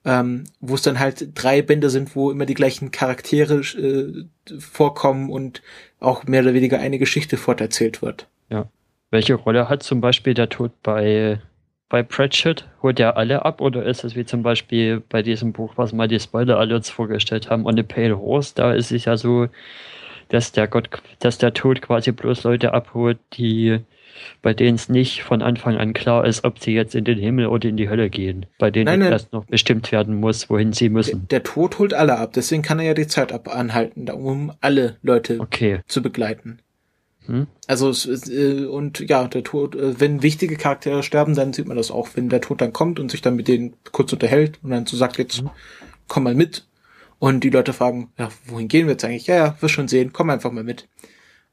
[0.05, 4.25] Ähm, wo es dann halt drei Bände sind, wo immer die gleichen Charaktere äh,
[4.61, 5.63] vorkommen und
[5.99, 8.29] auch mehr oder weniger eine Geschichte forterzählt wird.
[8.49, 8.69] Ja.
[9.11, 11.41] Welche Rolle hat zum Beispiel der Tod bei,
[11.89, 12.69] bei Pratchett?
[12.83, 16.07] Holt er alle ab oder ist es wie zum Beispiel bei diesem Buch, was mal
[16.07, 18.53] die Spoiler Alerts vorgestellt haben, On a Pale Horse?
[18.55, 19.49] Da ist es ja so,
[20.29, 20.89] dass der Gott,
[21.21, 23.81] dass der Tod quasi bloß Leute abholt, die
[24.43, 27.47] bei denen es nicht von Anfang an klar ist, ob sie jetzt in den Himmel
[27.47, 29.13] oder in die Hölle gehen, bei denen nein, nein.
[29.13, 31.27] erst noch bestimmt werden muss, wohin sie müssen.
[31.29, 34.53] Der, der, Tod holt alle ab, deswegen kann er ja die Zeit ab anhalten, um
[34.61, 35.81] alle Leute okay.
[35.87, 36.61] zu begleiten.
[37.27, 37.47] Hm?
[37.67, 37.93] Also
[38.31, 42.11] äh, und ja, der Tod, äh, wenn wichtige Charaktere sterben, dann sieht man das auch,
[42.15, 44.97] wenn der Tod dann kommt und sich dann mit denen kurz unterhält und dann so
[44.97, 45.51] sagt, jetzt hm.
[46.07, 46.65] komm mal mit,
[47.19, 49.27] und die Leute fragen, ja, wohin gehen wir jetzt eigentlich?
[49.27, 50.89] Ja, ja, wirst schon sehen, komm einfach mal mit.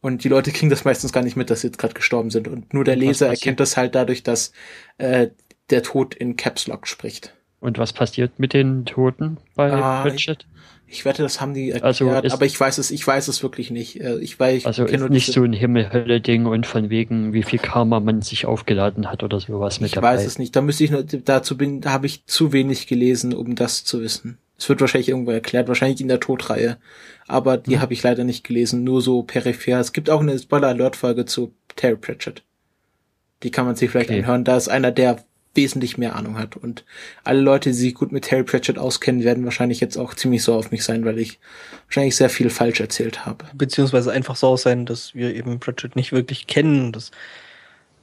[0.01, 2.47] Und die Leute kriegen das meistens gar nicht mit, dass sie jetzt gerade gestorben sind.
[2.47, 4.51] Und nur der Leser erkennt das halt dadurch, dass
[4.97, 5.29] äh,
[5.69, 7.33] der Tod in Caps Lock spricht.
[7.59, 10.45] Und was passiert mit den Toten bei ah, Pratchett?
[10.85, 13.29] Ich, ich wette, das haben die erklärt, also ist, aber ich weiß es, ich weiß
[13.29, 14.01] es wirklich nicht.
[14.01, 17.59] Äh, ich weiß, ich also ist nicht so ein Himmel-Hölle-Ding und von wegen, wie viel
[17.59, 20.15] Karma man sich aufgeladen hat oder sowas mit ich dabei.
[20.15, 20.53] Ich weiß es nicht.
[20.57, 24.01] Da müsste ich nur, dazu bin, da habe ich zu wenig gelesen, um das zu
[24.01, 24.39] wissen.
[24.57, 26.77] Es wird wahrscheinlich irgendwo erklärt, wahrscheinlich in der Todreihe.
[27.27, 27.81] Aber die mhm.
[27.81, 29.79] habe ich leider nicht gelesen, nur so peripher.
[29.79, 32.43] Es gibt auch eine Spoiler-Alert-Folge zu Terry Pratchett.
[33.43, 34.19] Die kann man sich vielleicht okay.
[34.19, 34.43] anhören.
[34.43, 35.23] Da ist einer, der
[35.55, 36.55] wesentlich mehr Ahnung hat.
[36.55, 36.83] Und
[37.23, 40.55] alle Leute, die sich gut mit Terry Pratchett auskennen, werden wahrscheinlich jetzt auch ziemlich so
[40.55, 41.39] auf mich sein, weil ich
[41.87, 43.45] wahrscheinlich sehr viel falsch erzählt habe.
[43.53, 46.91] Beziehungsweise einfach so sein, dass wir eben Pratchett nicht wirklich kennen.
[46.91, 47.11] Das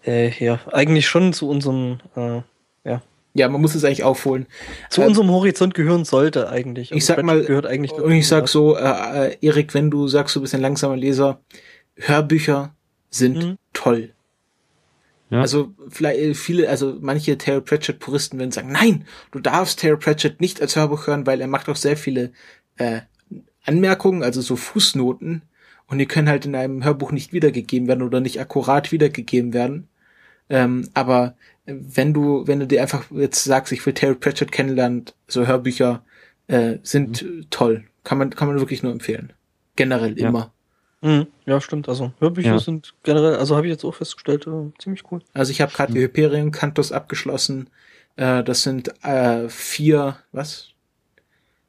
[0.06, 2.40] äh, ja eigentlich schon zu unserem äh,
[3.34, 4.46] ja, man muss es eigentlich aufholen.
[4.90, 6.92] Zu ähm, unserem Horizont gehören sollte eigentlich.
[6.92, 10.34] Ich sag mal, gehört eigentlich und ich sag so, äh, äh, Erik, wenn du sagst,
[10.36, 11.40] du bist ein langsamer Leser,
[11.96, 12.74] Hörbücher
[13.10, 13.56] sind mhm.
[13.72, 14.12] toll.
[15.30, 15.40] Ja.
[15.40, 19.96] Also vielleicht äh, viele, also manche Terry Pratchett Puristen werden sagen, nein, du darfst Terry
[19.96, 22.32] Pratchett nicht als Hörbuch hören, weil er macht auch sehr viele
[22.78, 23.00] äh,
[23.64, 25.42] Anmerkungen, also so Fußnoten,
[25.86, 29.88] und die können halt in einem Hörbuch nicht wiedergegeben werden oder nicht akkurat wiedergegeben werden.
[30.48, 31.34] Ähm, aber
[31.66, 36.04] wenn du, wenn du dir einfach jetzt sagst, ich will Terry Pratchett kennenlernen, so Hörbücher
[36.46, 37.46] äh, sind mhm.
[37.50, 37.84] toll.
[38.04, 39.32] Kann man, kann man wirklich nur empfehlen.
[39.76, 40.28] Generell ja.
[40.28, 40.52] immer.
[41.02, 41.26] Mhm.
[41.46, 41.88] Ja, stimmt.
[41.88, 42.58] Also Hörbücher ja.
[42.58, 45.20] sind generell, also habe ich jetzt auch festgestellt, äh, ziemlich cool.
[45.32, 47.70] Also ich habe gerade die Hyperion Cantos abgeschlossen.
[48.16, 50.68] Äh, das sind äh, vier, was?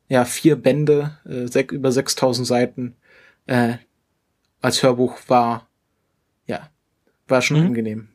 [0.10, 2.96] Ja, vier Bände, äh, sech, über 6000 Seiten.
[3.46, 3.76] Äh,
[4.62, 5.68] als Hörbuch war,
[6.46, 6.70] ja,
[7.28, 7.68] war schon mhm.
[7.68, 8.11] angenehm.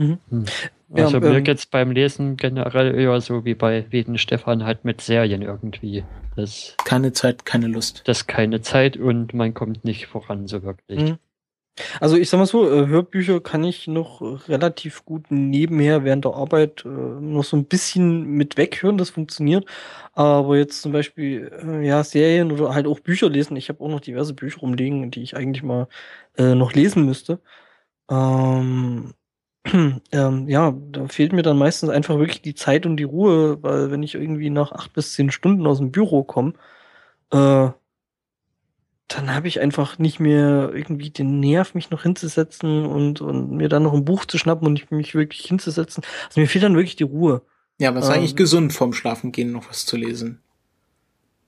[0.00, 0.18] Mhm.
[0.30, 0.44] Hm.
[0.92, 4.84] Also ja, mir ähm, geht's beim Lesen generell eher so wie bei Weden Stefan halt
[4.84, 6.04] mit Serien irgendwie.
[6.34, 8.02] Das, keine Zeit, keine Lust.
[8.06, 11.00] Das keine Zeit und man kommt nicht voran so wirklich.
[11.00, 11.18] Mhm.
[12.00, 16.34] Also ich sag mal so, äh, Hörbücher kann ich noch relativ gut nebenher während der
[16.34, 19.66] Arbeit äh, noch so ein bisschen mit weghören, das funktioniert.
[20.12, 23.56] Aber jetzt zum Beispiel, äh, ja, Serien oder halt auch Bücher lesen.
[23.56, 25.88] Ich habe auch noch diverse Bücher rumliegen, die ich eigentlich mal
[26.36, 27.40] äh, noch lesen müsste.
[28.10, 29.14] Ähm,
[30.12, 33.90] ähm, ja, da fehlt mir dann meistens einfach wirklich die Zeit und die Ruhe, weil
[33.90, 36.54] wenn ich irgendwie nach acht bis zehn Stunden aus dem Büro komme,
[37.30, 37.70] äh,
[39.08, 43.68] dann habe ich einfach nicht mehr irgendwie den Nerv, mich noch hinzusetzen und, und mir
[43.68, 46.04] dann noch ein Buch zu schnappen und mich wirklich hinzusetzen.
[46.28, 47.42] Also mir fehlt dann wirklich die Ruhe.
[47.78, 50.40] Ja, aber es ist ähm, eigentlich gesund, vorm Schlafengehen noch was zu lesen.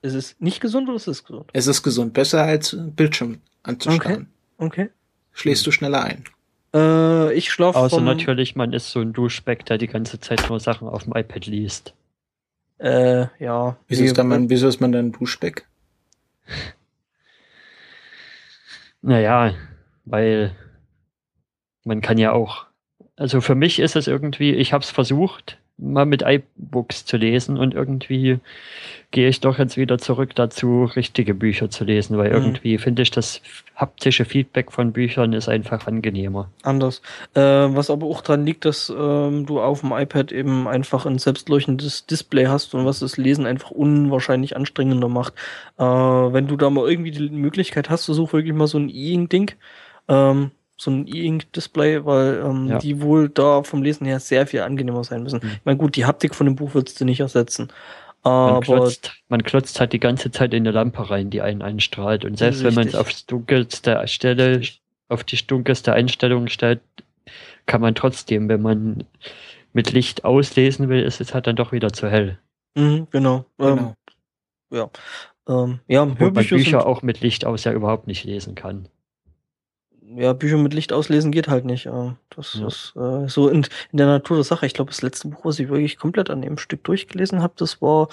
[0.03, 1.51] Ist es nicht gesund oder ist es gesund?
[1.53, 2.13] Es ist gesund.
[2.13, 4.27] Besser als Bildschirm anzuschauen.
[4.59, 4.83] Okay.
[4.83, 4.91] okay.
[5.33, 6.25] Schläfst du schneller ein.
[6.75, 10.61] Äh, ich schlafe Außer natürlich, man ist so ein Duschbeck, der die ganze Zeit nur
[10.61, 11.95] Sachen auf dem iPad liest.
[12.79, 13.77] Äh, ja.
[13.89, 15.67] Wieso ist, dann man, wieso ist man dann Duschbeck?
[19.03, 19.55] Naja,
[20.05, 20.57] weil
[21.85, 22.67] man kann ja auch,
[23.17, 27.59] also für mich ist es irgendwie, ich habe es versucht, mal mit iBooks zu lesen
[27.59, 28.39] und irgendwie
[29.11, 32.37] gehe ich doch jetzt wieder zurück dazu, richtige Bücher zu lesen, weil mhm.
[32.37, 33.43] irgendwie finde ich, das
[33.75, 36.51] haptische Feedback von Büchern ist einfach angenehmer.
[36.63, 37.03] Anders.
[37.35, 41.19] Äh, was aber auch daran liegt, dass ähm, du auf dem iPad eben einfach ein
[41.19, 45.35] selbstleuchtendes Display hast und was das Lesen einfach unwahrscheinlich anstrengender macht.
[45.79, 48.89] Äh, wenn du da mal irgendwie die Möglichkeit hast, du such wirklich mal so ein
[48.89, 49.53] E-Ink-Ding.
[50.09, 50.53] Ähm,
[50.83, 52.79] so ein E-Ink-Display, weil ähm, ja.
[52.79, 55.41] die wohl da vom Lesen her sehr viel angenehmer sein müssen.
[55.43, 55.51] Mhm.
[55.53, 57.73] Ich meine, gut, die Haptik von dem Buch würdest du nicht ersetzen.
[58.23, 61.63] Aber man klotzt, man klotzt halt die ganze Zeit in eine Lampe rein, die einen
[61.63, 62.25] einstrahlt.
[62.25, 62.77] Und selbst richtig.
[62.77, 64.63] wenn man es aufs dunkelste Stelle,
[65.09, 66.81] auf die dunkelste Einstellung stellt,
[67.67, 69.05] kann man trotzdem, wenn man
[69.73, 72.39] mit Licht auslesen will, ist es halt dann doch wieder zu hell.
[72.75, 73.45] Mhm, genau.
[73.57, 73.95] genau.
[74.73, 74.91] Ähm, ja.
[75.49, 78.89] Ähm, ja, Hörbücher Bücher auch mit Licht aus ja überhaupt nicht lesen kann
[80.17, 81.89] ja, Bücher mit Licht auslesen geht halt nicht.
[82.35, 82.67] Das ja.
[82.67, 84.67] ist äh, so in, in der Natur der Sache.
[84.67, 87.81] Ich glaube, das letzte Buch, was ich wirklich komplett an dem Stück durchgelesen habe, das
[87.83, 88.09] war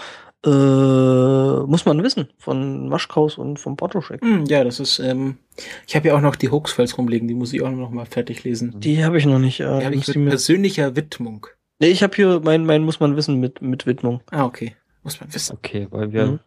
[0.45, 4.23] äh, Muss man wissen, von Maschkaus und vom Bartoschek.
[4.23, 5.37] Mm, ja, das ist, ähm,
[5.85, 8.43] ich habe ja auch noch die Hoaxfiles rumliegen, die muss ich auch noch mal fertig
[8.45, 8.79] lesen.
[8.79, 9.59] Die habe ich noch nicht.
[9.59, 11.47] Äh, die habe ich mit persönlicher Widmung.
[11.79, 14.21] Nee, ich habe hier mein, mein Muss man wissen mit, mit Widmung.
[14.31, 14.75] Ah, okay.
[15.03, 15.57] Muss man wissen.
[15.57, 16.39] Okay, weil wir mhm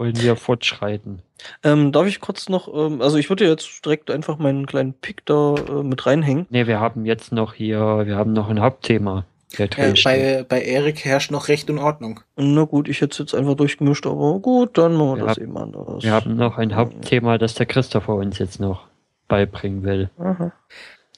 [0.00, 1.20] wollen wir fortschreiten.
[1.62, 5.26] Ähm, darf ich kurz noch, ähm, also ich würde jetzt direkt einfach meinen kleinen Pick
[5.26, 6.46] da äh, mit reinhängen.
[6.48, 9.26] Ne, wir haben jetzt noch hier, wir haben noch ein Hauptthema.
[9.58, 9.66] Ja,
[10.04, 12.20] bei, bei Erik herrscht noch Recht und Ordnung.
[12.36, 15.36] Na gut, ich hätte es jetzt einfach durchgemischt, aber gut, dann machen wir, wir das
[15.36, 16.02] haben, eben anders.
[16.02, 18.86] Wir haben noch ein Hauptthema, das der Christopher uns jetzt noch
[19.28, 20.10] beibringen will.
[20.18, 20.52] Aha.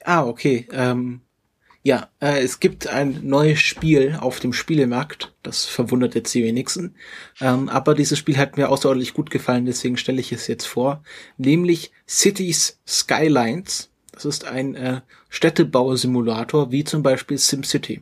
[0.03, 0.67] Ah, okay.
[0.73, 1.21] Ähm,
[1.85, 5.33] ja, äh, es gibt ein neues Spiel auf dem Spielemarkt.
[5.43, 6.95] Das verwundert jetzt die wenigsten.
[7.41, 11.03] Ähm, aber dieses Spiel hat mir außerordentlich gut gefallen, deswegen stelle ich es jetzt vor.
[11.37, 13.91] Nämlich Cities Skylines.
[14.13, 18.01] Das ist ein äh, Städtebausimulator, wie zum Beispiel SimCity.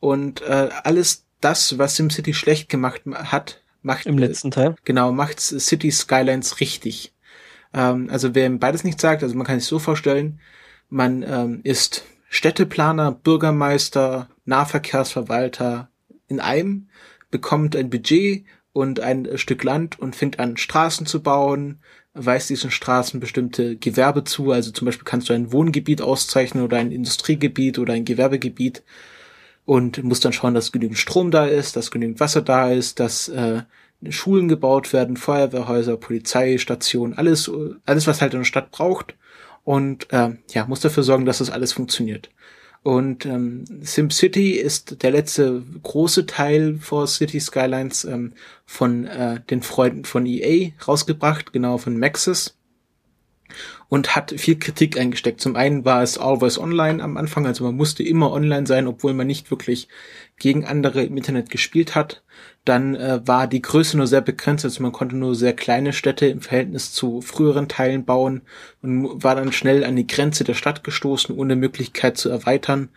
[0.00, 4.74] Und äh, alles das, was SimCity schlecht gemacht hat, macht im letzten Teil.
[4.84, 7.12] Genau, macht City Skylines richtig.
[7.72, 10.40] Ähm, also wer beides nicht sagt, also man kann sich so vorstellen,
[10.88, 12.04] man ähm, ist
[12.34, 15.88] Städteplaner, Bürgermeister, Nahverkehrsverwalter
[16.26, 16.88] in einem,
[17.30, 21.78] bekommt ein Budget und ein Stück Land und fängt an, Straßen zu bauen,
[22.12, 26.76] weist diesen Straßen bestimmte Gewerbe zu, also zum Beispiel kannst du ein Wohngebiet auszeichnen oder
[26.78, 28.82] ein Industriegebiet oder ein Gewerbegebiet
[29.64, 33.28] und musst dann schauen, dass genügend Strom da ist, dass genügend Wasser da ist, dass
[33.28, 33.62] äh,
[34.08, 37.48] Schulen gebaut werden, Feuerwehrhäuser, Polizeistationen, alles,
[37.86, 39.14] alles, was halt eine Stadt braucht
[39.64, 42.30] und äh, ja, muss dafür sorgen, dass das alles funktioniert.
[42.82, 48.34] Und ähm, SimCity ist der letzte große Teil vor City Skylines ähm,
[48.66, 52.58] von äh, den Freunden von EA rausgebracht, genau von Maxis.
[53.88, 55.40] und hat viel Kritik eingesteckt.
[55.40, 59.14] Zum einen war es always online am Anfang, also man musste immer online sein, obwohl
[59.14, 59.88] man nicht wirklich
[60.38, 62.23] gegen andere im Internet gespielt hat.
[62.64, 66.26] Dann äh, war die Größe nur sehr begrenzt, also man konnte nur sehr kleine Städte
[66.26, 68.42] im Verhältnis zu früheren Teilen bauen
[68.82, 72.88] und war dann schnell an die Grenze der Stadt gestoßen, ohne Möglichkeit zu erweitern.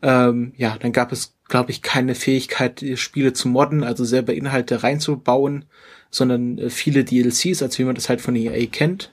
[0.00, 4.82] Ähm, ja, dann gab es, glaube ich, keine Fähigkeit, Spiele zu modden, also selber Inhalte
[4.82, 5.66] reinzubauen,
[6.10, 9.12] sondern äh, viele DLCs, als wie man das halt von EA kennt.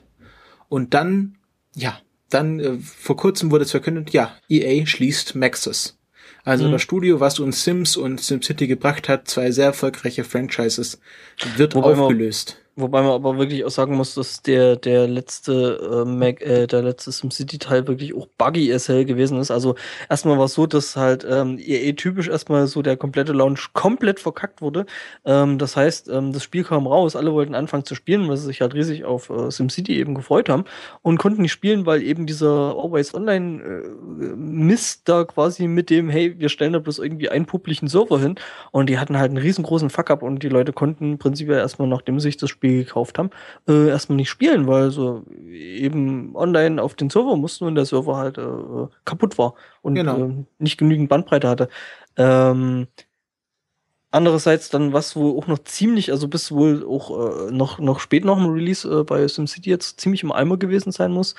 [0.68, 1.36] Und dann,
[1.74, 2.00] ja,
[2.30, 5.99] dann äh, vor kurzem wurde es verkündet, ja, EA schließt Maxis.
[6.44, 6.72] Also mhm.
[6.72, 11.00] das Studio, was uns Sims und SimCity gebracht hat, zwei sehr erfolgreiche Franchises,
[11.56, 12.58] wird Wobei aufgelöst.
[12.80, 16.82] Wobei man aber wirklich auch sagen muss, dass der, der letzte äh, Mac, äh, der
[16.82, 19.50] letzte SimCity-Teil wirklich auch buggy hell gewesen ist.
[19.50, 19.74] Also
[20.08, 24.20] erstmal war es so, dass halt ähm, EA typisch erstmal so der komplette Launch komplett
[24.20, 24.86] verkackt wurde.
[25.24, 28.46] Ähm, das heißt, ähm, das Spiel kam raus, alle wollten anfangen zu spielen, weil sie
[28.46, 30.64] sich halt riesig auf äh, SimCity eben gefreut haben
[31.02, 33.88] und konnten nicht spielen, weil eben dieser Always Online äh,
[34.36, 38.36] Mist da quasi mit dem, hey, wir stellen da bloß irgendwie einen publiken Server hin
[38.70, 42.36] und die hatten halt einen riesengroßen Fuck-up und die Leute konnten prinzipiell erstmal, nachdem sich
[42.36, 43.30] das Spiel Spiel gekauft haben,
[43.68, 48.16] äh, erstmal nicht spielen, weil so eben online auf den Server mussten und der Server
[48.16, 50.24] halt äh, kaputt war und genau.
[50.24, 51.68] äh, nicht genügend Bandbreite hatte.
[52.16, 52.86] Ähm,
[54.12, 58.24] Andererseits dann was wo auch noch ziemlich, also bis wohl auch äh, noch, noch spät
[58.24, 61.36] noch im Release äh, bei SimCity jetzt ziemlich im Eimer gewesen sein muss.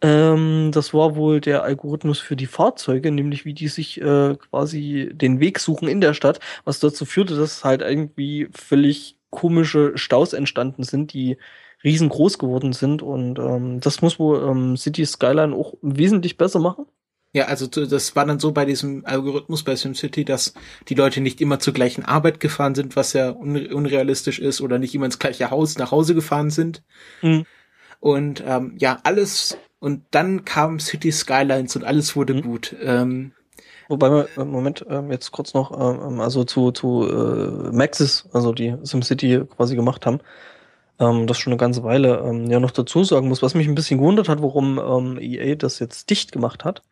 [0.00, 5.10] Ähm, das war wohl der Algorithmus für die Fahrzeuge, nämlich wie die sich äh, quasi
[5.12, 10.32] den Weg suchen in der Stadt, was dazu führte, dass halt irgendwie völlig komische Staus
[10.32, 11.36] entstanden sind, die
[11.82, 13.02] riesengroß geworden sind.
[13.02, 16.86] Und ähm, das muss wohl ähm, City Skyline auch wesentlich besser machen.
[17.32, 20.54] Ja, also das war dann so bei diesem Algorithmus bei SimCity, dass
[20.88, 24.94] die Leute nicht immer zur gleichen Arbeit gefahren sind, was ja unrealistisch ist, oder nicht
[24.94, 26.84] immer ins gleiche Haus nach Hause gefahren sind.
[27.22, 27.44] Mhm.
[27.98, 32.42] Und ähm, ja, alles und dann kam City Skylines und alles wurde mhm.
[32.42, 32.74] gut.
[32.80, 33.32] Ähm,
[33.88, 38.52] Wobei wir, äh, Moment, ähm, jetzt kurz noch, ähm, also zu, zu äh, Maxis, also
[38.52, 40.20] die SimCity quasi gemacht haben,
[40.98, 43.74] ähm, das schon eine ganze Weile ähm, ja noch dazu sagen muss, was mich ein
[43.74, 46.82] bisschen gewundert hat, warum ähm, EA das jetzt dicht gemacht hat,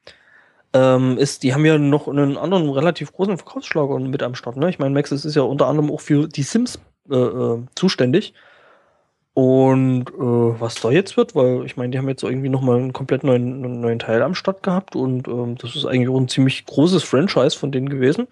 [0.75, 4.57] ähm, ist, die haben ja noch einen anderen relativ großen Verkaufsschlager mit am Start.
[4.57, 4.71] Ne?
[4.71, 6.79] Ich meine, Maxis ist ja unter anderem auch für die Sims
[7.11, 8.35] äh, zuständig.
[9.35, 12.93] Und äh, was da jetzt wird, weil ich meine, die haben jetzt irgendwie nochmal einen
[12.93, 16.67] komplett neuen, neuen Teil am Start gehabt und ähm, das ist eigentlich auch ein ziemlich
[16.67, 18.29] großes Franchise von denen gewesen.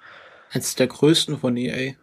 [0.52, 1.94] Eines der größten von EA.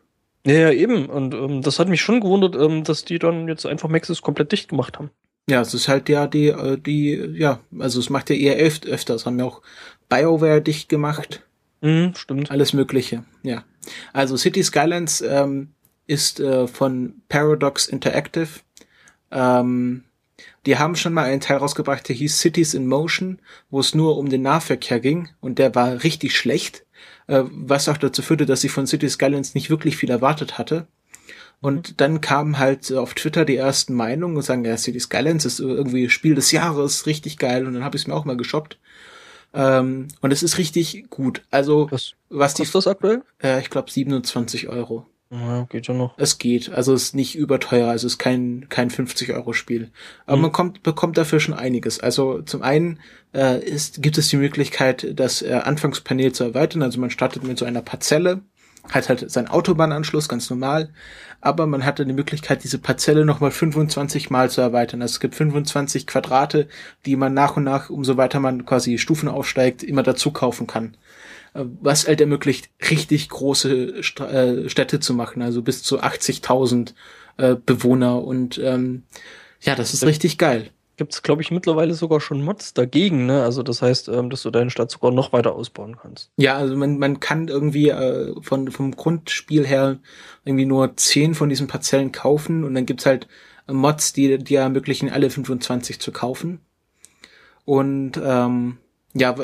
[0.48, 1.08] Ja, ja eben.
[1.08, 4.52] Und ähm, das hat mich schon gewundert, ähm, dass die dann jetzt einfach Maxis komplett
[4.52, 5.12] dicht gemacht haben.
[5.50, 8.90] Ja, es ist halt ja die, äh, die, ja, also es macht ja eher öfter,
[8.90, 9.62] öfters, haben ja auch
[10.10, 11.44] BioWare dicht gemacht.
[11.82, 12.50] Mhm, stimmt.
[12.50, 13.64] Alles Mögliche, ja.
[14.12, 15.70] Also City Skylines ähm,
[16.08, 18.48] ist äh, von Paradox Interactive
[19.32, 20.04] ähm,
[20.66, 23.40] die haben schon mal einen Teil rausgebracht, der hieß Cities in Motion,
[23.70, 26.86] wo es nur um den Nahverkehr ging und der war richtig schlecht,
[27.28, 30.88] äh, was auch dazu führte, dass ich von Cities Skylines nicht wirklich viel erwartet hatte.
[31.60, 31.94] Und mhm.
[31.98, 36.10] dann kamen halt auf Twitter die ersten Meinungen und sagen, ja, Cities Skylines ist irgendwie
[36.10, 37.66] Spiel des Jahres, richtig geil.
[37.66, 38.78] Und dann habe ich es mir auch mal geshoppt.
[39.54, 41.42] Ähm, und es ist richtig gut.
[41.50, 42.64] Also, was, was die.
[42.64, 43.24] Was das aktuell?
[43.42, 45.06] Äh, ich glaube 27 Euro.
[45.30, 46.18] Ja, geht schon noch.
[46.18, 46.72] Es geht.
[46.72, 49.92] Also es ist nicht überteuer, also es ist kein, kein 50-Euro-Spiel.
[50.26, 50.42] Aber mhm.
[50.44, 52.00] man kommt, bekommt dafür schon einiges.
[52.00, 53.00] Also zum einen
[53.34, 56.82] äh, ist, gibt es die Möglichkeit, das äh, Anfangspanel zu erweitern.
[56.82, 58.42] Also man startet mit so einer Parzelle,
[58.90, 60.94] hat halt seinen Autobahnanschluss, ganz normal.
[61.42, 65.02] Aber man hatte die Möglichkeit, diese Parzelle nochmal 25 Mal zu erweitern.
[65.02, 66.70] Also es gibt 25 Quadrate,
[67.06, 70.96] die man nach und nach, umso weiter man quasi Stufen aufsteigt, immer dazu kaufen kann
[71.82, 76.94] was halt ermöglicht, richtig große St äh, Städte zu machen, also bis zu 80.000
[77.38, 79.04] äh, Bewohner und ähm,
[79.62, 80.72] ja, das ist richtig geil.
[80.98, 83.44] Gibt es, glaube ich, mittlerweile sogar schon Mods dagegen, ne?
[83.44, 86.32] Also das heißt, ähm, dass du deine Stadt sogar noch weiter ausbauen kannst.
[86.38, 90.00] Ja, also man, man kann irgendwie äh, von, vom Grundspiel her
[90.44, 93.28] irgendwie nur 10 von diesen Parzellen kaufen und dann gibt's halt
[93.68, 96.62] Mods, die, die ermöglichen, alle 25 zu kaufen.
[97.64, 98.78] Und ähm,
[99.14, 99.36] ja,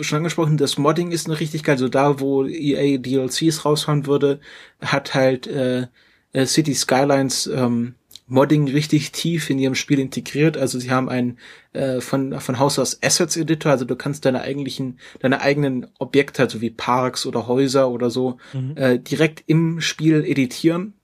[0.00, 1.74] schon angesprochen, das Modding ist noch richtig geil.
[1.74, 4.40] Also da, wo EA DLCs raushauen würde,
[4.80, 5.86] hat halt äh,
[6.32, 7.94] äh, City Skylines ähm,
[8.26, 10.56] Modding richtig tief in ihrem Spiel integriert.
[10.56, 11.38] Also sie haben einen
[11.72, 16.42] äh, von von Haus aus Assets Editor, also du kannst deine eigentlichen deine eigenen Objekte,
[16.42, 18.76] also wie Parks oder Häuser oder so, mhm.
[18.76, 20.94] äh, direkt im Spiel editieren,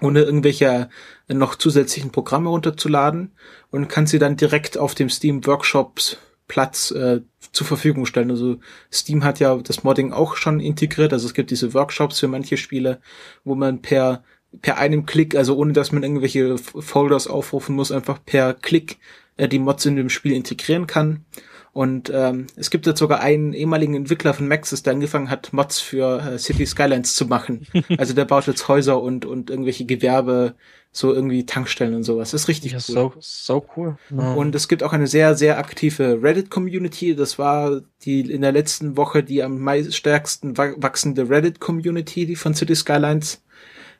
[0.00, 0.88] ohne irgendwelche
[1.28, 3.32] noch zusätzlichen Programme runterzuladen
[3.70, 6.16] und kannst sie dann direkt auf dem Steam Workshops
[6.52, 7.22] Platz äh,
[7.52, 8.30] zur Verfügung stellen.
[8.30, 8.58] Also
[8.92, 11.14] Steam hat ja das Modding auch schon integriert.
[11.14, 13.00] Also es gibt diese Workshops für manche Spiele,
[13.42, 14.22] wo man per
[14.60, 18.98] per einem Klick, also ohne dass man irgendwelche Folders aufrufen muss, einfach per Klick
[19.38, 21.24] äh, die Mods in dem Spiel integrieren kann.
[21.72, 25.80] Und ähm, es gibt jetzt sogar einen ehemaligen Entwickler von Maxis, der angefangen hat, Mods
[25.80, 27.66] für äh, City Skylines zu machen.
[27.96, 30.54] Also der baut jetzt Häuser und, und irgendwelche Gewerbe,
[30.94, 32.32] so irgendwie Tankstellen und sowas.
[32.32, 32.94] Das ist richtig ja, cool.
[32.94, 33.96] So, so cool.
[34.10, 34.34] Ja.
[34.34, 37.16] Und es gibt auch eine sehr, sehr aktive Reddit-Community.
[37.16, 42.76] Das war die in der letzten Woche die am stärksten wachsende Reddit-Community, die von City
[42.76, 43.42] Skylines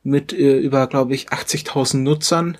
[0.02, 2.58] mit äh, über, glaube ich, 80.000 Nutzern.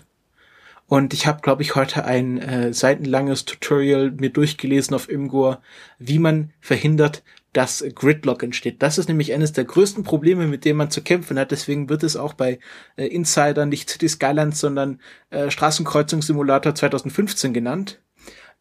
[0.87, 5.61] Und ich habe, glaube ich, heute ein äh, seitenlanges Tutorial mir durchgelesen auf Imgur,
[5.99, 7.23] wie man verhindert,
[7.53, 8.83] dass Gridlock entsteht.
[8.83, 11.51] Das ist nämlich eines der größten Probleme, mit dem man zu kämpfen hat.
[11.51, 12.59] Deswegen wird es auch bei
[12.97, 15.01] äh, Insider nicht City Skylines, sondern
[15.31, 18.01] äh, Straßenkreuzungssimulator 2015 genannt.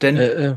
[0.01, 0.55] Denn äh, äh,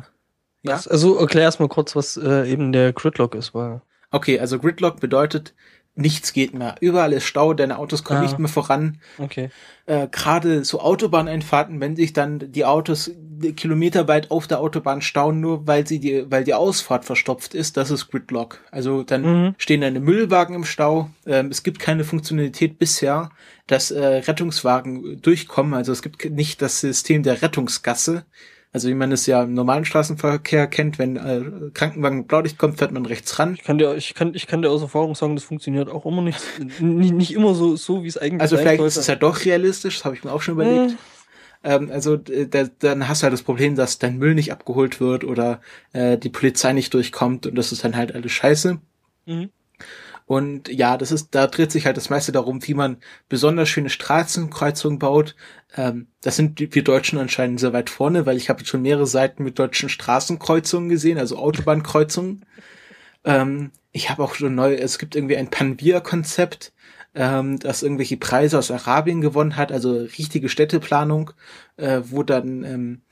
[0.63, 0.81] ja?
[0.89, 3.55] also erklär erst mal kurz, was äh, eben der Gridlock ist.
[3.55, 5.55] Weil okay, also Gridlock bedeutet,
[5.97, 6.75] nichts geht mehr.
[6.81, 8.99] Überall ist Stau, deine Autos kommen ah, nicht mehr voran.
[9.19, 9.51] Okay.
[9.87, 13.13] Äh, Gerade so Autobahneinfahrten, wenn sich dann die Autos
[13.57, 17.91] kilometerweit auf der Autobahn stauen, nur weil sie die, weil die Ausfahrt verstopft ist, das
[17.91, 18.61] ist Gridlock.
[18.71, 19.55] Also dann mhm.
[19.59, 21.11] stehen deine Müllwagen im Stau.
[21.27, 23.31] Ähm, es gibt keine Funktionalität bisher,
[23.67, 25.75] dass äh, Rettungswagen durchkommen.
[25.75, 28.25] Also es gibt nicht das System der Rettungsgasse.
[28.75, 32.91] Also wie man es ja im normalen Straßenverkehr kennt, wenn äh, Krankenwagen Blaulicht kommt, fährt
[32.91, 33.55] man rechts ran.
[33.55, 36.23] Ich kann dir, ich kann, ich kann dir aus Erfahrung sagen, das funktioniert auch immer
[36.23, 36.41] nicht,
[36.81, 38.89] nicht, nicht immer so, so wie es eigentlich Also vielleicht sollte.
[38.89, 40.91] ist es ja doch realistisch, das habe ich mir auch schon überlegt.
[40.91, 40.99] Hm.
[41.63, 45.23] Ähm, also da, dann hast du halt das Problem, dass dein Müll nicht abgeholt wird
[45.23, 45.61] oder
[45.93, 48.81] äh, die Polizei nicht durchkommt und das ist dann halt alles scheiße.
[49.27, 49.51] Mhm.
[50.27, 52.97] Und ja, das ist, da dreht sich halt das meiste darum, wie man
[53.29, 55.37] besonders schöne Straßenkreuzungen baut.
[55.77, 59.45] Ähm, das sind wir Deutschen anscheinend sehr weit vorne, weil ich habe schon mehrere Seiten
[59.45, 62.47] mit deutschen Straßenkreuzungen gesehen, also Autobahnkreuzungen.
[63.25, 66.73] ähm, ich habe auch schon neu, es gibt irgendwie ein Panvia-Konzept,
[67.15, 71.33] ähm, das irgendwelche Preise aus Arabien gewonnen hat, also richtige Städteplanung,
[71.77, 73.03] äh, wo dann ähm,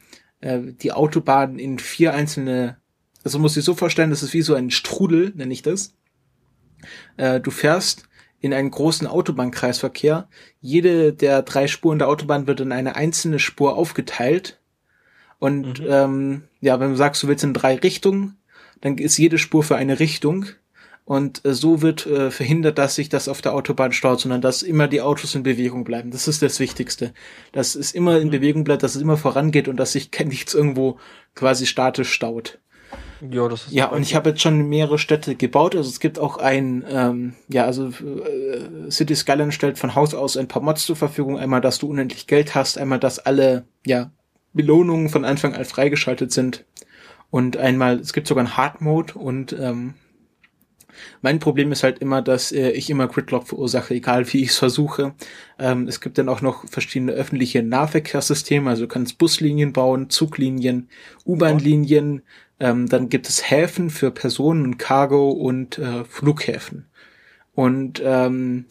[0.40, 2.78] äh, die Autobahn in vier einzelne,
[3.24, 5.94] also muss ich so vorstellen, das ist wie so ein Strudel, nenne ich das.
[7.16, 8.08] Äh, du fährst
[8.40, 10.28] in einen großen Autobahnkreisverkehr.
[10.60, 14.60] Jede der drei Spuren der Autobahn wird in eine einzelne Spur aufgeteilt.
[15.38, 15.86] Und mhm.
[15.88, 18.36] ähm, ja, wenn du sagst, du willst in drei Richtungen,
[18.80, 20.46] dann ist jede Spur für eine Richtung.
[21.04, 24.62] Und äh, so wird äh, verhindert, dass sich das auf der Autobahn staut, sondern dass
[24.62, 26.10] immer die Autos in Bewegung bleiben.
[26.10, 27.12] Das ist das Wichtigste.
[27.52, 28.32] Dass es immer in mhm.
[28.32, 30.98] Bewegung bleibt, dass es immer vorangeht und dass sich nichts irgendwo
[31.34, 32.58] quasi statisch staut.
[33.30, 35.76] Ja, das ist ja und ich habe jetzt schon mehrere Städte gebaut.
[35.76, 40.36] Also es gibt auch ein, ähm, ja, also äh, City Skyline stellt von Haus aus
[40.36, 41.38] ein paar Mods zur Verfügung.
[41.38, 44.10] Einmal, dass du unendlich Geld hast, einmal, dass alle, ja,
[44.52, 46.64] Belohnungen von Anfang an freigeschaltet sind.
[47.30, 49.94] Und einmal, es gibt sogar einen Hard Mode und ähm,
[51.22, 54.58] mein Problem ist halt immer, dass äh, ich immer Gridlock verursache, egal wie ich es
[54.58, 55.14] versuche.
[55.58, 60.88] Ähm, es gibt dann auch noch verschiedene öffentliche Nahverkehrssysteme, also du kannst Buslinien bauen, Zuglinien,
[61.24, 62.22] U-Bahn-Linien,
[62.62, 66.86] ähm, dann gibt es Häfen für Personen und Cargo und äh, Flughäfen.
[67.54, 68.66] Und ähm,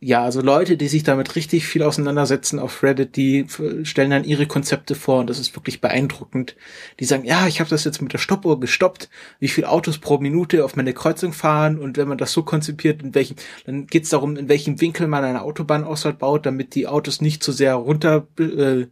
[0.00, 3.46] ja, also Leute, die sich damit richtig viel auseinandersetzen auf Reddit, die
[3.84, 6.56] stellen dann ihre Konzepte vor und das ist wirklich beeindruckend.
[7.00, 9.08] Die sagen, ja, ich habe das jetzt mit der Stoppuhr gestoppt,
[9.38, 13.02] wie viele Autos pro Minute auf meine Kreuzung fahren und wenn man das so konzipiert,
[13.02, 16.88] in welchem, dann geht es darum, in welchem Winkel man eine Autobahnausfahrt baut, damit die
[16.88, 18.86] Autos nicht zu sehr runter äh,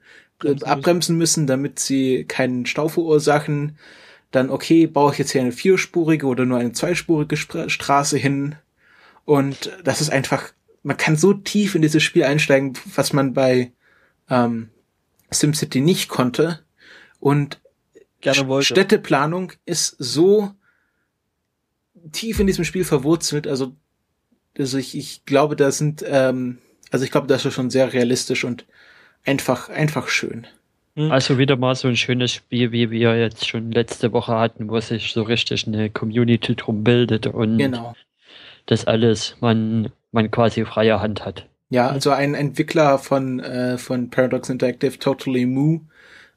[0.63, 3.77] abbremsen müssen, damit sie keinen Stau verursachen.
[4.35, 8.57] Dann, okay, baue ich jetzt hier eine vierspurige oder nur eine zweispurige Straße hin.
[9.25, 10.53] Und das ist einfach
[10.85, 13.73] man kann so tief in dieses Spiel einsteigen, was man bei
[14.31, 14.69] ähm,
[15.31, 16.61] SimCity nicht konnte.
[17.19, 17.61] Und
[18.63, 20.55] Städteplanung ist so
[22.13, 23.47] tief in diesem Spiel verwurzelt.
[23.47, 23.75] Also,
[24.59, 26.59] also ich, ich glaube, da sind, ähm,
[26.91, 28.67] also ich glaube, das ist schon sehr realistisch und
[29.25, 30.47] einfach, einfach schön.
[30.97, 31.11] Hm.
[31.11, 34.79] Also wieder mal so ein schönes Spiel, wie wir jetzt schon letzte Woche hatten, wo
[34.81, 37.95] sich so richtig eine Community drum bildet und genau.
[38.67, 41.47] das alles man man quasi freie Hand hat.
[41.71, 45.81] Ja, also ein Entwickler von, äh, von Paradox Interactive, Totally Moo,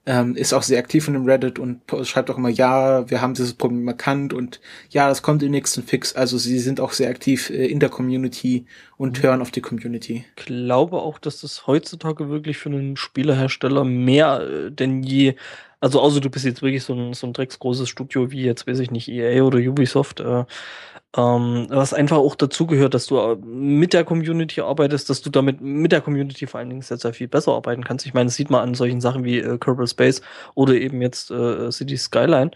[0.08, 3.34] ähm, ist auch sehr aktiv in dem Reddit und schreibt auch immer, ja, wir haben
[3.34, 6.14] dieses Problem erkannt und ja, das kommt im nächsten Fix.
[6.14, 8.66] Also sie sind auch sehr aktiv äh, in der Community
[8.96, 9.24] und mhm.
[9.24, 10.24] hören auf die Community.
[10.38, 15.36] Ich glaube auch, dass das heutzutage wirklich für einen Spielerhersteller mehr äh, denn je
[15.80, 18.80] also außer du bist jetzt wirklich so ein, so ein drecksgroßes Studio wie jetzt, weiß
[18.80, 20.46] ich nicht, EA oder Ubisoft, äh,
[21.16, 25.62] ähm, was einfach auch dazugehört, dass du äh, mit der Community arbeitest, dass du damit
[25.62, 28.06] mit der Community vor allen Dingen sehr, sehr viel besser arbeiten kannst.
[28.06, 30.22] Ich meine, das sieht man an solchen Sachen wie äh, Kerbal Space
[30.56, 32.52] oder eben jetzt äh, City Skyline.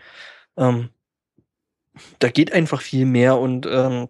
[0.58, 0.90] Ähm,
[2.20, 4.10] da geht einfach viel mehr und ähm,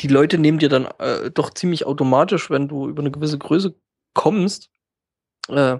[0.00, 3.74] die Leute nehmen dir dann äh, doch ziemlich automatisch, wenn du über eine gewisse Größe
[4.14, 4.70] kommst,
[5.48, 5.78] äh,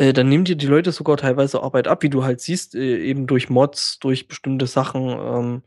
[0.00, 2.96] äh, dann nehmen dir die Leute sogar teilweise Arbeit ab, wie du halt siehst, äh,
[3.04, 5.02] eben durch Mods, durch bestimmte Sachen.
[5.02, 5.62] Ähm,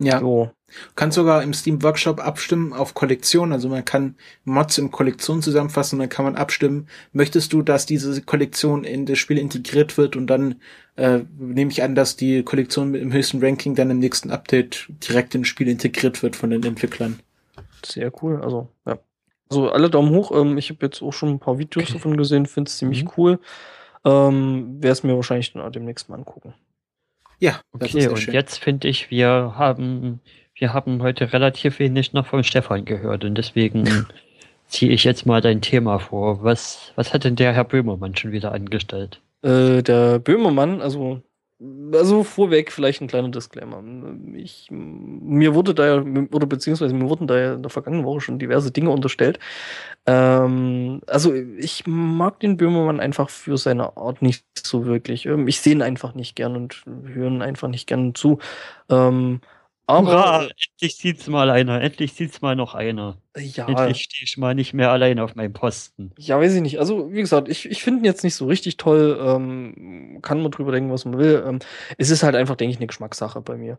[0.00, 0.18] ja.
[0.18, 0.50] So.
[0.66, 3.52] Du kannst sogar im Steam Workshop abstimmen auf Kollektion.
[3.52, 7.86] Also man kann Mods in Kollektion zusammenfassen und dann kann man abstimmen, möchtest du, dass
[7.86, 10.56] diese Kollektion in das Spiel integriert wird und dann
[10.96, 14.88] äh, nehme ich an, dass die Kollektion mit dem höchsten Ranking dann im nächsten Update
[15.08, 17.20] direkt ins Spiel integriert wird von den Entwicklern.
[17.84, 18.40] Sehr cool.
[18.42, 18.98] Also, ja.
[19.52, 20.32] Also alle Daumen hoch.
[20.32, 21.92] Ähm, ich habe jetzt auch schon ein paar Videos okay.
[21.92, 23.10] davon gesehen, finde es ziemlich mhm.
[23.18, 23.38] cool.
[24.02, 26.54] Ähm, Werde es mir wahrscheinlich dann demnächst mal angucken.
[27.38, 28.32] Ja, okay, und schön.
[28.32, 30.20] jetzt finde ich, wir haben,
[30.54, 34.06] wir haben heute relativ wenig noch von Stefan gehört und deswegen
[34.68, 36.42] ziehe ich jetzt mal dein Thema vor.
[36.42, 39.20] Was, was hat denn der Herr Böhmermann schon wieder angestellt?
[39.42, 41.20] Äh, der Böhmermann, also
[41.92, 43.82] also vorweg vielleicht ein kleiner Disclaimer.
[44.34, 48.20] Ich, mir wurde da ja, oder beziehungsweise mir wurden da ja in der vergangenen Woche
[48.20, 49.38] schon diverse Dinge unterstellt.
[50.06, 55.26] Ähm, also ich mag den Böhmermann einfach für seine Art nicht so wirklich.
[55.26, 58.38] Ähm, ich sehe ihn einfach nicht gern und höre ihn einfach nicht gern zu.
[58.88, 59.40] Ähm,
[59.98, 63.18] aber Hurra, endlich sieht's mal einer, endlich sieht's mal noch einer.
[63.36, 63.66] Ja.
[63.66, 66.12] Endlich stehe ich mal nicht mehr allein auf meinem Posten.
[66.18, 66.78] Ja, weiß ich nicht.
[66.78, 69.18] Also, wie gesagt, ich, ich finde ihn jetzt nicht so richtig toll.
[69.24, 71.42] Ähm, kann man drüber denken, was man will.
[71.46, 71.58] Ähm,
[71.98, 73.78] es ist halt einfach, denke ich, eine Geschmackssache bei mir.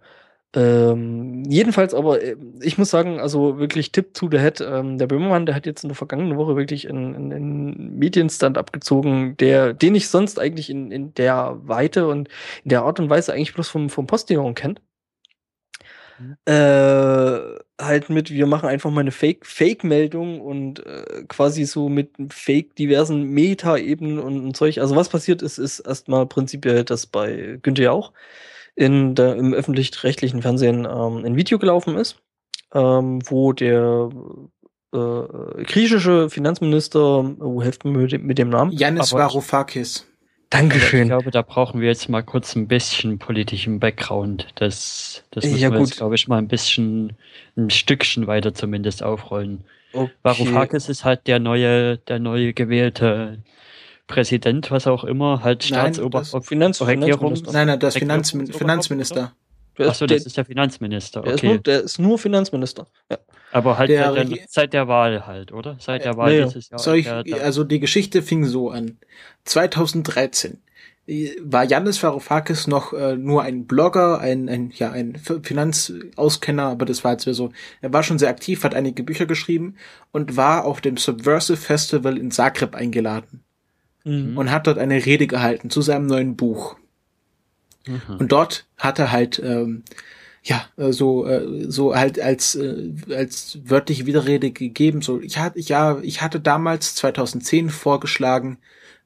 [0.56, 4.62] Ähm, jedenfalls aber, äh, ich muss sagen, also wirklich Tipp to the Head.
[4.62, 9.36] Ähm, der Böhmermann, der hat jetzt in der vergangenen Woche wirklich einen, einen Medienstand abgezogen,
[9.38, 12.30] der, den ich sonst eigentlich in, in der Weite und
[12.64, 14.80] in der Art und Weise eigentlich bloß vom, vom Postillon kennt.
[16.20, 16.38] Mhm.
[16.46, 17.40] Äh,
[17.82, 22.76] halt mit, wir machen einfach mal eine Fake, Fake-Meldung und äh, quasi so mit Fake
[22.76, 24.80] diversen Meta-Ebenen und, und Zeug.
[24.80, 28.14] Also was passiert ist, ist erstmal prinzipiell, dass bei Günther auch
[28.76, 32.18] in der, im öffentlich-rechtlichen Fernsehen ähm, ein Video gelaufen ist,
[32.74, 34.10] ähm, wo der
[34.94, 38.72] äh, griechische Finanzminister, oh, helft mir mit, mit dem Namen.
[38.72, 40.08] Yanis Varoufakis.
[40.54, 41.04] Dankeschön.
[41.04, 44.48] ich glaube, da brauchen wir jetzt mal kurz ein bisschen politischen Background.
[44.56, 45.88] Das, das müssen ja, wir gut.
[45.88, 47.14] jetzt, glaube ich, mal ein bisschen,
[47.58, 49.64] ein Stückchen weiter zumindest aufrollen.
[49.94, 50.12] Okay.
[50.22, 53.40] Varoufakis ist halt der neue, der neue gewählte
[54.08, 57.34] Präsident, was auch immer, halt Staatsoberhaupt Finanz Regierung.
[57.52, 58.32] Nein, nein, das Finanz
[59.76, 60.06] Finanzminister.
[60.06, 61.20] Achso, das ist der Finanzminister.
[61.22, 61.30] Okay.
[61.30, 62.88] Der, ist nur, der ist nur Finanzminister.
[63.10, 63.18] Ja.
[63.52, 65.78] Aber halt der, seit, der, seit, der, Wahl halt, oder?
[65.80, 66.80] Seit der Wahl dieses Jahr.
[66.80, 68.98] Soll ich, also die Geschichte fing so an.
[69.46, 70.62] 2013
[71.42, 77.04] war Janis Varoufakis noch äh, nur ein Blogger, ein, ein ja ein Finanzauskenner, aber das
[77.04, 77.52] war jetzt so.
[77.82, 79.76] Er war schon sehr aktiv, hat einige Bücher geschrieben
[80.12, 83.44] und war auf dem Subversive Festival in Zagreb eingeladen
[84.06, 84.38] mhm.
[84.38, 86.78] und hat dort eine Rede gehalten zu seinem neuen Buch.
[87.88, 88.18] Mhm.
[88.18, 89.84] Und dort hat er halt ähm,
[90.44, 95.02] ja, äh, so, äh, so halt als, äh, als wörtliche Widerrede gegeben.
[95.02, 98.58] So, ich hatte, ja, ich hatte damals 2010 vorgeschlagen,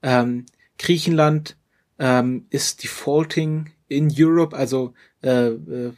[0.02, 0.46] ähm,
[0.80, 1.56] Griechenland
[2.00, 4.94] ähm, ist defaulting in Europe, also
[5.24, 5.92] äh, äh,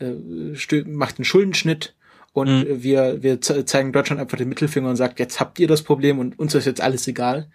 [0.00, 1.94] äh macht einen Schuldenschnitt
[2.32, 2.82] und mhm.
[2.82, 6.38] wir, wir zeigen Deutschland einfach den Mittelfinger und sagt, jetzt habt ihr das Problem und
[6.38, 7.48] uns ist jetzt alles egal.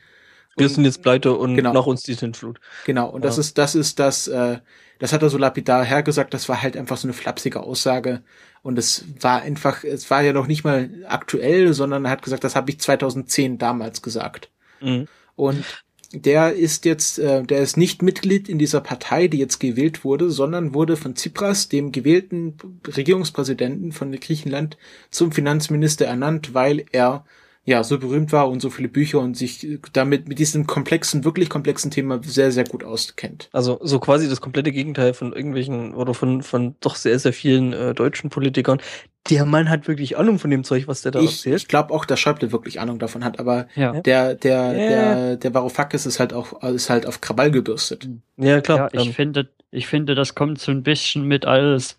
[0.58, 2.60] Wir sind jetzt pleite und genau, nach uns die Sintflut.
[2.86, 3.30] Genau, und ja.
[3.30, 4.60] das ist, das ist das, äh,
[5.00, 8.22] das hat er so lapidar hergesagt, das war halt einfach so eine flapsige Aussage.
[8.62, 12.44] Und es war einfach, es war ja noch nicht mal aktuell, sondern er hat gesagt,
[12.44, 14.52] das habe ich 2010 damals gesagt.
[14.82, 15.08] Mhm.
[15.36, 15.66] Und
[16.14, 20.30] der ist jetzt, äh, der ist nicht Mitglied in dieser Partei, die jetzt gewählt wurde,
[20.30, 24.78] sondern wurde von Tsipras, dem gewählten Regierungspräsidenten von Griechenland,
[25.10, 27.26] zum Finanzminister ernannt, weil er
[27.72, 31.50] ja so berühmt war und so viele Bücher und sich damit mit diesem komplexen, wirklich
[31.50, 33.50] komplexen Thema sehr, sehr gut auskennt.
[33.52, 37.74] Also so quasi das komplette Gegenteil von irgendwelchen oder von, von doch sehr, sehr vielen
[37.74, 38.82] äh, deutschen Politikern.
[39.30, 41.58] Der Mann hat wirklich Ahnung von dem Zeug, was der da ich, erzählt.
[41.58, 43.94] Ich glaube auch, dass Schäuble wirklich Ahnung davon hat, aber ja.
[44.02, 44.74] der, der, ja.
[44.74, 48.08] der, der Varoufakis ist halt auch, ist halt auf Krawall gebürstet.
[48.38, 48.90] Ja, klar.
[48.94, 49.14] Ja, ich ähm.
[49.14, 51.98] finde, ich finde, das kommt so ein bisschen mit alles,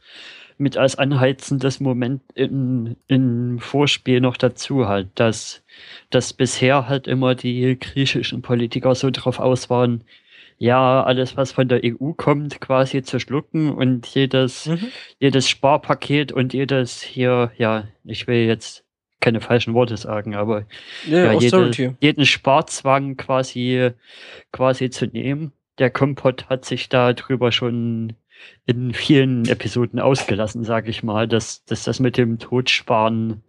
[0.59, 5.63] mit als anheizendes Moment in, in Vorspiel noch dazu halt, dass,
[6.11, 10.05] dass bisher halt immer die griechischen Politiker so drauf aus waren,
[10.59, 14.93] ja, alles, was von der EU kommt, quasi zu schlucken und jedes, mhm.
[15.19, 18.85] jedes Sparpaket und jedes hier, ja, ich will jetzt
[19.19, 20.67] keine falschen Worte sagen, aber
[21.09, 23.91] ja, ja jede, jeden Sparzwang quasi,
[24.53, 25.53] quasi zu nehmen.
[25.79, 28.13] Der Kompott hat sich da drüber schon
[28.65, 33.43] in vielen Episoden ausgelassen, sage ich mal, dass, dass das mit dem Totsparen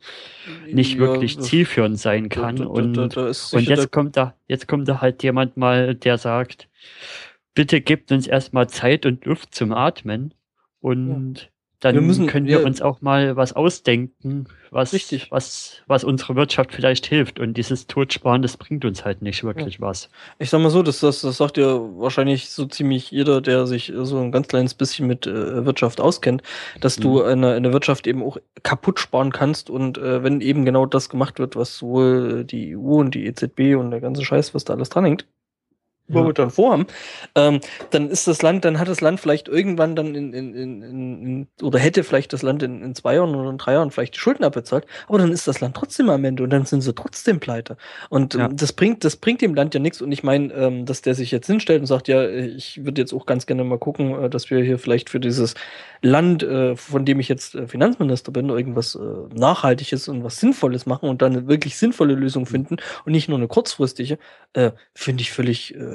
[0.67, 2.55] nicht ja, wirklich zielführend sein kann.
[2.55, 6.17] Da, da, und, da, und jetzt kommt da, jetzt kommt da halt jemand mal, der
[6.17, 6.67] sagt,
[7.53, 10.33] bitte gebt uns erstmal Zeit und Luft zum Atmen.
[10.79, 11.47] Und ja.
[11.83, 15.31] Dann wir müssen, können wir ja, uns auch mal was ausdenken, was, richtig.
[15.31, 17.39] was, was unsere Wirtschaft vielleicht hilft.
[17.39, 19.81] Und dieses Totsparen, das bringt uns halt nicht wirklich ja.
[19.81, 20.09] was.
[20.39, 23.91] Ich sag mal so, das, das, das sagt ja wahrscheinlich so ziemlich jeder, der sich
[23.95, 26.41] so ein ganz kleines bisschen mit äh, Wirtschaft auskennt,
[26.79, 27.03] dass mhm.
[27.03, 29.69] du eine, eine Wirtschaft eben auch kaputt sparen kannst.
[29.69, 33.75] Und äh, wenn eben genau das gemacht wird, was sowohl die EU und die EZB
[33.77, 35.25] und der ganze Scheiß, was da alles dran hängt,
[36.07, 36.85] wo wir dann vorhaben,
[37.35, 37.61] ähm,
[37.91, 41.47] dann ist das Land, dann hat das Land vielleicht irgendwann dann in, in, in, in
[41.61, 44.19] oder hätte vielleicht das Land in, in zwei Jahren oder in drei Jahren vielleicht die
[44.19, 47.39] Schulden abbezahlt, aber dann ist das Land trotzdem am Ende und dann sind sie trotzdem
[47.39, 47.77] pleite.
[48.09, 48.49] Und ja.
[48.49, 50.01] das bringt, das bringt dem Land ja nichts.
[50.01, 53.13] Und ich meine, ähm, dass der sich jetzt hinstellt und sagt, ja, ich würde jetzt
[53.13, 55.55] auch ganz gerne mal gucken, äh, dass wir hier vielleicht für dieses
[56.01, 58.99] Land, äh, von dem ich jetzt äh, Finanzminister bin, irgendwas äh,
[59.33, 63.37] Nachhaltiges und was Sinnvolles machen und dann eine wirklich sinnvolle Lösung finden und nicht nur
[63.37, 64.17] eine kurzfristige,
[64.53, 65.92] äh, finde ich völlig äh,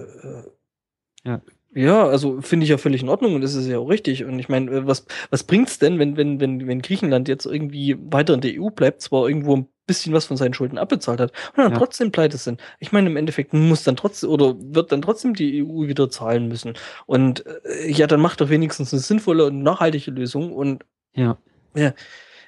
[1.25, 1.41] ja.
[1.75, 4.25] Ja, also finde ich ja völlig in Ordnung und das ist ja auch richtig.
[4.25, 8.35] Und ich meine, was, was bringt's denn, wenn, wenn, wenn, wenn Griechenland jetzt irgendwie weiter
[8.35, 11.59] in der EU bleibt, zwar irgendwo ein bisschen was von seinen Schulden abbezahlt hat und
[11.59, 11.79] dann ja.
[11.79, 12.61] trotzdem pleite sind?
[12.79, 16.49] Ich meine, im Endeffekt muss dann trotzdem oder wird dann trotzdem die EU wieder zahlen
[16.49, 16.73] müssen.
[17.05, 20.85] Und äh, ja, dann macht doch wenigstens eine sinnvolle und nachhaltige Lösung und
[21.15, 21.37] ja.
[21.75, 21.93] Ja.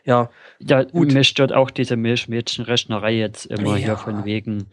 [0.04, 1.12] Ja, ja gut.
[1.12, 3.84] mich stört auch diese Milchmädchenrechnerei jetzt immer ja.
[3.84, 4.66] hier von wegen,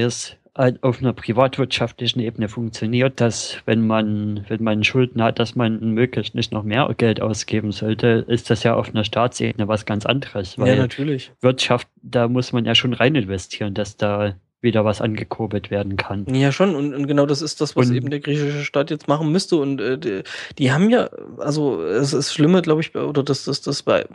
[0.00, 5.94] es auf einer privatwirtschaftlichen Ebene funktioniert, dass wenn man, wenn man Schulden hat, dass man
[5.94, 10.06] möglichst nicht noch mehr Geld ausgeben sollte, ist das ja auf einer Staatsebene was ganz
[10.06, 10.58] anderes.
[10.58, 11.32] Weil ja, natürlich.
[11.42, 16.24] Wirtschaft, da muss man ja schon rein investieren, dass da wieder was angekurbelt werden kann.
[16.34, 16.74] Ja, schon.
[16.74, 19.56] Und, und genau das ist das, was und, eben der griechische Staat jetzt machen müsste.
[19.56, 20.22] Und äh, die,
[20.58, 24.06] die, haben ja, also es ist schlimmer, glaube ich, oder das, das, das bei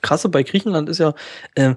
[0.00, 1.14] krasse bei Griechenland ist ja,
[1.54, 1.74] äh,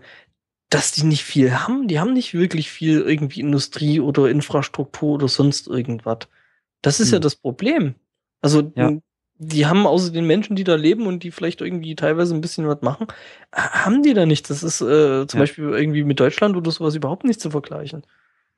[0.75, 1.87] dass die nicht viel haben.
[1.87, 6.27] Die haben nicht wirklich viel irgendwie Industrie oder Infrastruktur oder sonst irgendwas.
[6.81, 7.13] Das ist hm.
[7.13, 7.95] ja das Problem.
[8.41, 8.91] Also ja.
[9.37, 12.67] die haben außer den Menschen, die da leben und die vielleicht irgendwie teilweise ein bisschen
[12.67, 13.07] was machen,
[13.53, 14.49] haben die da nichts.
[14.49, 15.43] Das ist äh, zum ja.
[15.43, 18.03] Beispiel irgendwie mit Deutschland oder sowas überhaupt nicht zu vergleichen.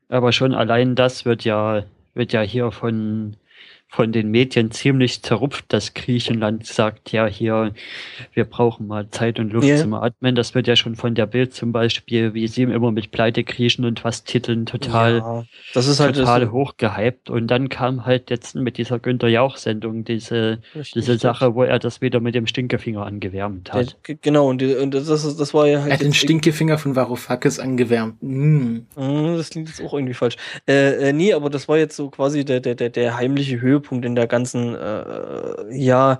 [0.09, 1.83] Aber schon allein das wird ja,
[2.15, 3.37] wird ja hier von
[3.89, 7.73] von den Medien ziemlich zerrupft, dass Griechenland sagt, ja, hier,
[8.33, 9.77] wir brauchen mal Zeit und Luft yeah.
[9.77, 10.35] zum Atmen.
[10.35, 13.85] Das wird ja schon von der Bild zum Beispiel, wie sie immer mit Pleite kriechen
[13.85, 17.29] und was titeln, total, ja, das ist halt total das hochgehypt.
[17.29, 20.59] Und dann kam halt jetzt mit dieser Günter Jauch-Sendung diese,
[20.93, 23.97] diese Sache, wo er das wieder mit dem Stinkefinger angewärmt hat.
[24.07, 25.91] Ja, genau, und, die, und das, ist, das war ja halt.
[25.91, 28.21] Er hat den Stinkefinger von Varoufakis angewärmt.
[28.21, 28.79] Mm.
[28.95, 30.35] Das klingt jetzt auch irgendwie falsch.
[30.67, 33.76] Äh, äh, nee, aber das war jetzt so quasi der, der, der, der heimliche Höhe
[33.77, 36.19] Höhepunkt in der ganzen, äh, ja,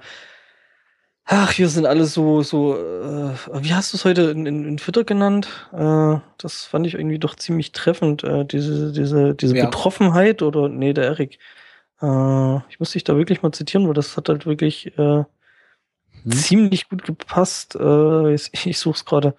[1.25, 4.77] ach, hier sind alle so, so, äh, wie hast du es heute in, in, in
[4.77, 5.47] Twitter genannt?
[5.73, 9.65] Äh, das fand ich irgendwie doch ziemlich treffend, äh, diese, diese, diese ja.
[9.65, 11.39] Betroffenheit oder, nee, der Erik.
[12.01, 15.23] Äh, ich muss dich da wirklich mal zitieren, weil das hat halt wirklich äh,
[16.23, 16.31] hm.
[16.31, 17.75] ziemlich gut gepasst.
[17.75, 19.35] Äh, ich, ich suche es gerade.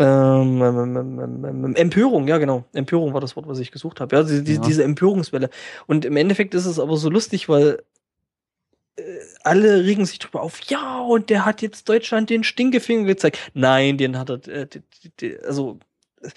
[0.00, 2.64] Ähm, ähm, ähm, ähm, Empörung, ja genau.
[2.72, 4.14] Empörung war das Wort, was ich gesucht habe.
[4.14, 4.60] Ja, die, die, ja.
[4.60, 5.50] diese Empörungswelle.
[5.86, 7.82] Und im Endeffekt ist es aber so lustig, weil
[8.96, 9.02] äh,
[9.42, 10.60] alle regen sich drüber auf.
[10.68, 13.38] Ja, und der hat jetzt Deutschland den Stinkefinger gezeigt.
[13.54, 14.68] Nein, den hat er, äh,
[15.44, 15.80] also
[16.22, 16.30] äh,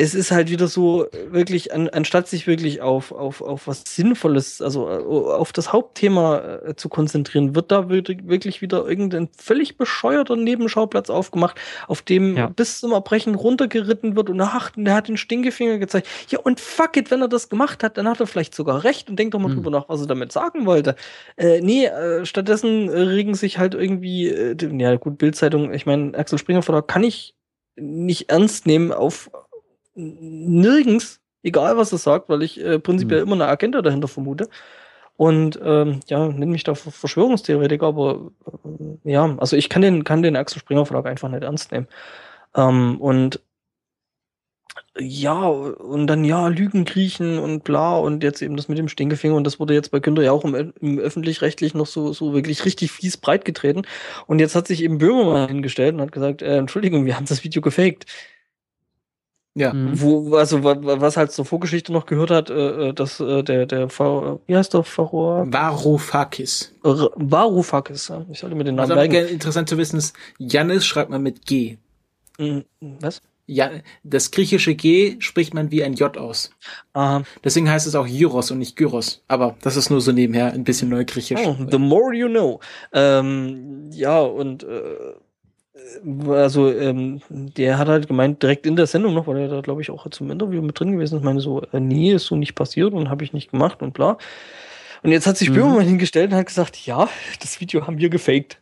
[0.00, 4.62] es ist halt wieder so, wirklich, an, anstatt sich wirklich auf, auf, auf was Sinnvolles,
[4.62, 10.36] also äh, auf das Hauptthema äh, zu konzentrieren, wird da wirklich wieder irgendein völlig bescheuerter
[10.36, 11.58] Nebenschauplatz aufgemacht,
[11.88, 12.46] auf dem ja.
[12.46, 16.06] bis zum Erbrechen runtergeritten wird und ach, der hat den Stinkefinger gezeigt.
[16.28, 19.10] Ja, und fuck it, wenn er das gemacht hat, dann hat er vielleicht sogar recht
[19.10, 19.56] und denkt doch mal hm.
[19.56, 20.94] drüber nach, was er damit sagen wollte.
[21.36, 26.38] Äh, nee, äh, stattdessen regen sich halt irgendwie, äh, ja gut, Bildzeitung, ich meine, Axel
[26.38, 27.34] Springer von da kann ich
[27.74, 29.30] nicht ernst nehmen auf
[29.98, 33.32] nirgends, egal was er sagt, weil ich äh, prinzipiell mhm.
[33.32, 34.48] immer eine Agenda dahinter vermute.
[35.16, 38.30] Und ähm, ja, nenne mich da Verschwörungstheoretiker, aber
[39.04, 41.88] äh, ja, also ich kann den, kann den Axel Springer Verlag einfach nicht ernst nehmen.
[42.54, 43.40] Ähm, und
[45.00, 49.34] ja, und dann ja, Lügen kriechen und bla und jetzt eben das mit dem Stinkefinger
[49.34, 52.64] und das wurde jetzt bei Günther ja auch im, im öffentlich-rechtlich noch so, so wirklich
[52.64, 53.82] richtig fies breit getreten.
[54.26, 57.44] Und jetzt hat sich eben Böhmermann hingestellt und hat gesagt, äh, Entschuldigung, wir haben das
[57.44, 58.06] Video gefaked.
[59.58, 59.74] Ja.
[59.74, 60.00] Mhm.
[60.00, 63.88] Wo, also was halt zur Vorgeschichte noch gehört hat, äh, äh dass äh, der, der
[63.88, 65.46] v, wie heißt der Faror?
[65.52, 66.72] Varoufakis.
[66.82, 68.24] Varoufakis, ja.
[68.30, 68.96] Ich sollte mir den Namen.
[68.96, 71.78] Was interessant zu wissen ist, Janis schreibt man mit G.
[72.38, 72.64] Mhm.
[72.80, 73.20] Was?
[73.50, 73.70] Ja,
[74.04, 76.50] das griechische G spricht man wie ein J aus.
[76.92, 77.22] Aha.
[77.42, 79.22] Deswegen heißt es auch Gyros und nicht Gyros.
[79.26, 81.40] Aber das ist nur so nebenher ein bisschen neugriechisch.
[81.42, 82.60] Oh, the more you know.
[82.92, 85.14] Ähm, ja, und äh,
[86.28, 89.82] also ähm, der hat halt gemeint, direkt in der Sendung noch, weil er da, glaube
[89.82, 92.54] ich, auch zum Interview mit drin gewesen ist, meine so, äh, nee, ist so nicht
[92.54, 94.18] passiert und habe ich nicht gemacht und bla.
[95.02, 95.54] Und jetzt hat sich mhm.
[95.54, 97.08] Böhmermann hingestellt und hat gesagt, ja,
[97.40, 98.60] das Video haben wir gefaked.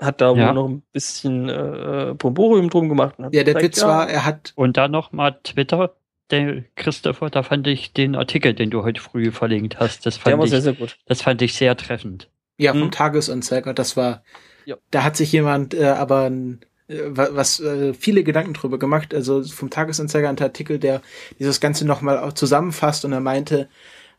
[0.00, 0.48] Hat da ja.
[0.48, 3.16] wohl noch ein bisschen äh, Pomborium drum gemacht.
[3.18, 3.88] ja, der gesagt, Witz ja.
[3.88, 4.52] war, er hat.
[4.54, 5.96] Und dann noch mal Twitter,
[6.30, 10.26] der Christopher, da fand ich den Artikel, den du heute früh verlinkt hast, das fand
[10.26, 10.98] der war ich, sehr, sehr gut.
[11.06, 12.28] Das fand ich sehr treffend.
[12.58, 12.90] Ja, vom hm.
[12.90, 14.22] Tagesanzeiger, das war,
[14.68, 14.76] ja.
[14.90, 19.42] da hat sich jemand äh, aber ein, äh, was äh, viele Gedanken drüber gemacht, also
[19.42, 21.00] vom Tagesanzeiger ein Artikel, der
[21.38, 23.68] dieses Ganze nochmal zusammenfasst und er meinte,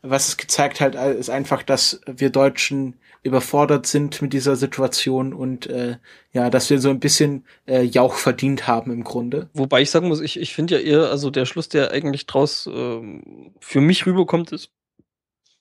[0.02, 5.66] was es gezeigt hat, ist einfach, dass wir Deutschen überfordert sind mit dieser Situation und
[5.66, 5.98] äh,
[6.32, 9.50] ja, dass wir so ein bisschen äh, Jauch verdient haben im Grunde.
[9.52, 12.66] Wobei ich sagen muss, ich, ich finde ja eher, also der Schluss, der eigentlich draus
[12.66, 13.20] äh,
[13.60, 14.70] für mich rüberkommt, ist,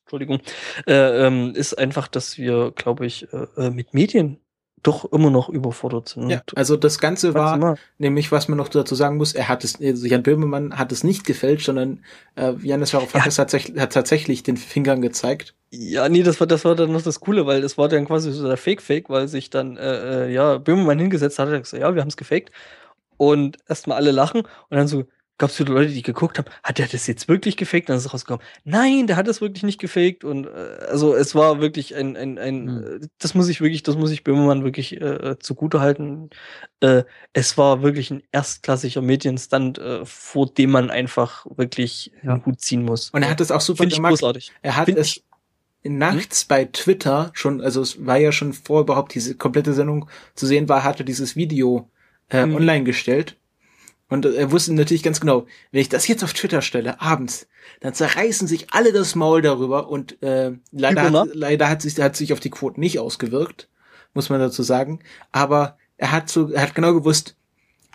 [0.06, 0.40] Entschuldigung,
[0.88, 4.40] äh, ähm, ist einfach, dass wir, glaube ich, äh, äh mit Medien
[4.84, 6.30] doch immer noch überfordert sind.
[6.30, 9.80] Ja, also das Ganze war, nämlich was man noch dazu sagen muss, er hat es,
[9.82, 12.04] also Jan Böhmermann hat es nicht gefälscht, sondern
[12.36, 13.44] äh, Janis Varoufakis ja.
[13.44, 15.56] hat, hat tatsächlich den Fingern gezeigt.
[15.72, 18.32] Ja, nee, das war, das war dann noch das Coole, weil das war dann quasi
[18.32, 21.94] so der Fake-Fake, weil sich dann, äh, äh ja, Böhmermann hingesetzt hat, hat gesagt, ja,
[21.94, 22.52] wir haben es gefaked.
[23.18, 25.04] Und erstmal alle lachen und dann so,
[25.40, 27.90] gab es viele Leute, die geguckt haben, hat der das jetzt wirklich gefaked?
[27.90, 30.24] Dann ist es rausgekommen, nein, der hat das wirklich nicht gefaked.
[30.24, 33.10] Und äh, also es war wirklich ein, ein, ein mhm.
[33.18, 36.30] das muss ich wirklich, das muss ich Böhmermann wirklich äh, zugute halten.
[36.82, 37.04] Äh,
[37.34, 42.34] es war wirklich ein erstklassiger Medienstand, äh, vor dem man einfach wirklich ja.
[42.34, 43.10] einen Hut ziehen muss.
[43.10, 44.12] Und er hat das auch super Find gemacht.
[44.12, 44.52] Großartig.
[44.62, 45.24] Er hat Find es
[45.84, 46.48] nachts hm?
[46.50, 50.68] bei Twitter schon, also es war ja schon vor überhaupt diese komplette Sendung zu sehen
[50.68, 51.90] war, hatte dieses Video
[52.28, 52.56] äh, hm.
[52.56, 53.39] online gestellt
[54.10, 57.48] und er wusste natürlich ganz genau, wenn ich das jetzt auf Twitter stelle, abends,
[57.80, 62.16] dann zerreißen sich alle das Maul darüber und äh, leider, hat, leider hat sich, hat
[62.16, 63.70] sich auf die Quoten nicht ausgewirkt,
[64.14, 65.00] muss man dazu sagen.
[65.32, 67.36] Aber er hat so, er hat genau gewusst,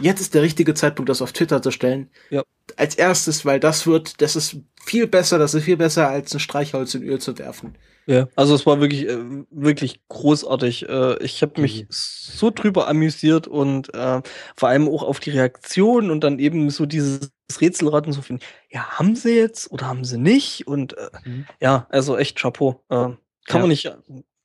[0.00, 2.08] jetzt ist der richtige Zeitpunkt, das auf Twitter zu stellen.
[2.30, 2.44] Ja.
[2.76, 6.40] Als erstes, weil das wird, das ist viel besser, das ist viel besser, als ein
[6.40, 7.74] Streichholz in Öl zu werfen.
[8.06, 9.18] Ja, also es war wirklich, äh,
[9.50, 10.88] wirklich großartig.
[10.88, 11.86] Äh, ich habe mich mhm.
[11.90, 14.20] so drüber amüsiert und äh,
[14.56, 18.98] vor allem auch auf die Reaktion und dann eben so dieses Rätselraten so finden, ja,
[18.98, 20.66] haben sie jetzt oder haben sie nicht?
[20.66, 21.46] Und äh, mhm.
[21.60, 22.82] ja, also echt Chapeau.
[22.90, 23.18] Äh, kann
[23.48, 23.58] ja.
[23.58, 23.92] man nicht,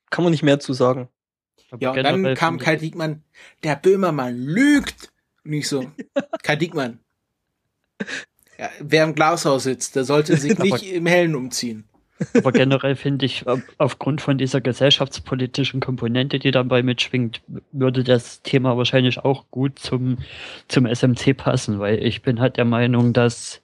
[0.10, 1.10] kann man nicht mehr zu sagen.
[1.80, 3.24] Ja, und dann kam Kai Diekmann,
[3.64, 5.12] der Böhmermann lügt.
[5.44, 5.86] Und ich so,
[6.44, 7.00] Kai Diekmann.
[8.58, 11.90] Ja, wer im Glashaus sitzt, der sollte sich nicht im Hellen umziehen.
[12.34, 13.46] Aber generell finde ich,
[13.78, 17.42] aufgrund von dieser gesellschaftspolitischen Komponente, die dabei mitschwingt,
[17.72, 20.18] würde das Thema wahrscheinlich auch gut zum,
[20.68, 23.62] zum SMC passen, weil ich bin halt der Meinung, dass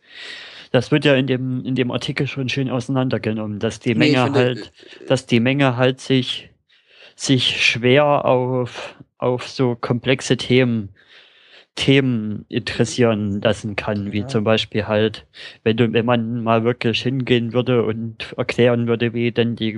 [0.71, 4.23] das wird ja in dem, in dem Artikel schon schön auseinandergenommen, dass die Menge nee,
[4.23, 4.73] finde, halt,
[5.07, 6.49] dass die Menge halt sich,
[7.15, 10.89] sich schwer auf, auf so komplexe Themen
[11.75, 14.27] Themen interessieren lassen kann, wie ja.
[14.27, 15.25] zum Beispiel halt,
[15.63, 19.77] wenn du, wenn man mal wirklich hingehen würde und erklären würde, wie denn die,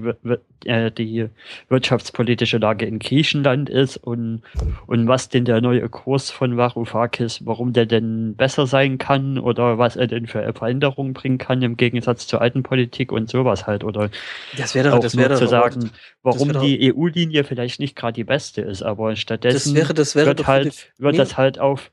[0.66, 1.28] äh, die
[1.70, 4.44] wirtschaftspolitische Lage in Griechenland ist und,
[4.86, 9.80] und was denn der neue Kurs von Varoufakis, warum der denn besser sein kann oder
[9.80, 13.84] was er denn für Veränderungen bringen kann im Gegensatz zur alten Politik und sowas halt
[13.84, 14.12] oder
[14.56, 15.90] das wäre auch das wäre zu sagen,
[16.28, 20.28] warum die EU-Linie vielleicht nicht gerade die beste ist, aber stattdessen das wäre, das wäre
[20.28, 21.18] wird halt, wird nee.
[21.18, 21.92] das halt auf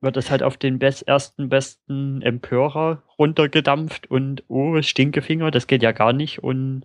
[0.00, 5.82] wird das halt auf den best, ersten besten Empörer runtergedampft und oh, Stinkefinger, das geht
[5.82, 6.84] ja gar nicht und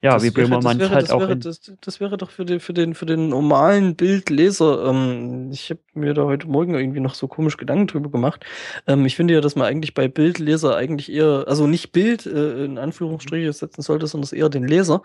[0.00, 1.20] ja, das wie Böhmermann wäre, halt auch.
[1.20, 5.70] Wäre, das, das, wäre doch für den, für den, für den normalen Bildleser, ähm, ich
[5.70, 8.44] habe mir da heute Morgen irgendwie noch so komisch Gedanken drüber gemacht.
[8.86, 12.64] Ähm, ich finde ja, dass man eigentlich bei Bildleser eigentlich eher, also nicht Bild äh,
[12.64, 15.02] in Anführungsstriche setzen sollte, sondern eher den Leser.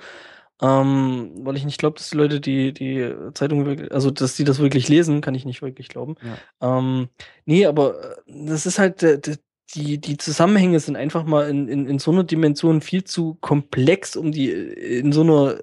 [0.61, 4.43] Ähm, weil ich nicht glaube, dass die Leute die, die Zeitung wirklich, also dass die
[4.43, 6.15] das wirklich lesen, kann ich nicht wirklich glauben.
[6.61, 6.77] Ja.
[6.77, 7.09] Ähm,
[7.45, 9.01] nee, aber äh, das ist halt,
[9.75, 14.15] die, die Zusammenhänge sind einfach mal in, in, in so einer Dimension viel zu komplex,
[14.15, 15.59] um die in so einer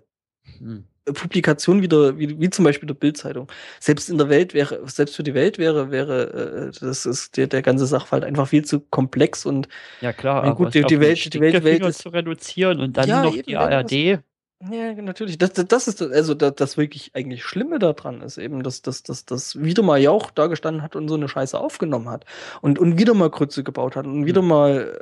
[0.59, 0.85] hm.
[1.13, 3.51] Publikation wieder, wie, wie zum Beispiel der Bildzeitung.
[3.79, 7.47] Selbst in der Welt wäre, selbst für die Welt wäre, wäre, äh, das ist der,
[7.47, 9.69] der ganze Sachverhalt einfach viel zu komplex und
[10.01, 13.09] ja klar, aber gut, die, die Welt, die Welt, Welt ist zu reduzieren und dann
[13.09, 14.23] ja, noch eben, die ARD.
[14.69, 15.39] Ja, natürlich.
[15.39, 19.25] Das, das ist also das, das wirklich eigentlich Schlimme daran ist eben, dass das dass,
[19.25, 22.27] dass wieder mal Jauch da gestanden hat und so eine Scheiße aufgenommen hat
[22.61, 24.49] und, und wieder mal Krütze gebaut hat und wieder mhm.
[24.49, 25.01] mal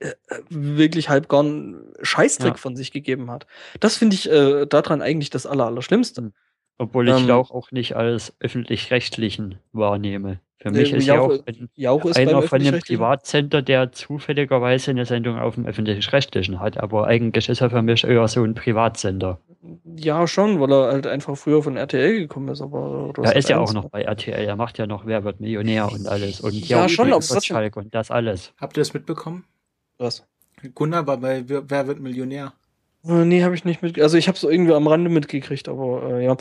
[0.00, 2.56] äh, äh, wirklich halb gar einen Scheißdreck ja.
[2.56, 3.46] von sich gegeben hat.
[3.80, 6.20] Das finde ich äh, daran eigentlich das Aller, Allerschlimmste.
[6.20, 6.32] Mhm.
[6.76, 10.40] Obwohl ich ähm, Jauch auch nicht als öffentlich-rechtlichen wahrnehme.
[10.60, 15.04] Für mich ist Jauch, Jauch, ein, Jauch ist einer von dem Privatsender, der zufälligerweise eine
[15.04, 19.38] Sendung auf dem öffentlich-rechtlichen hat, aber eigentlich ist er für mich eher so ein Privatsender.
[19.84, 23.58] Ja, schon, weil er halt einfach früher von RTL gekommen ist, aber er ist ja
[23.58, 26.82] auch noch bei RTL, er macht ja noch Wer wird Millionär und alles und ja,
[26.82, 28.52] ja schon, Schalk und das alles.
[28.60, 29.44] Habt ihr das mitbekommen?
[29.98, 30.26] Was?
[30.74, 32.52] Gunnar war bei Wer wird Millionär.
[33.04, 34.00] Äh, nee, habe ich nicht mit.
[34.00, 36.36] Also ich habe es irgendwie am Rande mitgekriegt, aber äh, ja.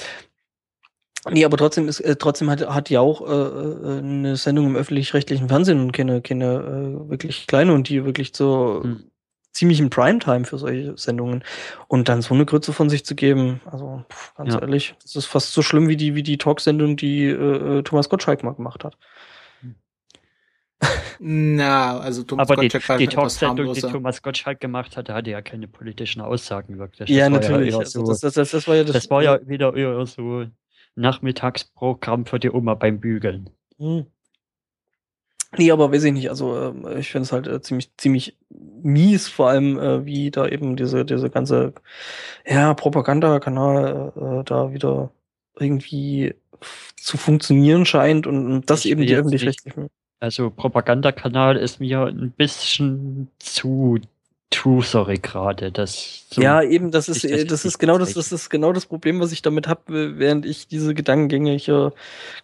[1.30, 4.76] Nee, aber trotzdem ist, äh, trotzdem hat, hat ja auch äh, äh, eine Sendung im
[4.76, 9.04] öffentlich-rechtlichen Fernsehen und keine, keine äh, wirklich kleine und die wirklich so hm.
[9.52, 11.44] ziemlich im Primetime für solche Sendungen.
[11.88, 14.62] Und dann so eine Grütze von sich zu geben, also pff, ganz ja.
[14.62, 18.10] ehrlich, das ist fast so schlimm wie die, wie die Talksendung, die äh, äh Thomas
[18.10, 18.98] Gottschalk mal gemacht hat.
[21.20, 25.42] Na, also Thomas Aber Gottschalk die, die Talksendung, die Thomas Gottschalk gemacht hatte, hatte ja
[25.42, 27.10] keine politischen Aussagen wirklich.
[27.10, 27.74] Ja, natürlich.
[27.74, 30.46] Ja also das, das, das, das, war ja das, das war ja wieder eher so
[30.98, 33.50] Nachmittagsprogramm für die Oma beim Bügeln.
[33.78, 34.08] Hm.
[35.56, 36.30] Nee, aber weiß ich nicht.
[36.30, 40.48] Also äh, ich finde es halt äh, ziemlich, ziemlich mies, vor allem äh, wie da
[40.48, 41.74] eben diese, diese ganze
[42.46, 45.12] ja, Propagandakanal äh, da wieder
[45.58, 46.36] irgendwie
[46.98, 49.88] zu funktionieren scheint und, und das ich eben die öffentlich-rechtlichen.
[50.20, 54.00] Also Propagandakanal ist mir ein bisschen zu
[54.50, 55.72] truthery gerade.
[55.72, 58.86] Das so ja, eben, das ist, das, das ist genau das, das ist genau das
[58.86, 61.94] Problem, was ich damit habe, während ich diese Gedankengänge hier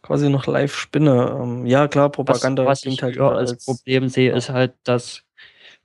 [0.01, 1.37] quasi noch live spinne.
[1.41, 5.23] Ähm, ja, klar, Propaganda was, was klingt halt als, als Problem sehe, ist halt, dass,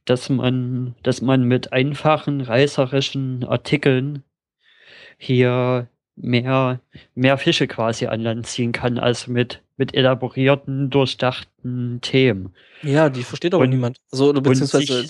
[0.05, 4.23] dass man, dass man mit einfachen reißerischen Artikeln
[5.19, 6.81] hier mehr,
[7.15, 12.55] mehr Fische quasi an Land ziehen kann, als mit, mit elaborierten, durchdachten Themen.
[12.83, 13.99] Ja, die versteht aber und, niemand.
[14.11, 15.09] Also, beziehungsweise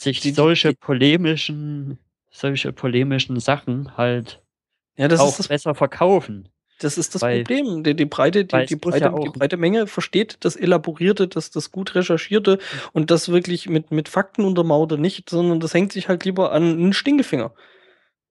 [0.00, 1.98] sich, die, solche polemischen,
[2.30, 4.40] solche polemischen Sachen halt
[4.96, 6.48] ja, das auch das, besser verkaufen.
[6.80, 7.84] Das ist das weil, Problem.
[7.84, 11.70] Die, die breite, die, die breite, ja die breite Menge versteht das Elaborierte, das, das
[11.70, 12.58] gut Recherchierte
[12.92, 16.62] und das wirklich mit, mit Fakten untermauerte nicht, sondern das hängt sich halt lieber an
[16.62, 17.52] einen Stinkefinger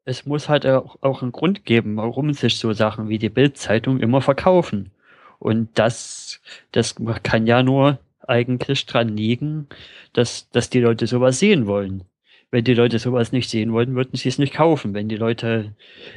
[0.09, 3.99] es muss halt auch, auch einen Grund geben, warum sich so Sachen wie die Bildzeitung
[3.99, 4.91] immer verkaufen.
[5.37, 6.41] Und das,
[6.71, 9.67] das kann ja nur eigentlich dran liegen,
[10.13, 12.03] dass, dass die Leute sowas sehen wollen.
[12.51, 14.93] Wenn die Leute sowas nicht sehen wollten, würden sie es nicht kaufen.
[14.93, 15.75] Wenn die Leute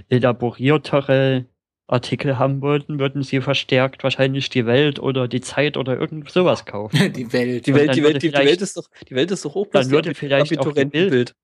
[0.08, 1.46] elaboriertere
[1.86, 6.64] Artikel haben wollten, würden sie verstärkt wahrscheinlich die Welt oder die Zeit oder irgend sowas
[6.64, 6.96] kaufen.
[7.12, 7.66] Die Welt.
[7.66, 9.66] Die Welt, die Welt, die, Welt ist doch, die Welt ist doch hoch.
[9.72, 11.34] Dann würde vielleicht auch die Bild,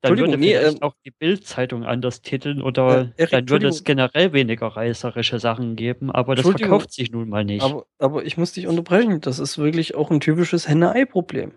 [0.00, 3.84] dann würde nee, vielleicht ähm, auch die Bildzeitung anders titeln oder äh, dann würde es
[3.84, 7.62] generell weniger reißerische Sachen geben, aber das verkauft sich nun mal nicht.
[7.62, 11.52] Aber, aber ich muss dich unterbrechen, das ist wirklich auch ein typisches Henne-Ei-Problem.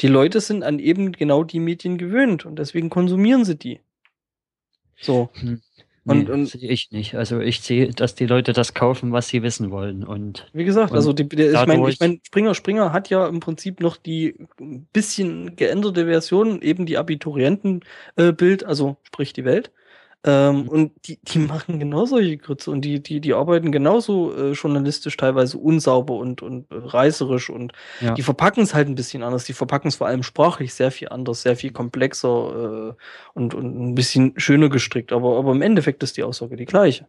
[0.00, 3.80] Die Leute sind an eben genau die Medien gewöhnt und deswegen konsumieren sie die.
[4.96, 5.30] So.
[5.34, 5.62] Hm.
[6.08, 7.14] Und, nee, und sehe ich nicht.
[7.16, 10.04] Also ich sehe, dass die Leute das kaufen, was sie wissen wollen.
[10.04, 13.26] Und wie gesagt, und also die, die, ich meine, ich mein, Springer Springer hat ja
[13.26, 14.34] im Prinzip noch die
[14.92, 19.70] bisschen geänderte Version, eben die Abiturientenbild, äh, also sprich die Welt.
[20.24, 20.68] Ähm, mhm.
[20.68, 25.16] Und die, die machen genau solche Grütze und die, die, die arbeiten genauso äh, journalistisch
[25.16, 28.14] teilweise unsauber und, und äh, reißerisch und ja.
[28.14, 29.44] die verpacken es halt ein bisschen anders.
[29.44, 33.02] Die verpacken es vor allem sprachlich sehr viel anders, sehr viel komplexer äh,
[33.34, 35.12] und, und ein bisschen schöner gestrickt.
[35.12, 37.06] Aber, aber im Endeffekt ist die Aussage die gleiche.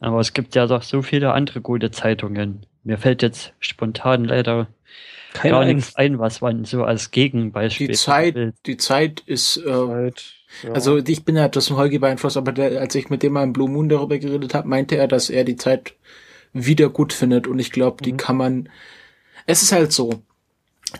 [0.00, 2.66] Aber es gibt ja doch so viele andere gute Zeitungen.
[2.84, 4.68] Mir fällt jetzt spontan leider
[5.32, 7.88] Kein gar nichts ein, was man so als Gegenbeispiel.
[7.88, 10.72] Die Zeit, die Zeit ist äh, Zeit ja.
[10.72, 13.52] Also ich bin ja das Holgi beeinflusst, aber der, als ich mit dem mal im
[13.52, 15.94] Blue Moon darüber geredet habe, meinte er, dass er die Zeit
[16.52, 18.16] wieder gut findet und ich glaube, die mhm.
[18.16, 18.68] kann man.
[19.46, 20.22] Es ist halt so.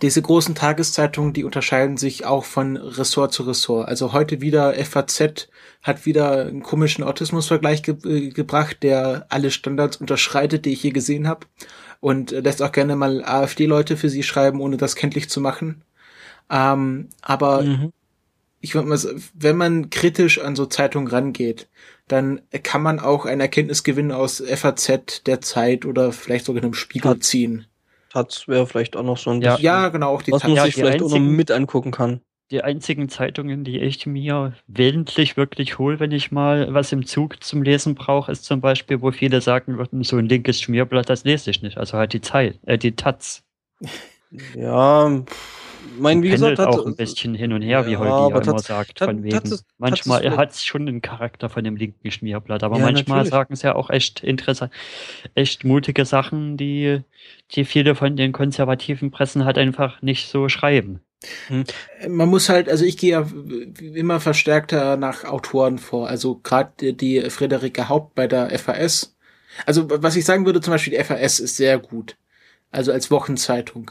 [0.02, 3.88] Diese großen Tageszeitungen, die unterscheiden sich auch von Ressort zu Ressort.
[3.88, 5.48] Also heute wieder FAZ
[5.82, 10.90] hat wieder einen komischen Autismusvergleich ge äh, gebracht, der alle Standards unterschreitet, die ich je
[10.90, 11.46] gesehen habe.
[12.00, 15.82] Und lässt auch gerne mal AfD-Leute für sie schreiben, ohne das kenntlich zu machen.
[16.50, 17.92] Ähm, aber mhm
[18.60, 18.98] ich würde mal
[19.34, 21.68] wenn man kritisch an so Zeitungen rangeht,
[22.08, 27.14] dann kann man auch eine Erkenntnisgewinn aus FAZ, der Zeit oder vielleicht sogar einem Spiegel
[27.14, 27.28] Taz.
[27.28, 27.66] ziehen.
[28.10, 30.48] Taz wäre vielleicht auch noch so ein ja, bisschen, ja genau auch die was Taz.
[30.48, 32.20] man ja, sich vielleicht einzigen, auch noch mit angucken kann.
[32.50, 37.44] Die einzigen Zeitungen, die ich mir willentlich wirklich hole, wenn ich mal was im Zug
[37.44, 41.24] zum Lesen brauche, ist zum Beispiel, wo viele sagen würden, so ein linkes Schmierblatt, das
[41.24, 41.76] lese ich nicht.
[41.76, 43.42] Also halt die Zeit, äh, die Taz.
[44.54, 45.24] Ja,
[45.98, 48.58] mein, wie gesagt, hat, auch ein bisschen hin und her, wie ja, Holgi ja immer
[48.58, 49.36] sagt, von wegen.
[49.38, 53.30] Ist, manchmal hat es schon den Charakter von dem linken Schmierblatt, aber ja, manchmal natürlich.
[53.30, 54.72] sagen sie ja auch echt interessant,
[55.34, 57.00] echt mutige Sachen, die,
[57.52, 61.00] die viele von den konservativen Pressen halt einfach nicht so schreiben.
[61.48, 61.64] Hm.
[62.08, 63.26] Man muss halt, also ich gehe ja
[63.94, 66.08] immer verstärkter nach Autoren vor.
[66.08, 69.16] Also gerade die Friederike Haupt bei der FAS.
[69.66, 72.16] Also was ich sagen würde, zum Beispiel die FAS ist sehr gut.
[72.70, 73.90] Also als Wochenzeitung.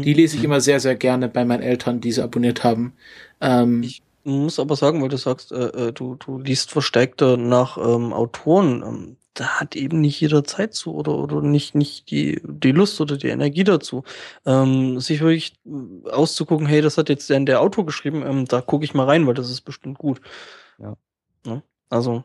[0.00, 0.46] Die lese ich mhm.
[0.46, 2.94] immer sehr, sehr gerne bei meinen Eltern, die sie abonniert haben.
[3.40, 7.76] Ähm, ich muss aber sagen, weil du sagst, äh, äh, du, du liest verstärkter nach
[7.76, 8.82] ähm, Autoren.
[8.82, 13.00] Ähm, da hat eben nicht jeder Zeit zu oder, oder nicht, nicht die, die Lust
[13.00, 14.04] oder die Energie dazu,
[14.44, 15.54] ähm, sich wirklich
[16.10, 19.26] auszugucken, hey, das hat jetzt der der Autor geschrieben, ähm, da gucke ich mal rein,
[19.26, 20.20] weil das ist bestimmt gut.
[20.78, 20.96] Ja.
[21.46, 21.62] ja ne?
[21.88, 22.24] also,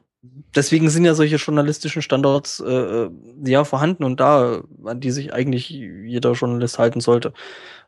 [0.56, 3.10] deswegen sind ja solche journalistischen Standards äh, äh,
[3.45, 7.34] ja vorhanden und da, an die sich eigentlich jeder Journalist halten sollte.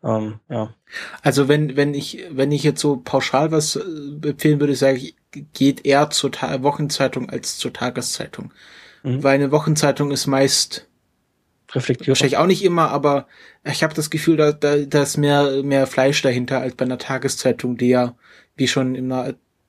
[0.04, 0.74] Ähm, ja.
[1.22, 3.82] Also wenn wenn ich wenn ich jetzt so pauschal was äh,
[4.28, 5.16] empfehlen würde, sage ich,
[5.54, 8.54] geht eher zur Ta Wochenzeitung als zur Tageszeitung,
[9.04, 9.24] mhm.
[9.24, 10.88] weil eine Wochenzeitung ist meist
[11.72, 12.10] reflektiert.
[12.10, 13.28] Wahrscheinlich auch nicht immer, aber
[13.64, 16.98] ich habe das Gefühl, da, da, da ist mehr mehr Fleisch dahinter als bei einer
[16.98, 18.16] Tageszeitung, die ja
[18.56, 19.08] wie schon im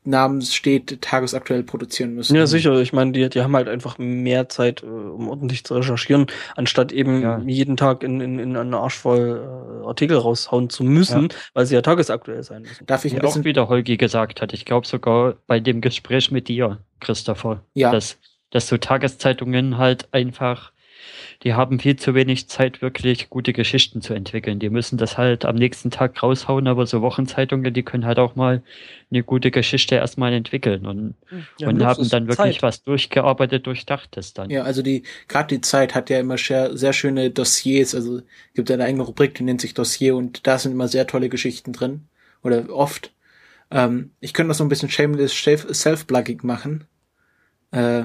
[0.05, 2.35] Namen steht, tagesaktuell produzieren müssen.
[2.35, 2.72] Ja, sicher.
[2.81, 6.90] Ich meine, die, die haben halt einfach mehr Zeit, äh, um ordentlich zu recherchieren, anstatt
[6.93, 7.39] eben ja.
[7.47, 11.36] jeden Tag in, in, in einen Arsch voll äh, Artikel raushauen zu müssen, ja.
[11.52, 12.86] weil sie ja tagesaktuell sein müssen.
[12.86, 16.78] Darf ich auch wieder Holgi gesagt hat, ich glaube sogar bei dem Gespräch mit dir,
[17.01, 17.90] Christopher, ja.
[17.93, 18.18] dass,
[18.51, 20.72] dass so Tageszeitungen halt einfach
[21.42, 24.58] die haben viel zu wenig Zeit, wirklich gute Geschichten zu entwickeln.
[24.58, 28.36] Die müssen das halt am nächsten Tag raushauen, aber so Wochenzeitungen, die können halt auch
[28.36, 28.62] mal
[29.10, 31.14] eine gute Geschichte erstmal entwickeln und,
[31.56, 32.62] ja, und haben dann wirklich Zeit.
[32.62, 34.50] was durchgearbeitet, durchdachtes dann.
[34.50, 38.20] Ja, also die, gerade die Zeit hat ja immer sehr, sehr schöne Dossiers, also
[38.54, 41.72] gibt eine eigene Rubrik, die nennt sich Dossier und da sind immer sehr tolle Geschichten
[41.72, 42.06] drin.
[42.42, 43.12] Oder oft.
[43.70, 46.84] Ähm, ich könnte das so ein bisschen shameless self-plugging machen.
[47.70, 48.04] Äh,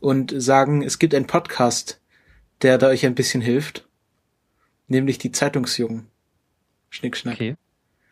[0.00, 2.01] und sagen, es gibt einen Podcast,
[2.62, 3.86] der da euch ein bisschen hilft.
[4.88, 6.06] Nämlich die Zeitungsjungen.
[6.90, 7.34] Schnickschnack.
[7.34, 7.56] Okay.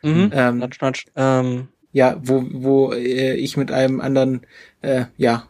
[0.03, 0.31] Mhm.
[0.33, 1.07] Ähm, natsch, natsch.
[1.17, 4.47] Ähm, ja, wo, wo äh, ich mit einem anderen,
[4.81, 5.49] äh, ja,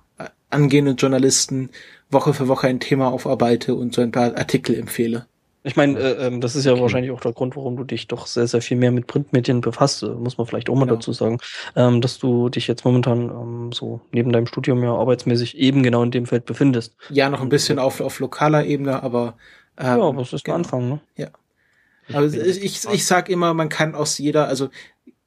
[0.50, 1.70] angehenden Journalisten
[2.10, 5.26] Woche für Woche ein Thema aufarbeite und so ein paar Artikel empfehle.
[5.62, 6.80] Ich meine, äh, ähm, das ist ja okay.
[6.80, 10.02] wahrscheinlich auch der Grund, warum du dich doch sehr, sehr viel mehr mit Printmedien befasst,
[10.02, 10.96] äh, muss man vielleicht auch mal genau.
[10.96, 11.38] dazu sagen,
[11.76, 16.02] ähm, dass du dich jetzt momentan ähm, so neben deinem Studium ja arbeitsmäßig eben genau
[16.02, 16.96] in dem Feld befindest.
[17.10, 19.36] Ja, noch ein bisschen auf, auf lokaler Ebene, aber
[19.76, 20.56] ähm, ja, aber es ist genau.
[20.56, 21.00] ein Anfang, ne?
[21.16, 21.28] Ja.
[22.12, 24.70] Also ich, ich, ich sag immer, man kann aus jeder, also,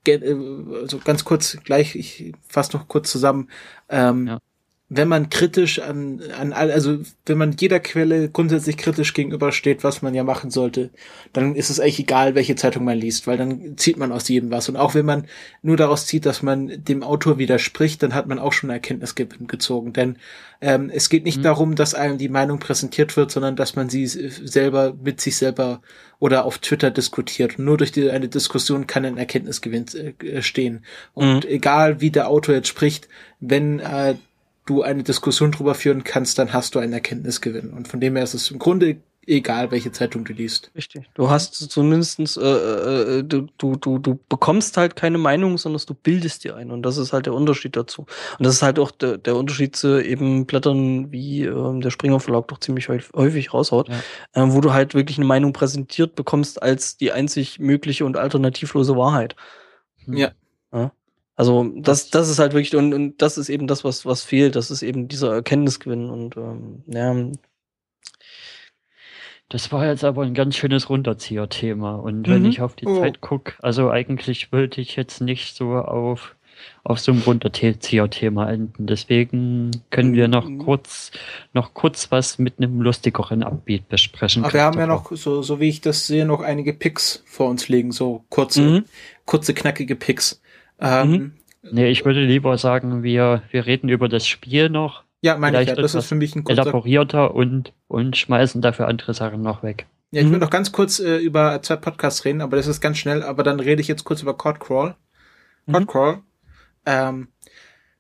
[0.08, 0.20] äh,
[0.82, 3.50] also ganz kurz gleich, ich fasse noch kurz zusammen.
[3.88, 4.40] Ähm, ja
[4.96, 10.02] wenn man kritisch an, an all, also wenn man jeder Quelle grundsätzlich kritisch gegenübersteht, was
[10.02, 10.90] man ja machen sollte,
[11.32, 14.52] dann ist es eigentlich egal, welche Zeitung man liest, weil dann zieht man aus jedem
[14.52, 14.70] was.
[14.70, 15.26] Und auch wenn man
[15.62, 19.94] nur daraus zieht, dass man dem Autor widerspricht, dann hat man auch schon Erkenntnis gezogen.
[19.94, 20.18] Denn
[20.62, 21.44] ähm, es geht nicht mhm.
[21.44, 25.82] darum, dass einem die Meinung präsentiert wird, sondern dass man sie selber mit sich selber
[26.20, 27.60] oder auf Twitter diskutiert.
[27.60, 29.86] Und nur durch die, eine Diskussion kann ein Erkenntnisgewinn
[30.24, 30.86] äh, stehen.
[31.14, 31.52] Und mhm.
[31.52, 33.10] egal wie der Autor jetzt spricht,
[33.42, 34.16] wenn äh,
[34.66, 37.72] du eine Diskussion drüber führen kannst, dann hast du einen Erkenntnisgewinn.
[37.72, 40.72] Und von dem her ist es im Grunde egal, welche Zeitung du liest.
[40.76, 41.10] Richtig.
[41.14, 45.82] Du hast zumindestens, äh, äh, äh, du, du, du, du bekommst halt keine Meinung, sondern
[45.86, 46.74] du bildest dir eine.
[46.74, 48.02] Und das ist halt der Unterschied dazu.
[48.38, 52.20] Und das ist halt auch der, der Unterschied zu eben Blättern, wie ähm, der Springer
[52.20, 54.44] Verlag doch ziemlich häufig raushaut, ja.
[54.44, 58.96] äh, wo du halt wirklich eine Meinung präsentiert bekommst als die einzig mögliche und alternativlose
[58.98, 59.36] Wahrheit.
[60.08, 60.32] Ja.
[60.74, 60.92] ja?
[61.36, 64.56] Also das, das ist halt wirklich, und, und das ist eben das, was, was fehlt,
[64.56, 67.16] das ist eben dieser Erkenntnisgewinn und ähm, ja.
[69.50, 71.96] Das war jetzt aber ein ganz schönes Runterzieher-Thema.
[71.96, 72.50] Und wenn mhm.
[72.50, 73.00] ich auf die oh.
[73.00, 76.36] Zeit gucke, also eigentlich wollte ich jetzt nicht so auf,
[76.84, 78.88] auf so einem Runterzieher-Thema enden.
[78.88, 80.60] Deswegen können wir noch mhm.
[80.60, 81.12] kurz,
[81.54, 84.44] noch kurz was mit einem lustigeren Abbeat besprechen.
[84.44, 87.50] Aber wir haben ja noch, so, so wie ich das sehe, noch einige Picks vor
[87.50, 88.86] uns liegen, so kurze, mhm.
[89.26, 90.42] kurze, knackige Picks.
[90.84, 91.32] Ähm, mhm.
[91.72, 95.04] Nee, ich würde lieber sagen, wir, wir reden über das Spiel noch.
[95.22, 96.64] Ja, meine ich ja, das ist für mich ein kurzer...
[96.64, 99.88] elaborierter und, und schmeißen dafür andere Sachen noch weg.
[100.12, 100.34] Ja, ich mhm.
[100.34, 103.44] will noch ganz kurz äh, über zwei Podcasts reden, aber das ist ganz schnell, aber
[103.44, 104.96] dann rede ich jetzt kurz über Code Crawl.
[105.66, 105.88] Mhm.
[105.88, 106.20] Crawl.
[106.86, 107.30] Ähm,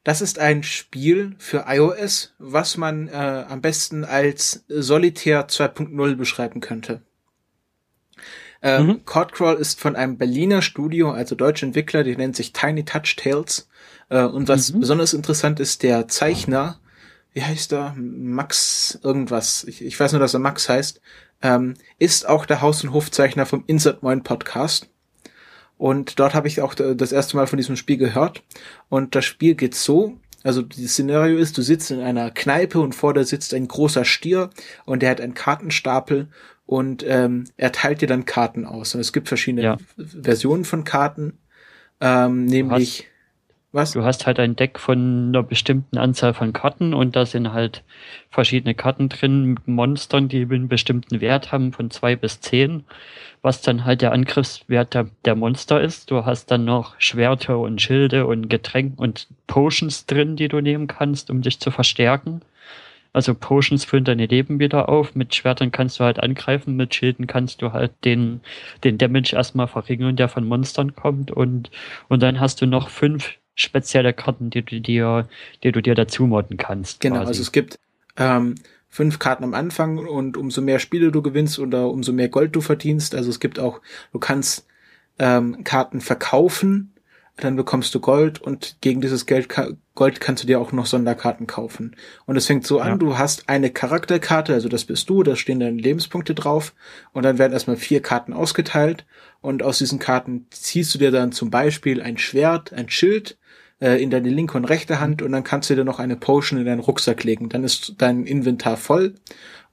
[0.04, 6.60] das ist ein Spiel für iOS, was man äh, am besten als Solitär 2.0 beschreiben
[6.60, 7.02] könnte.
[8.64, 9.06] Ähm, mhm.
[9.06, 13.68] Codcrawl ist von einem Berliner Studio, also deutsche Entwickler, die nennt sich Tiny Touch Tales.
[14.10, 14.80] Äh, und was mhm.
[14.80, 16.80] besonders interessant ist, der Zeichner,
[17.34, 17.94] wie heißt er?
[17.98, 19.66] Max irgendwas.
[19.66, 21.02] Ich, ich weiß nur, dass er Max heißt.
[21.42, 24.88] Ähm, ist auch der Haus- und Hofzeichner vom Insert Moin Podcast.
[25.78, 28.44] Und dort habe ich auch das erste Mal von diesem Spiel gehört.
[28.88, 32.94] Und das Spiel geht so, also das Szenario ist, du sitzt in einer Kneipe und
[32.94, 34.50] vor dir sitzt ein großer Stier
[34.86, 36.28] und der hat einen Kartenstapel
[36.66, 38.96] und ähm, er teilt dir dann Karten aus.
[38.96, 39.78] Und es gibt verschiedene ja.
[39.98, 41.38] Versionen von Karten,
[42.00, 43.14] ähm, nämlich du hast,
[43.74, 43.92] was?
[43.92, 47.84] Du hast halt ein Deck von einer bestimmten Anzahl von Karten und da sind halt
[48.30, 52.84] verschiedene Karten drin mit Monstern, die einen bestimmten Wert haben von zwei bis zehn,
[53.42, 56.12] was dann halt der Angriffswert der, der Monster ist.
[56.12, 60.88] Du hast dann noch Schwerter und Schilde und Getränke und Potions drin, die du nehmen
[60.88, 62.42] kannst, um dich zu verstärken.
[63.14, 65.16] Also Potions füllen deine Leben wieder auf.
[65.16, 68.42] Mit Schwertern kannst du halt angreifen, mit Schilden kannst du halt den,
[68.84, 71.32] den Damage erstmal verringern, der von Monstern kommt.
[71.32, 71.70] Und,
[72.10, 75.28] und dann hast du noch fünf spezielle Karten, die du dir,
[75.64, 77.02] die du dir dazu modden kannst.
[77.02, 77.28] Genau, quasi.
[77.28, 77.80] also es gibt
[78.18, 78.56] ähm,
[78.90, 82.62] fünf Karten am Anfang und umso mehr Spiele du gewinnst oder umso mehr Gold du
[82.62, 83.14] verdienst.
[83.14, 83.80] Also es gibt auch,
[84.12, 84.68] du kannst
[85.20, 86.93] ähm, Karten verkaufen
[87.38, 89.48] dann bekommst du Gold und gegen dieses Geld,
[89.96, 91.96] Gold kannst du dir auch noch Sonderkarten kaufen.
[92.26, 95.60] Und es fängt so an, du hast eine Charakterkarte, also das bist du, da stehen
[95.60, 96.74] dann Lebenspunkte drauf
[97.12, 99.06] und dann werden erstmal vier Karten ausgeteilt
[99.42, 103.38] und aus diesen Karten ziehst du dir dann zum Beispiel ein Schwert, ein Schild
[103.82, 106.60] äh, in deine linke und rechte Hand und dann kannst du dir noch eine Potion
[106.60, 107.50] in deinen Rucksack legen.
[107.50, 109.16] Dann ist dein Inventar voll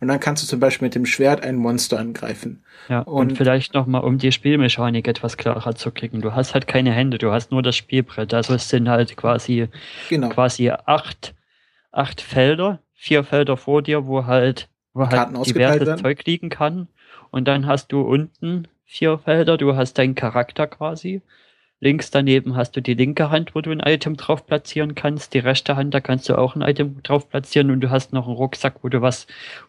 [0.00, 2.64] und dann kannst du zum Beispiel mit dem Schwert ein Monster angreifen.
[2.88, 6.22] Ja, und, und vielleicht nochmal, um die Spielmechanik etwas klarer zu kriegen.
[6.22, 8.32] Du hast halt keine Hände, du hast nur das Spielbrett.
[8.32, 9.68] Also es sind halt quasi,
[10.08, 10.30] genau.
[10.30, 11.34] quasi acht,
[11.92, 16.88] acht Felder, vier Felder vor dir, wo halt, wo halt diverses Zeug liegen kann.
[17.30, 21.20] Und dann hast du unten vier Felder, du hast deinen Charakter quasi.
[21.80, 25.32] Links daneben hast du die linke Hand, wo du ein Item drauf platzieren kannst.
[25.32, 28.26] Die rechte Hand, da kannst du auch ein Item drauf platzieren und du hast noch
[28.26, 29.26] einen Rucksack, wo du was,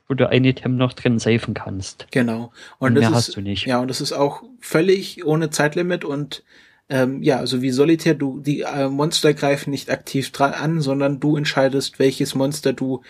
[0.09, 2.07] wo du ein Item noch drin safen kannst.
[2.11, 2.51] Genau.
[2.79, 3.65] Und, und mehr ist, hast du nicht.
[3.65, 6.43] Ja, und das ist auch völlig ohne Zeitlimit und
[6.89, 11.21] ähm, ja, also wie Solitär, du die äh, Monster greifen nicht aktiv dran an, sondern
[11.21, 13.01] du entscheidest, welches Monster du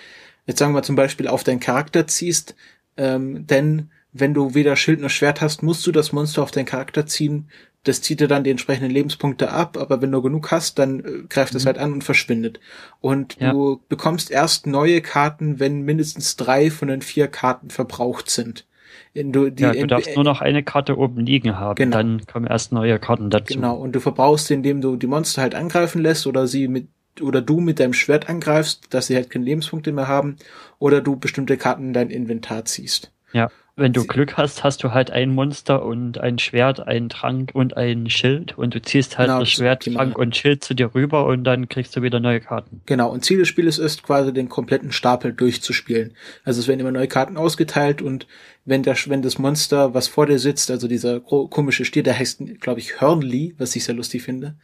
[0.46, 2.56] jetzt sagen wir zum Beispiel auf deinen Charakter ziehst,
[2.98, 6.66] ähm, denn wenn du weder Schild noch Schwert hast, musst du das Monster auf deinen
[6.66, 7.50] Charakter ziehen,
[7.84, 11.24] das zieht dir dann die entsprechenden Lebenspunkte ab, aber wenn du genug hast, dann äh,
[11.28, 11.68] greift es mhm.
[11.68, 12.60] halt an und verschwindet.
[13.00, 13.52] Und ja.
[13.52, 18.66] du bekommst erst neue Karten, wenn mindestens drei von den vier Karten verbraucht sind.
[19.14, 21.98] Du, ja, du darfst nur noch eine Karte oben liegen haben, genau.
[21.98, 23.56] dann kommen erst neue Karten dazu.
[23.56, 26.88] Genau, und du verbrauchst, indem du die Monster halt angreifen lässt oder sie mit
[27.20, 30.38] oder du mit deinem Schwert angreifst, dass sie halt keine Lebenspunkte mehr haben,
[30.80, 33.12] oder du bestimmte Karten in dein Inventar ziehst.
[33.34, 33.50] Ja.
[33.78, 37.78] Wenn du Glück hast, hast du halt ein Monster und ein Schwert, einen Trank und
[37.78, 41.26] ein Schild und du ziehst halt genau, das Schwert, Trank und Schild zu dir rüber
[41.26, 42.82] und dann kriegst du wieder neue Karten.
[42.86, 46.16] Genau, und Ziel des Spieles ist quasi den kompletten Stapel durchzuspielen.
[46.44, 48.28] Also es werden immer neue Karten ausgeteilt und
[48.66, 52.44] wenn der, wenn das Monster, was vor dir sitzt, also dieser komische Stier, der heißt,
[52.60, 54.56] glaube ich, Hörnli, was ich sehr lustig finde,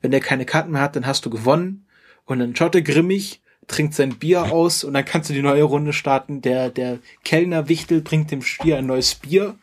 [0.00, 1.86] wenn der keine Karten mehr hat, dann hast du gewonnen
[2.24, 5.62] und dann schaut er grimmig trinkt sein Bier aus und dann kannst du die neue
[5.62, 6.42] Runde starten.
[6.42, 9.56] Der, der Kellner Wichtel bringt dem Stier ein neues Bier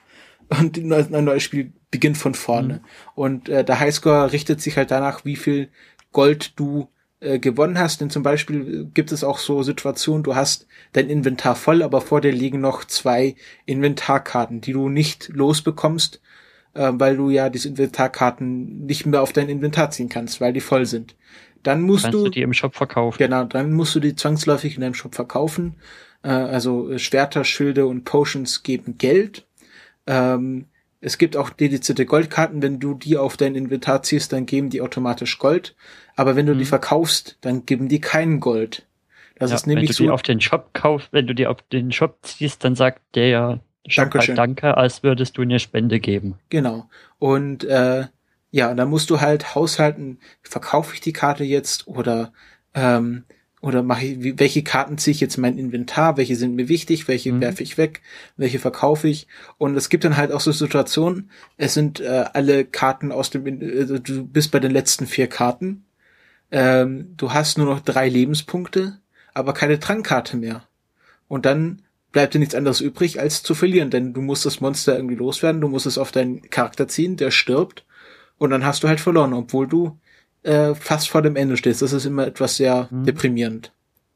[0.49, 2.76] und ein neues Spiel beginnt von vorne.
[2.76, 2.80] Mhm.
[3.15, 5.69] Und äh, der Highscore richtet sich halt danach, wie viel
[6.11, 8.02] Gold du äh, gewonnen hast.
[8.02, 12.22] Denn zum Beispiel gibt es auch so Situationen, du hast dein Inventar voll, aber vor
[12.22, 16.22] dir liegen noch zwei Inventarkarten, die du nicht losbekommst,
[16.73, 20.61] äh, weil du ja diese Inventarkarten nicht mehr auf dein Inventar ziehen kannst, weil die
[20.61, 21.15] voll sind.
[21.63, 23.17] Dann musst Kannst du, du die im Shop verkaufen.
[23.17, 25.75] Genau, dann musst du die zwangsläufig in deinem Shop verkaufen.
[26.23, 29.45] Äh, also äh, Schwerter, Schilde und Potions geben Geld.
[30.07, 30.65] Ähm,
[30.99, 32.61] es gibt auch dedizierte Goldkarten.
[32.61, 35.75] Wenn du die auf dein Inventar ziehst, dann geben die automatisch Gold.
[36.15, 36.59] Aber wenn du mhm.
[36.59, 38.85] die verkaufst, dann geben die keinen Gold.
[39.35, 41.47] Das ja, ist nämlich wenn du so, die auf den Shop kaufst, wenn du die
[41.47, 45.59] auf den Shop ziehst, dann sagt der ja Shop halt Danke, als würdest du eine
[45.59, 46.35] Spende geben.
[46.49, 46.88] Genau.
[47.17, 48.05] Und äh,
[48.52, 52.34] ja, und dann musst du halt haushalten, verkaufe ich die Karte jetzt oder
[52.73, 53.23] ähm,
[53.61, 57.07] oder mache ich, welche Karten ziehe ich jetzt in mein Inventar, welche sind mir wichtig,
[57.07, 57.41] welche mhm.
[57.41, 58.02] werfe ich weg,
[58.36, 59.28] welche verkaufe ich.
[59.60, 63.45] Und es gibt dann halt auch so Situationen, es sind äh, alle Karten aus dem,
[63.61, 65.86] also du bist bei den letzten vier Karten,
[66.49, 68.99] ähm, du hast nur noch drei Lebenspunkte,
[69.36, 70.64] aber keine Trankkarte mehr.
[71.28, 74.95] Und dann bleibt dir nichts anderes übrig, als zu verlieren, denn du musst das Monster
[74.95, 77.86] irgendwie loswerden, du musst es auf deinen Charakter ziehen, der stirbt
[78.41, 79.99] und dann hast du halt verloren, obwohl du
[80.41, 81.84] äh, fast vor dem Ende stehst.
[81.84, 83.05] Das ist immer etwas sehr mhm.
[83.05, 83.72] deprimierend.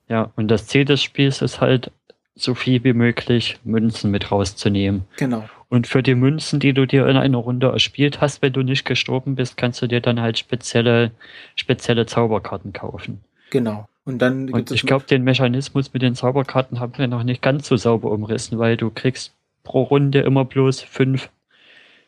[0.10, 1.92] Ja, und das Ziel des Spiels ist halt,
[2.36, 5.06] so viel wie möglich Münzen mit rauszunehmen.
[5.18, 5.46] Genau.
[5.70, 8.84] Und für die Münzen, die du dir in einer Runde erspielt hast, wenn du nicht
[8.84, 11.12] gestorben bist, kannst du dir dann halt spezielle,
[11.56, 13.22] spezielle Zauberkarten kaufen.
[13.52, 13.88] Genau.
[14.04, 14.76] Und dann gibt und es.
[14.76, 18.60] Ich glaube, den Mechanismus mit den Zauberkarten haben wir noch nicht ganz so sauber umrissen,
[18.60, 19.34] weil du kriegst
[19.64, 21.30] pro Runde immer bloß fünf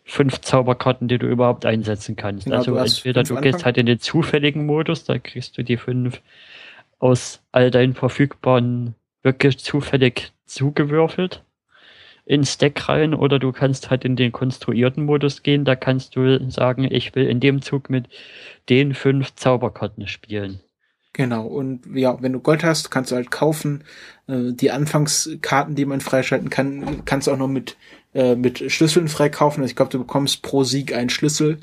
[0.07, 2.45] fünf Zauberkarten, die du überhaupt einsetzen kannst.
[2.45, 5.77] Genau, also du entweder du gehst halt in den zufälligen Modus, da kriegst du die
[5.77, 6.21] fünf
[6.97, 11.43] aus all deinen verfügbaren wirklich zufällig zugewürfelt
[12.25, 16.49] ins Deck rein oder du kannst halt in den konstruierten Modus gehen, da kannst du
[16.49, 18.07] sagen, ich will in dem Zug mit
[18.69, 20.61] den fünf Zauberkarten spielen.
[21.13, 23.84] Genau, und ja, wenn du Gold hast, kannst du halt kaufen.
[24.27, 27.75] Äh, die Anfangskarten, die man freischalten kann, kannst du auch noch mit
[28.13, 29.61] äh, mit Schlüsseln freikaufen.
[29.61, 31.59] Also ich glaube, du bekommst pro Sieg einen Schlüssel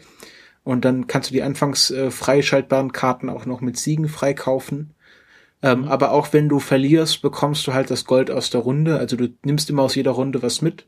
[0.62, 4.94] und dann kannst du die anfangs äh, freischaltbaren Karten auch noch mit Siegen freikaufen.
[5.62, 5.88] Ähm, mhm.
[5.88, 8.98] Aber auch wenn du verlierst, bekommst du halt das Gold aus der Runde.
[8.98, 10.86] Also du nimmst immer aus jeder Runde was mit.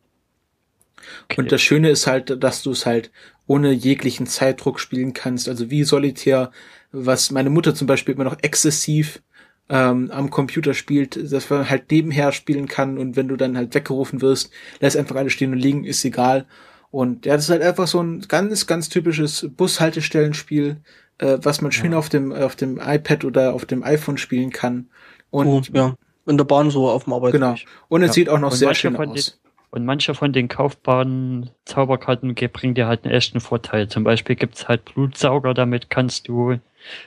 [1.24, 1.40] Okay.
[1.40, 3.10] Und das Schöne ist halt, dass du es halt
[3.46, 5.48] ohne jeglichen Zeitdruck spielen kannst.
[5.48, 6.50] Also wie Solitär,
[6.92, 9.22] was meine Mutter zum Beispiel immer noch exzessiv
[9.68, 13.74] ähm, am Computer spielt, dass man halt nebenher spielen kann und wenn du dann halt
[13.74, 16.46] weggerufen wirst, lässt einfach alles stehen und liegen, ist egal.
[16.90, 20.76] Und ja, das ist halt einfach so ein ganz, ganz typisches Bushaltestellenspiel,
[21.18, 21.98] äh, was man schön ja.
[21.98, 24.88] auf dem auf dem iPad oder auf dem iPhone spielen kann.
[25.30, 25.94] Und oh, ja,
[26.26, 27.40] in der Bahn so auf dem Arbeitsweg.
[27.40, 27.56] Genau.
[27.88, 28.12] Und es ja.
[28.12, 29.38] sieht auch noch und sehr schön aus.
[29.70, 33.88] Und manche von den kaufbaren Zauberkarten bringen dir halt einen echten Vorteil.
[33.88, 36.58] Zum Beispiel gibt's halt Blutsauger, damit kannst du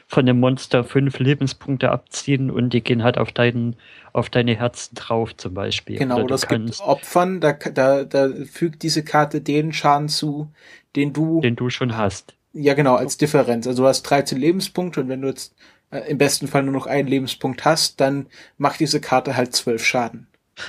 [0.07, 3.75] von dem Monster fünf Lebenspunkte abziehen und die gehen halt auf deinen,
[4.13, 5.97] auf deine Herzen drauf zum Beispiel.
[5.97, 10.51] Genau, das gibt Opfern, da, da, da fügt diese Karte den Schaden zu,
[10.95, 11.41] den du.
[11.41, 12.35] Den du schon hast.
[12.51, 13.67] Ja, genau, als Differenz.
[13.67, 15.55] Also du hast 13 Lebenspunkte und wenn du jetzt
[15.91, 18.27] äh, im besten Fall nur noch einen Lebenspunkt hast, dann
[18.57, 20.27] macht diese Karte halt zwölf Schaden.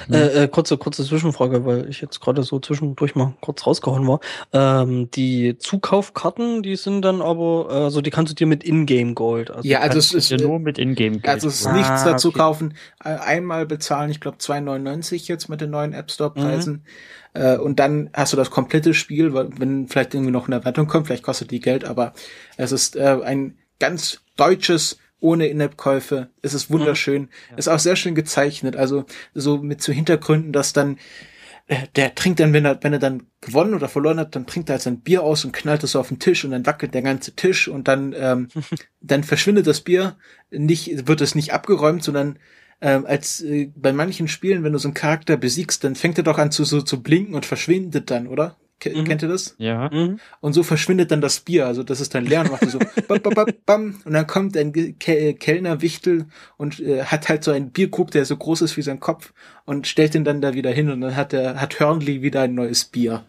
[0.09, 0.15] Mhm.
[0.15, 4.21] Äh, äh, kurze, kurze Zwischenfrage, weil ich jetzt gerade so zwischendurch mal kurz rausgehauen war.
[4.53, 9.51] Ähm, die Zukaufkarten, die sind dann aber, also die kannst du dir mit Ingame Gold.
[9.51, 11.29] Also ja, also es ist ja nur mit Ingame Gold.
[11.29, 12.39] Also es ist nichts ah, dazu okay.
[12.39, 12.75] kaufen.
[13.05, 16.85] Äh, einmal bezahlen, ich glaube 2,99 jetzt mit den neuen App Store Preisen.
[17.35, 17.43] Mhm.
[17.43, 20.89] Äh, und dann hast du das komplette Spiel, weil wenn vielleicht irgendwie noch eine Erweiterung
[20.89, 22.13] kommt, vielleicht kostet die Geld, aber
[22.57, 26.31] es ist äh, ein ganz deutsches ohne In-App-Käufe.
[26.43, 27.23] Es ist wunderschön.
[27.23, 27.29] Mhm.
[27.51, 27.57] Ja.
[27.57, 28.77] Ist auch sehr schön gezeichnet.
[28.77, 30.99] Also so mit so Hintergründen, dass dann
[31.71, 34.69] äh, der trinkt dann, wenn er, wenn er dann gewonnen oder verloren hat, dann trinkt
[34.69, 37.03] er halt sein Bier aus und knallt es auf den Tisch und dann wackelt der
[37.03, 38.49] ganze Tisch und dann, ähm,
[39.01, 40.17] dann verschwindet das Bier.
[40.51, 42.39] Nicht, wird es nicht abgeräumt, sondern
[42.81, 46.25] ähm, als äh, bei manchen Spielen, wenn du so einen Charakter besiegst, dann fängt er
[46.25, 48.57] doch an zu so zu blinken und verschwindet dann, oder?
[48.85, 49.05] Mhm.
[49.05, 49.55] Kennt ihr das?
[49.59, 49.91] Ja.
[49.93, 50.19] Mhm.
[50.41, 51.67] Und so verschwindet dann das Bier.
[51.67, 52.79] Also das ist dann leer und macht so
[53.09, 56.27] bam, bam, bam, bam, und dann kommt ein Ke Kellner Wichtel
[56.57, 59.33] und äh, hat halt so einen Bierkrug, der so groß ist wie sein Kopf
[59.67, 62.55] und stellt den dann da wieder hin und dann hat er hat Hörnli wieder ein
[62.55, 63.25] neues Bier.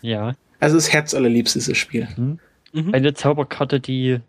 [0.00, 0.34] Ja.
[0.58, 2.08] Also das herzallerliebstes Spiel.
[2.16, 2.38] Mhm.
[2.72, 2.94] Mhm.
[2.94, 4.20] Eine Zauberkarte, die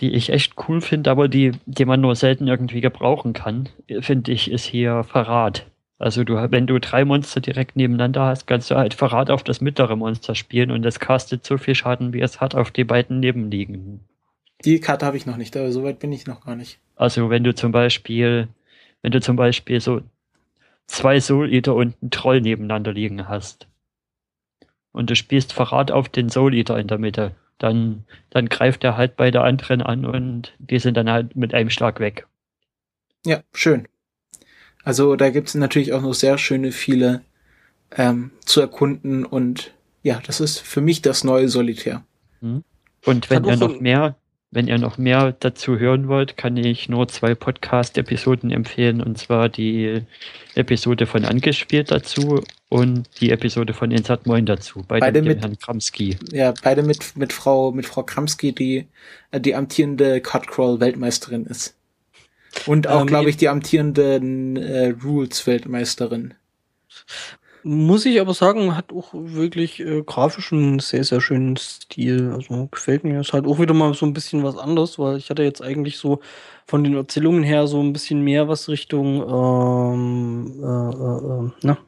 [0.00, 3.68] die ich echt cool finde, aber die die man nur selten irgendwie gebrauchen kann,
[4.00, 5.66] finde ich, ist hier Verrat.
[6.04, 9.62] Also du, wenn du drei Monster direkt nebeneinander hast, kannst du halt Verrat auf das
[9.62, 13.20] mittlere Monster spielen und das castet so viel Schaden, wie es hat auf die beiden
[13.20, 14.00] nebenliegenden.
[14.66, 16.78] Die Karte habe ich noch nicht, aber so weit bin ich noch gar nicht.
[16.94, 18.48] Also wenn du zum Beispiel,
[19.00, 20.02] wenn du zum Beispiel so
[20.86, 23.66] zwei Soul Eater und einen Troll nebeneinander liegen hast
[24.92, 28.98] und du spielst Verrat auf den Soul Eater in der Mitte, dann, dann greift er
[28.98, 32.26] halt bei der anderen an und die sind dann halt mit einem Schlag weg.
[33.24, 33.88] Ja, schön.
[34.84, 37.22] Also da gibt es natürlich auch noch sehr schöne viele
[37.96, 42.04] ähm, zu erkunden und ja, das ist für mich das neue Solitär.
[42.40, 42.62] Mhm.
[43.04, 44.16] Und wenn ihr noch mehr,
[44.50, 49.48] wenn ihr noch mehr dazu hören wollt, kann ich nur zwei Podcast-Episoden empfehlen, und zwar
[49.48, 50.02] die
[50.54, 54.84] Episode von Angespielt dazu und die Episode von Insert Moin dazu.
[54.86, 56.16] Beide, beide mit, mit Herrn Kramski.
[56.30, 58.86] Ja, beide mit, mit Frau, mit Frau Kramski, die,
[59.30, 61.74] äh, die amtierende Cutcrawl-Weltmeisterin ist.
[62.66, 66.34] Und auch, ähm, glaube ich, die amtierende äh, Rules-Weltmeisterin.
[67.66, 72.30] Muss ich aber sagen, hat auch wirklich äh, grafisch einen sehr, sehr schönen Stil.
[72.34, 73.20] Also gefällt mir.
[73.20, 75.96] Ist halt auch wieder mal so ein bisschen was anderes, weil ich hatte jetzt eigentlich
[75.96, 76.20] so
[76.66, 81.78] von den Erzählungen her so ein bisschen mehr was Richtung ähm, äh, äh, na,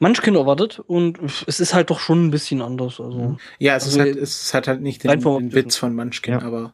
[0.00, 3.00] Munchkin erwartet und es ist halt doch schon ein bisschen anders.
[3.00, 6.34] Also, ja, es, also, ist, halt, es hat halt nicht den, den Witz von Munchkin,
[6.34, 6.42] ja.
[6.42, 6.72] aber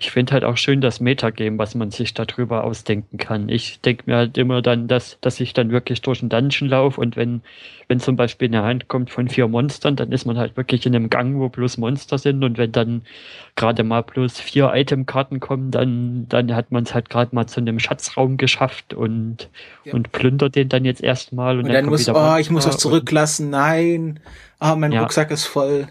[0.00, 3.50] ich finde halt auch schön das Metagame, was man sich darüber ausdenken kann.
[3.50, 6.98] Ich denke mir halt immer dann, dass, dass ich dann wirklich durch den Dungeon laufe
[6.98, 7.42] und wenn,
[7.88, 10.96] wenn zum Beispiel eine Hand kommt von vier Monstern, dann ist man halt wirklich in
[10.96, 13.02] einem Gang, wo plus Monster sind und wenn dann
[13.54, 17.60] gerade mal plus vier Itemkarten kommen, dann, dann hat man es halt gerade mal zu
[17.60, 19.50] einem Schatzraum geschafft und,
[19.84, 19.92] ja.
[19.92, 21.58] und plündert den dann jetzt erstmal.
[21.58, 24.20] Und, und dann, dann muss, oh, ich muss was zurücklassen, nein,
[24.58, 25.02] ah, mein ja.
[25.02, 25.88] Rucksack ist voll.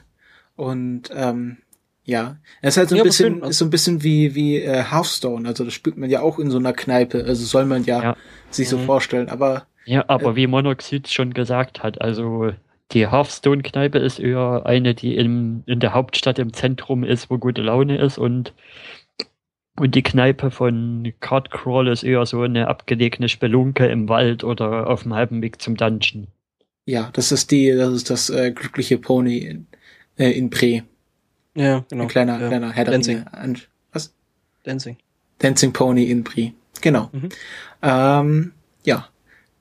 [0.55, 1.57] Und ähm,
[2.03, 4.83] ja, es ist halt so ein ja, bisschen, ist so ein bisschen wie wie äh,
[4.83, 5.47] Hearthstone.
[5.47, 7.23] Also das spielt man ja auch in so einer Kneipe.
[7.25, 8.17] Also soll man ja, ja.
[8.49, 8.85] sich so mhm.
[8.85, 9.29] vorstellen.
[9.29, 12.51] Aber ja, aber äh, wie Monoxid schon gesagt hat, also
[12.91, 17.61] die Hearthstone-Kneipe ist eher eine, die im, in der Hauptstadt im Zentrum ist, wo gute
[17.61, 18.53] Laune ist und
[19.79, 25.03] und die Kneipe von Cardcrawl ist eher so eine abgelegene Spelunke im Wald oder auf
[25.03, 26.27] dem halben Weg zum Dungeon.
[26.85, 29.67] Ja, das ist die, das ist das äh, glückliche Pony in,
[30.17, 30.83] äh, in Pre.
[31.55, 32.03] Ja, genau.
[32.03, 32.47] Ein kleiner, ja.
[32.47, 33.25] kleiner Herr Dancing.
[33.91, 34.13] Was?
[34.63, 34.97] Dancing.
[35.39, 36.53] Dancing Pony in Brie.
[36.81, 37.09] Genau.
[37.11, 37.29] Mhm.
[37.81, 38.51] Ähm,
[38.83, 39.07] ja.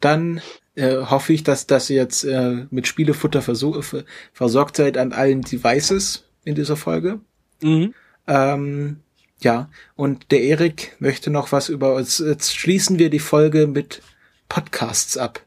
[0.00, 0.40] Dann
[0.76, 6.54] äh, hoffe ich, dass, ihr jetzt äh, mit Spielefutter versorgt seid an allen Devices in
[6.54, 7.20] dieser Folge.
[7.60, 7.94] Mhm.
[8.26, 9.00] Ähm,
[9.42, 12.18] Ja, und der Erik möchte noch was über uns.
[12.18, 14.02] Jetzt schließen wir die Folge mit
[14.48, 15.44] Podcasts ab.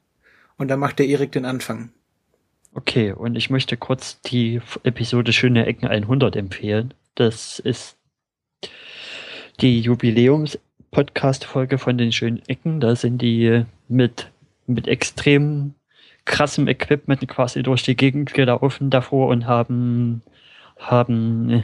[0.58, 1.92] Und dann macht der Erik den Anfang.
[2.76, 6.94] Okay, und ich möchte kurz die Episode Schöne Ecken 100 empfehlen.
[7.14, 7.98] Das ist
[9.62, 12.80] die Jubiläums-Podcast-Folge von den schönen Ecken.
[12.80, 14.32] Da sind die mit,
[14.66, 15.76] mit extrem
[16.26, 20.24] krassem Equipment quasi durch die Gegend gelaufen davor und haben,
[20.80, 21.64] haben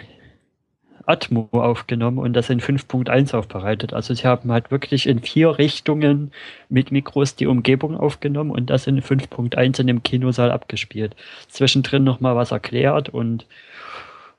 [1.06, 3.94] Atmo aufgenommen und das in 5.1 aufbereitet.
[3.94, 6.32] Also sie haben halt wirklich in vier Richtungen
[6.70, 11.16] mit Mikros die Umgebung aufgenommen und das in 5.1 in dem Kinosaal abgespielt.
[11.48, 13.46] Zwischendrin nochmal was erklärt und,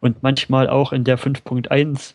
[0.01, 2.15] und manchmal auch in der 5.1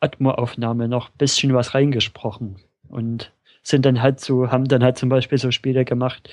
[0.00, 2.56] Atmo-Aufnahme noch ein bisschen was reingesprochen
[2.88, 6.30] und sind dann halt so, haben dann halt zum Beispiel so Spiele gemacht,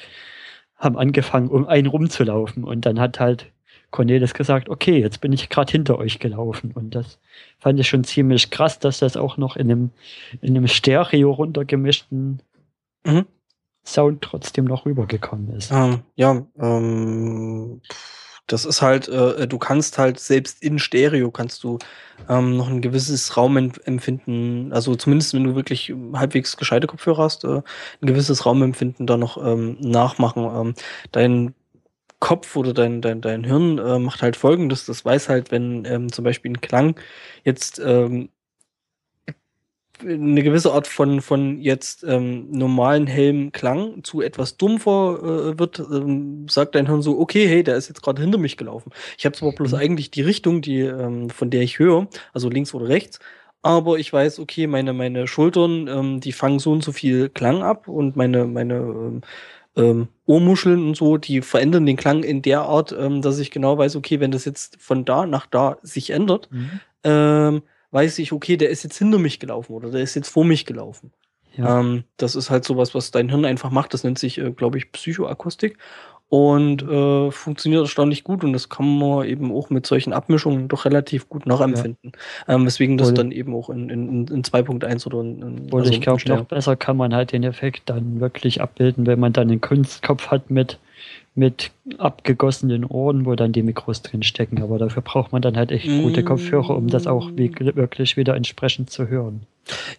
[0.78, 3.53] haben angefangen, um einen rumzulaufen und dann hat halt
[3.94, 6.72] Cornelis gesagt, okay, jetzt bin ich gerade hinter euch gelaufen.
[6.74, 7.20] Und das
[7.60, 9.92] fand ich schon ziemlich krass, dass das auch noch in einem,
[10.42, 12.42] in einem Stereo runtergemischten
[13.06, 13.26] mhm.
[13.86, 15.72] Sound trotzdem noch rübergekommen ist.
[15.72, 17.82] Ähm, ja, ähm,
[18.48, 21.80] das ist halt, äh, du kannst halt selbst in Stereo kannst du
[22.30, 27.62] ähm, noch ein gewisses Raumempfinden, also zumindest wenn du wirklich halbwegs gescheite Kopfhörer hast, äh,
[28.02, 30.44] ein gewisses Raumempfinden da noch ähm, nachmachen.
[30.44, 30.74] Ähm,
[31.12, 31.54] dein
[32.24, 36.10] Kopf oder dein, dein, dein Hirn äh, macht halt folgendes, das weiß halt, wenn ähm,
[36.10, 36.96] zum Beispiel ein Klang
[37.44, 38.30] jetzt ähm,
[40.02, 45.20] eine gewisse Art von, von jetzt ähm, normalen hellem Klang zu etwas dumpfer
[45.52, 48.56] äh, wird, ähm, sagt dein Hirn so, okay, hey, der ist jetzt gerade hinter mich
[48.56, 48.94] gelaufen.
[49.18, 49.80] Ich habe zwar bloß mhm.
[49.80, 53.20] eigentlich die Richtung, die, ähm, von der ich höre, also links oder rechts,
[53.64, 57.64] aber ich weiß, okay, meine, meine Schultern, ähm, die fangen so und so viel Klang
[57.64, 59.22] ab und meine, meine ähm,
[59.76, 63.78] ähm, Ohrmuscheln und so, die verändern den Klang in der Art, ähm, dass ich genau
[63.78, 66.80] weiß, okay, wenn das jetzt von da nach da sich ändert, mhm.
[67.04, 70.46] ähm, weiß ich, okay, der ist jetzt hinter mich gelaufen oder der ist jetzt vor
[70.46, 71.12] mich gelaufen.
[71.56, 71.80] Ja.
[71.80, 73.94] Ähm, das ist halt sowas, was dein Hirn einfach macht.
[73.94, 75.78] Das nennt sich, äh, glaube ich, Psychoakustik
[76.34, 80.84] und äh, funktioniert erstaunlich gut und das kann man eben auch mit solchen Abmischungen doch
[80.86, 82.14] relativ gut nachempfinden.
[82.48, 82.56] Ja.
[82.56, 83.14] Ähm, weswegen das Wohl.
[83.14, 86.76] dann eben auch in, in, in 2.1 oder in, in also ich glaube, noch besser
[86.76, 90.80] kann man halt den Effekt dann wirklich abbilden, wenn man dann einen Kunstkopf hat mit
[91.36, 91.70] mit
[92.00, 94.64] abgegossenen Ohren, wo dann die Mikros drin stecken.
[94.64, 96.26] Aber dafür braucht man dann halt echt gute mm.
[96.26, 99.42] Kopfhörer, um das auch wirklich wieder entsprechend zu hören.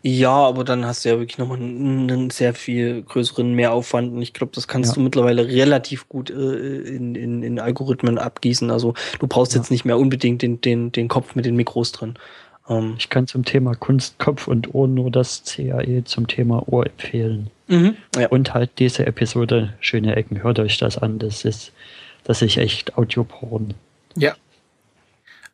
[0.02, 4.12] Ja, aber dann hast du ja wirklich nochmal einen sehr viel größeren Mehraufwand.
[4.12, 4.94] Und ich glaube, das kannst ja.
[4.94, 8.70] du mittlerweile relativ gut äh, in, in, in Algorithmen abgießen.
[8.70, 9.60] Also du brauchst ja.
[9.60, 12.14] jetzt nicht mehr unbedingt den, den, den Kopf mit den Mikros drin.
[12.68, 16.86] Ähm, ich kann zum Thema Kunst, Kopf und Ohr nur das CAE zum Thema Ohr
[16.86, 17.50] empfehlen.
[17.68, 18.28] Mhm, ja.
[18.28, 21.18] Und halt diese Episode Schöne Ecken, hört euch das an.
[21.18, 21.72] Das ist,
[22.24, 23.74] das ist echt Audioporn.
[24.16, 24.34] Ja.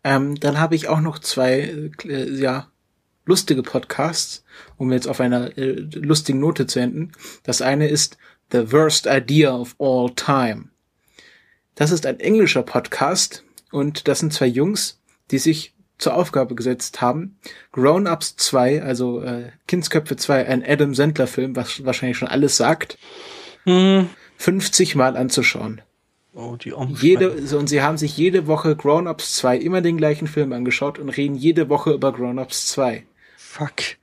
[0.02, 2.68] Ähm, dann habe ich auch noch zwei, äh, ja,
[3.26, 4.44] lustige Podcasts,
[4.76, 7.12] um jetzt auf einer äh, lustigen Note zu enden.
[7.42, 8.18] Das eine ist
[8.52, 10.68] The Worst Idea of All Time.
[11.74, 17.00] Das ist ein englischer Podcast und das sind zwei Jungs, die sich zur Aufgabe gesetzt
[17.00, 17.36] haben,
[17.72, 22.56] Grown Ups 2, also äh, Kindsköpfe 2, ein Adam Sandler Film, was wahrscheinlich schon alles
[22.56, 22.98] sagt,
[23.64, 24.08] hm.
[24.38, 25.82] 50 Mal anzuschauen.
[26.32, 29.96] Oh, die jede, so, und sie haben sich jede Woche Grown Ups 2 immer den
[29.96, 33.04] gleichen Film angeschaut und reden jede Woche über Grown Ups 2.
[33.50, 33.96] Fuck.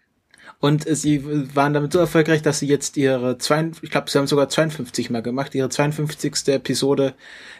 [0.59, 4.17] Und äh, sie waren damit so erfolgreich, dass sie jetzt ihre zwei, ich glaube, sie
[4.17, 6.49] haben sogar 52 Mal gemacht, ihre 52.
[6.49, 7.15] Episode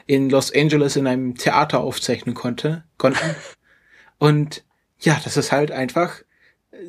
[0.06, 3.36] in Los Angeles in einem Theater aufzeichnen konnte, konnten.
[4.18, 4.66] Und
[5.00, 6.22] ja, das ist halt einfach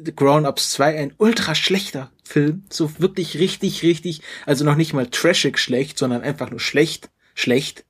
[0.04, 2.64] The Grown Ups 2 ein ultra schlechter Film.
[2.68, 7.84] So wirklich richtig, richtig, also noch nicht mal trashig schlecht, sondern einfach nur schlecht, schlecht.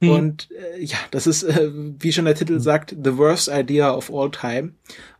[0.00, 0.10] Hm.
[0.10, 2.60] Und äh, ja, das ist, äh, wie schon der Titel hm.
[2.60, 4.74] sagt, The Worst Idea of All Time.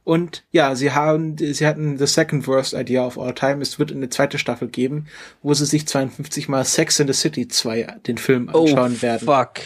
[0.05, 3.61] Und ja, sie haben, sie hatten The Second Worst Idea of All Time.
[3.61, 5.07] Es wird eine zweite Staffel geben,
[5.43, 9.03] wo sie sich 52 mal Sex in the City 2 den Film oh, anschauen oh,
[9.03, 9.27] werden.
[9.27, 9.61] Fuck.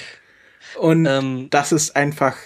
[0.78, 2.36] Und ähm, das ist einfach,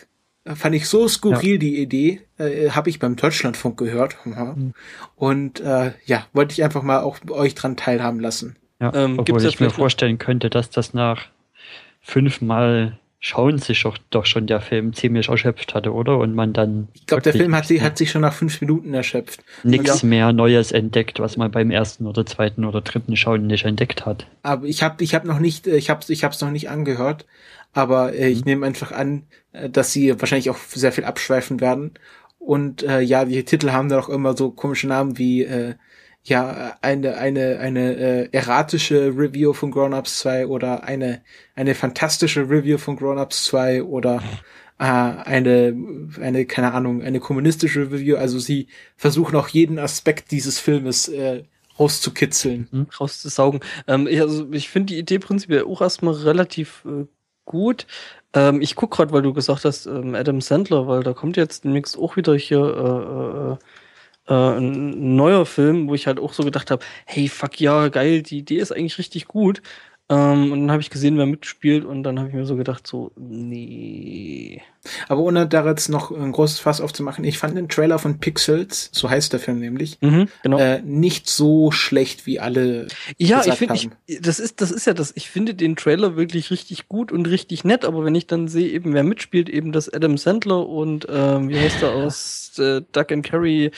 [0.45, 1.59] fand ich so skurril ja.
[1.59, 4.17] die Idee, äh, habe ich beim Deutschlandfunk gehört.
[4.25, 4.75] Mhm.
[5.17, 8.57] Und äh, ja, wollte ich einfach mal auch euch dran teilhaben lassen.
[8.81, 11.27] Ja, ähm, obwohl ich mir vorstellen könnte, dass das nach
[12.01, 16.19] fünfmal Schauen sich doch, doch schon der Film ziemlich erschöpft hatte, oder?
[16.19, 16.87] Und man dann.
[16.95, 19.43] Ich glaube, der Film hat, sie, hat sich schon nach fünf Minuten erschöpft.
[19.65, 20.09] Nichts ja.
[20.09, 24.27] mehr Neues entdeckt, was man beim ersten oder zweiten oder dritten Schauen nicht entdeckt hat.
[24.45, 27.27] Aber ich habe ich hab noch nicht, äh, ich habe ich hab's noch nicht angehört,
[27.73, 28.51] aber äh, ich mhm.
[28.51, 31.95] nehme einfach an, äh, dass sie wahrscheinlich auch sehr viel abschweifen werden.
[32.39, 35.75] Und äh, ja, die Titel haben da auch immer so komische Namen wie äh,
[36.29, 41.23] ja eine eine eine äh, erratische Review von Grown Ups 2 oder eine
[41.55, 44.23] eine fantastische Review von Grown Ups 2 oder
[44.79, 45.77] äh, eine,
[46.21, 48.17] eine, keine Ahnung, eine kommunistische Review.
[48.17, 51.43] Also sie versuchen auch jeden Aspekt dieses Filmes äh,
[51.79, 52.69] rauszukitzeln.
[52.71, 53.61] Mhm, rauszusaugen.
[53.87, 57.07] Ähm, ich, also ich finde die Idee prinzipiell auch erstmal relativ äh,
[57.45, 57.87] gut.
[58.35, 61.65] Ähm, ich guck gerade, weil du gesagt hast, ähm, Adam Sandler, weil da kommt jetzt
[61.65, 63.57] demnächst auch wieder hier äh, äh,
[64.29, 68.23] äh, ein neuer Film, wo ich halt auch so gedacht habe, hey, fuck ja, geil,
[68.23, 69.63] die Idee ist eigentlich richtig gut.
[70.11, 72.87] Ähm, und dann habe ich gesehen, wer mitspielt und dann habe ich mir so gedacht,
[72.87, 74.63] so, nee.
[75.07, 78.89] Aber ohne da jetzt noch ein großes Fass aufzumachen, ich fand den Trailer von Pixels,
[78.93, 80.59] so heißt der Film nämlich, mhm, genau.
[80.59, 82.87] äh, nicht so schlecht, wie alle
[83.19, 83.91] Ja, ich finde,
[84.23, 87.65] das ist, das ist ja das, ich finde den Trailer wirklich richtig gut und richtig
[87.65, 91.51] nett, aber wenn ich dann sehe, eben wer mitspielt, eben das Adam Sandler und ähm,
[91.51, 93.73] wie heißt er aus äh, Duck and Carry,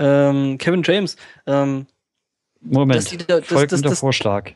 [0.00, 1.16] ähm, Kevin James,
[1.46, 1.86] ähm,
[2.60, 4.52] Moment, da, das, folgender das, das, Vorschlag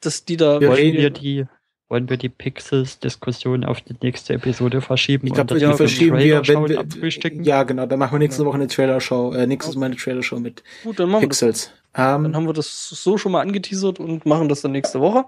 [0.00, 0.60] dass die da.
[0.60, 1.46] Wollen wir die,
[1.88, 5.26] wollen wir die Pixels-Diskussion auf die nächste Episode verschieben?
[5.26, 8.68] Ich glaube, die verschieben wir, wenn wir, ja, genau, dann machen wir nächste Woche eine
[8.68, 11.66] Trailer-Show, äh, nächstes Mal eine Trailer-Show mit Gut, dann machen Pixels.
[11.66, 12.16] Wir das.
[12.16, 15.24] Um, dann haben wir das so schon mal angeteasert und machen das dann nächste Woche.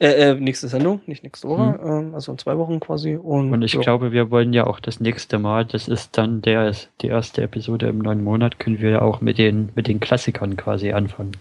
[0.00, 2.12] Äh, äh nächste Sendung, nicht nächste Woche, hm.
[2.12, 3.16] äh, also in zwei Wochen quasi.
[3.16, 3.80] Und, und ich ja.
[3.80, 7.88] glaube, wir wollen ja auch das nächste Mal, das ist dann der, die erste Episode
[7.88, 11.32] im neuen Monat, können wir ja auch mit den, mit den Klassikern quasi anfangen.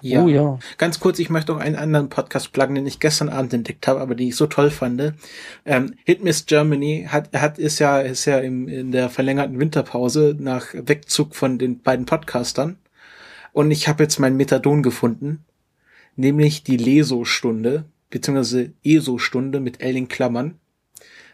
[0.00, 0.22] Ja.
[0.22, 0.58] Oh ja.
[0.78, 4.00] Ganz kurz, ich möchte auch einen anderen Podcast pluggen, den ich gestern Abend entdeckt habe,
[4.00, 5.14] aber den ich so toll fand.
[5.64, 10.36] Ähm, Hit Miss Germany hat, hat ist ja ist ja im, in der verlängerten Winterpause
[10.38, 12.76] nach Wegzug von den beiden Podcastern.
[13.52, 15.44] Und ich habe jetzt mein Methadon gefunden,
[16.16, 20.58] nämlich die Leso-Stunde, beziehungsweise ESO-Stunde mit L in Klammern.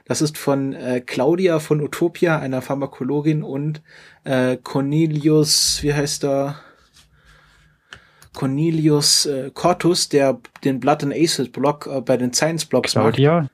[0.04, 3.82] Das ist von äh, Claudia von Utopia, einer Pharmakologin, und
[4.24, 6.60] äh, Cornelius, wie heißt er?
[8.32, 13.42] Cornelius äh, Cortus, der den Blood and Aces Blog äh, bei den Science Blogs Claudia?
[13.42, 13.50] macht.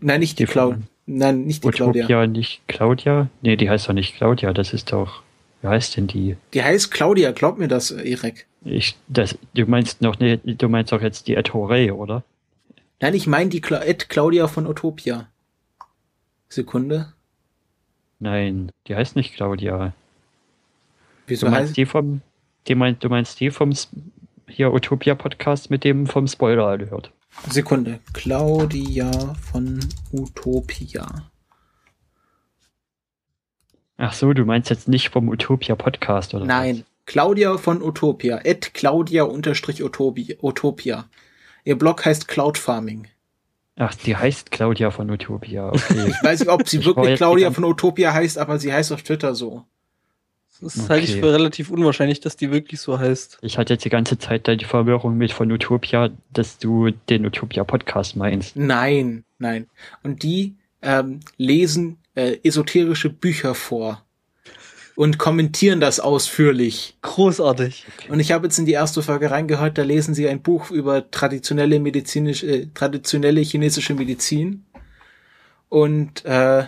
[0.00, 0.82] Nein, nicht die, die Claudia.
[1.06, 2.26] Nein, nicht die Utopia, Claudia.
[2.26, 3.28] nicht Claudia?
[3.42, 5.22] Nee, die heißt doch nicht Claudia, das ist doch.
[5.60, 6.36] Wie heißt denn die?
[6.54, 8.46] Die heißt Claudia, glaub mir das, Erik.
[8.64, 12.22] Ich, das, du meinst noch ne, du meinst doch jetzt die Ed Hore, oder?
[13.00, 15.28] Nein, ich meine die Cla Ed Claudia von Utopia.
[16.48, 17.12] Sekunde.
[18.20, 19.92] Nein, die heißt nicht Claudia.
[21.26, 22.20] Wieso du meinst heißt die vom
[22.68, 23.72] die meinst, du meinst die vom
[24.48, 27.10] hier Utopia Podcast mit dem vom Spoiler Alert.
[27.48, 27.98] Sekunde.
[28.12, 29.80] Claudia von
[30.12, 31.30] Utopia.
[33.96, 36.44] Ach so, du meinst jetzt nicht vom Utopia Podcast, oder?
[36.44, 36.84] Nein.
[37.06, 38.40] Claudia von Utopia.
[38.44, 41.04] At Claudia unterstrich Utopia.
[41.64, 43.08] Ihr Blog heißt Cloud Farming.
[43.76, 45.68] Ach, die heißt Claudia von Utopia.
[45.68, 46.06] Okay.
[46.08, 49.34] ich weiß nicht, ob sie wirklich Claudia von Utopia heißt, aber sie heißt auf Twitter
[49.34, 49.64] so.
[50.60, 50.88] Das okay.
[50.90, 53.38] halte ich für relativ unwahrscheinlich, dass die wirklich so heißt.
[53.42, 57.26] Ich hatte jetzt die ganze Zeit da die Verwirrung mit von Utopia, dass du den
[57.26, 58.54] Utopia-Podcast meinst.
[58.54, 59.66] Nein, nein.
[60.04, 64.01] Und die ähm, lesen äh, esoterische Bücher vor
[64.94, 66.96] und kommentieren das ausführlich.
[67.02, 67.86] Großartig.
[68.08, 71.10] Und ich habe jetzt in die erste Folge reingehört, da lesen sie ein Buch über
[71.10, 74.64] traditionelle medizinische, äh, traditionelle chinesische Medizin.
[75.68, 76.64] Und äh,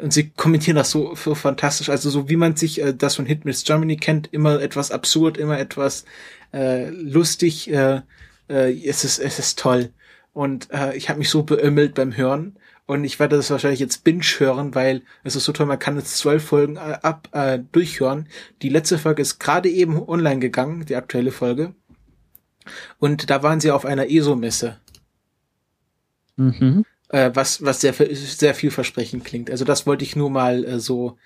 [0.00, 1.88] und sie kommentieren das so, so fantastisch.
[1.88, 5.36] Also so wie man sich äh, das von Hit Miss Germany kennt, immer etwas absurd,
[5.38, 6.04] immer etwas
[6.52, 7.70] äh, lustig.
[7.70, 8.02] Äh,
[8.48, 9.90] äh, es ist es ist toll.
[10.32, 12.56] Und äh, ich habe mich so beömmelt beim Hören.
[12.88, 15.96] Und ich werde das wahrscheinlich jetzt binge hören, weil es ist so toll, man kann
[15.96, 18.28] jetzt zwölf Folgen äh, ab äh, durchhören.
[18.62, 21.74] Die letzte Folge ist gerade eben online gegangen, die aktuelle Folge.
[22.98, 24.78] Und da waren sie auf einer ESO-Messe.
[26.36, 29.50] Mhm äh, was, was sehr, sehr vielversprechend klingt.
[29.50, 31.16] Also das wollte ich nur mal äh, so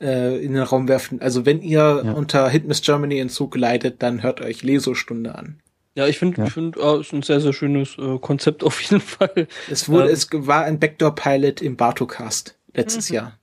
[0.00, 1.20] äh, in den Raum werfen.
[1.20, 2.12] Also wenn ihr ja.
[2.12, 5.60] unter Hitmiss Germany in Zug leidet, dann hört euch Lesostunde an.
[5.94, 6.46] Ja, ich finde, ja.
[6.46, 9.46] ich finde, äh, ist ein sehr, sehr schönes äh, Konzept auf jeden Fall.
[9.70, 13.16] Es wurde, ähm, es war ein Backdoor-Pilot im Bartocast letztes mhm.
[13.16, 13.38] Jahr.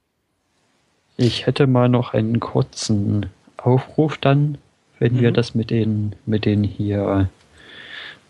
[1.18, 3.28] Ich hätte mal noch einen kurzen
[3.58, 4.58] Aufruf dann,
[5.00, 5.20] wenn mhm.
[5.20, 7.30] wir das mit den, mit den hier,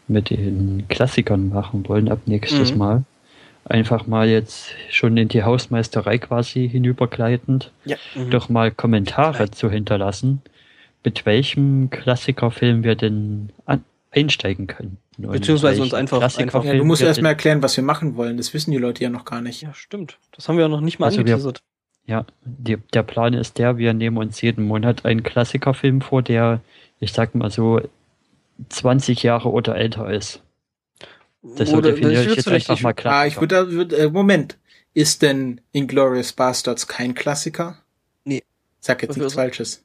[0.07, 2.77] mit den Klassikern machen wollen ab nächstes mhm.
[2.77, 3.03] Mal
[3.69, 7.97] einfach mal jetzt schon in die Hausmeisterei quasi hinübergleitend, ja.
[8.15, 8.31] mhm.
[8.31, 9.51] doch mal Kommentare Nein.
[9.51, 10.41] zu hinterlassen,
[11.03, 14.97] mit welchem Klassikerfilm wir denn an, einsteigen können.
[15.17, 18.37] Beziehungsweise uns einfach, einfach ja, Du musst erst mal erklären, was wir machen wollen.
[18.37, 19.61] Das wissen die Leute ja noch gar nicht.
[19.61, 20.17] Ja, stimmt.
[20.31, 21.61] Das haben wir ja noch nicht mal also angeteasert.
[22.05, 26.61] ja, die, der Plan ist der, wir nehmen uns jeden Monat einen Klassikerfilm vor, der,
[26.99, 27.81] ich sag mal so,
[28.69, 30.41] 20 Jahre oder älter ist.
[31.41, 33.13] Das Oder, definiere ich jetzt einfach mal klar.
[33.13, 34.57] Ah, ich würde, würd, äh, Moment.
[34.93, 37.77] Ist denn Inglorious Bastards kein Klassiker?
[38.25, 38.43] Nee.
[38.79, 39.83] Sag jetzt nichts Falsches.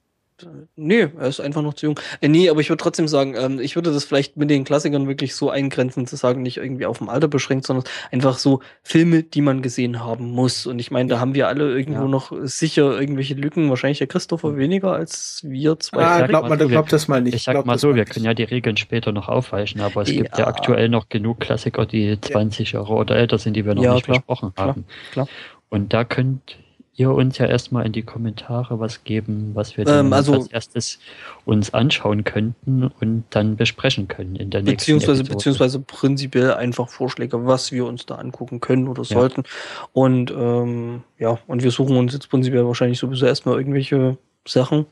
[0.75, 2.01] Nee, er ist einfach noch zu jung.
[2.21, 5.07] Äh, nee, aber ich würde trotzdem sagen, ähm, ich würde das vielleicht mit den Klassikern
[5.07, 9.23] wirklich so eingrenzen, zu sagen, nicht irgendwie auf dem Alter beschränkt, sondern einfach so Filme,
[9.23, 10.67] die man gesehen haben muss.
[10.67, 12.09] Und ich meine, da haben wir alle irgendwo ja.
[12.09, 13.71] noch sicher irgendwelche Lücken.
[13.71, 14.57] Wahrscheinlich der Christopher hm.
[14.57, 16.05] weniger als wir zwei.
[16.05, 17.35] Ah, glaubt man, so, glaubt das mal nicht.
[17.35, 20.23] Ich sag mal so, wir können ja die Regeln später noch aufweichen, aber es ja.
[20.23, 23.85] gibt ja aktuell noch genug Klassiker, die 20 Jahre oder älter sind, die wir noch
[23.85, 24.85] ja, nicht klar, besprochen haben.
[25.13, 25.29] Klar, klar.
[25.69, 26.57] Und da könnt
[26.97, 30.99] ihr uns ja erstmal in die Kommentare was geben, was wir ähm, also, als erstes
[31.45, 35.37] uns anschauen könnten und dann besprechen können in der nächsten beziehungsweise, Episode.
[35.37, 39.43] Beziehungsweise prinzipiell einfach Vorschläge, was wir uns da angucken können oder sollten.
[39.45, 39.89] Ja.
[39.93, 44.17] Und ähm, ja, und wir suchen uns jetzt prinzipiell wahrscheinlich sowieso erstmal irgendwelche
[44.47, 44.87] Sachen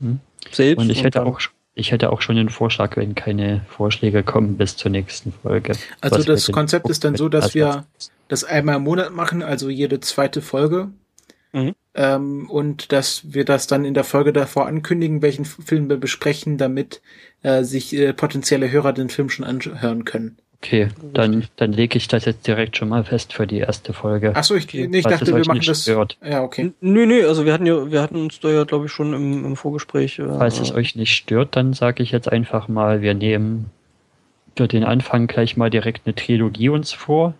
[0.00, 0.20] hm.
[0.50, 0.82] selbst.
[0.82, 1.40] Und ich hätte und auch
[1.78, 5.74] ich hätte auch schon den Vorschlag, wenn keine Vorschläge kommen bis zur nächsten Folge.
[6.00, 7.84] Also das Konzept ist dann so, dass wir
[8.28, 10.88] das einmal im Monat machen, also jede zweite Folge.
[11.56, 11.74] Mhm.
[11.94, 16.58] Ähm, und dass wir das dann in der Folge davor ankündigen, welchen Film wir besprechen,
[16.58, 17.00] damit
[17.42, 20.36] äh, sich äh, potenzielle Hörer den Film schon anhören können.
[20.58, 24.34] Okay, dann, dann lege ich das jetzt direkt schon mal fest für die erste Folge.
[24.36, 25.82] Achso, ich, nee, ich dachte, wir machen das.
[25.82, 26.18] Stört.
[26.22, 26.72] Ja, okay.
[26.80, 29.44] Nö, nö, also wir hatten ja, wir hatten uns da ja, glaube ich, schon im,
[29.44, 30.18] im Vorgespräch.
[30.18, 33.70] Äh, Falls es euch nicht stört, dann sage ich jetzt einfach mal, wir nehmen
[34.56, 37.34] für den Anfang gleich mal direkt eine Trilogie uns vor.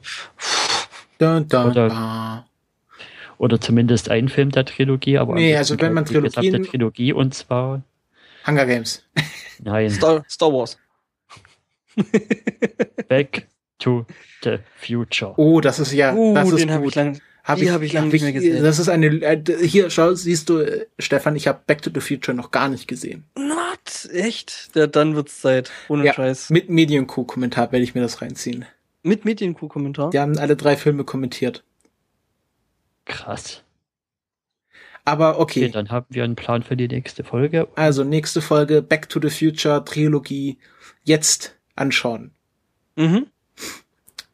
[1.19, 2.46] Da, da, Oder, da
[3.39, 7.35] oder zumindest ein Film der Trilogie, aber nee, also wenn man Trilogien, die Trilogie und
[7.35, 7.83] zwar
[8.47, 9.03] Hunger Games.
[9.63, 9.91] Nein.
[9.91, 10.79] Star, Star Wars.
[13.09, 13.49] Back
[13.79, 14.07] to
[14.43, 15.35] the Future.
[15.37, 16.71] Oh, das ist ja, uh, das ist gut.
[16.71, 18.63] Hab ich hab ich, hab ich lange nicht mehr gesehen.
[18.63, 22.01] Das ist eine, äh, hier, schau, siehst du, äh, Stefan, ich habe Back to the
[22.01, 23.25] Future noch gar nicht gesehen.
[23.39, 24.11] Not?
[24.13, 24.71] Echt?
[24.75, 25.71] Ja, dann wird's Zeit.
[25.89, 26.51] Ohne ja, Scheiß.
[26.51, 28.65] Mit Medienkuh-Kommentar werde ich mir das reinziehen.
[29.05, 30.11] Mit Medienkuh-Kommentar?
[30.11, 31.63] Die haben alle drei Filme kommentiert.
[33.07, 33.63] Krass.
[35.07, 35.65] Aber okay.
[35.65, 35.71] okay.
[35.73, 37.69] Dann haben wir einen Plan für die nächste Folge.
[37.77, 40.59] Also nächste Folge Back to the Future Trilogie
[41.05, 42.33] jetzt anschauen.
[42.97, 43.29] Mhm.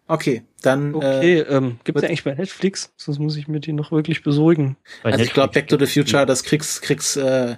[0.09, 0.95] Okay, dann.
[0.95, 2.93] Okay, äh, ähm, gibt es ja eigentlich bei Netflix?
[2.97, 4.77] Sonst muss ich mir die noch wirklich besorgen.
[5.03, 7.57] Bei also Netflix ich glaube Back to the Future, das kriegst, kriegst, äh,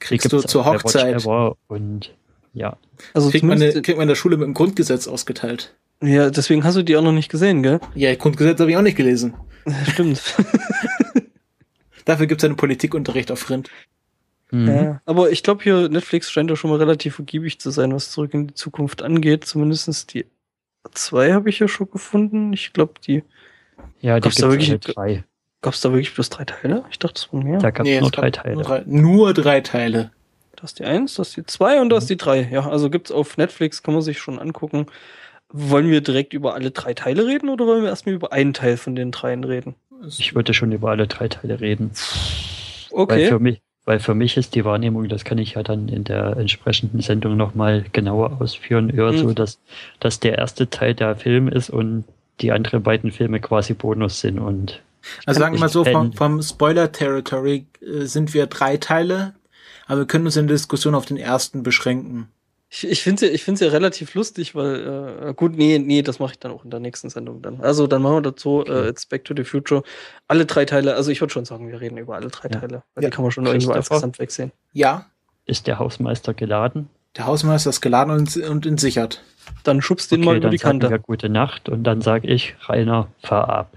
[0.00, 1.24] kriegst du zur Hochzeit.
[1.68, 2.14] Und
[2.52, 2.76] ja.
[3.14, 5.74] Also kriegt man, kriegt man in der Schule mit dem Grundgesetz ausgeteilt.
[6.02, 7.80] Ja, deswegen hast du die auch noch nicht gesehen, gell?
[7.94, 9.34] Ja, Grundgesetz habe ich auch nicht gelesen.
[9.90, 10.22] Stimmt.
[12.04, 13.70] Dafür gibt es einen Politikunterricht auf Rind.
[14.50, 14.68] Mhm.
[14.68, 18.10] Ja, aber ich glaube hier, Netflix scheint doch schon mal relativ ergiebig zu sein, was
[18.10, 19.44] zurück in die Zukunft angeht.
[19.44, 20.24] Zumindestens die
[20.92, 22.52] zwei habe ich ja schon gefunden.
[22.52, 23.24] Ich glaube, die.
[24.00, 25.24] Ja, die da wirklich drei.
[25.60, 26.84] Gab es da wirklich bloß drei Teile?
[26.90, 27.58] Ich dachte, es waren mehr.
[27.58, 28.54] Da gab es nee, nur drei Teile.
[28.54, 30.12] Nur drei, nur drei Teile.
[30.54, 32.48] Das ist die eins, das ist die zwei und das ist die drei.
[32.50, 34.86] Ja, also gibt's auf Netflix, kann man sich schon angucken.
[35.50, 38.76] Wollen wir direkt über alle drei Teile reden oder wollen wir erstmal über einen Teil
[38.76, 39.74] von den dreien reden?
[40.06, 41.90] Ich würde schon über alle drei Teile reden.
[42.90, 43.14] Okay.
[43.14, 46.04] Weil für mich, weil für mich ist die Wahrnehmung, das kann ich ja dann in
[46.04, 49.18] der entsprechenden Sendung nochmal genauer ausführen, eher mhm.
[49.18, 49.58] so, dass,
[50.00, 52.04] dass der erste Teil der Film ist und
[52.40, 54.82] die anderen beiden Filme quasi Bonus sind und
[55.26, 59.34] also sagen wir mal so, vom, vom Spoiler-Territory äh, sind wir drei Teile,
[59.86, 62.28] aber wir können uns in der Diskussion auf den ersten beschränken.
[62.70, 66.02] Ich, ich finde es ja, ich find's ja relativ lustig, weil, äh, gut, nee, nee,
[66.02, 67.60] das mache ich dann auch in der nächsten Sendung dann.
[67.62, 68.72] Also dann machen wir dazu okay.
[68.72, 69.82] äh, jetzt Back to the Future.
[70.26, 72.60] Alle drei Teile, also ich würde schon sagen, wir reden über alle drei ja.
[72.60, 72.82] Teile.
[72.94, 73.10] Weil ja.
[73.10, 74.52] die kann man schon irgendwo als Gesamtweg sehen.
[74.74, 75.06] Ja.
[75.46, 76.90] Ist der Hausmeister geladen?
[77.16, 79.22] Der Hausmeister ist geladen und, und entsichert.
[79.64, 80.90] Dann schubst den okay, mal über die Kante.
[80.90, 83.72] Wir gute Nacht und dann sage ich, Rainer, fahr ab.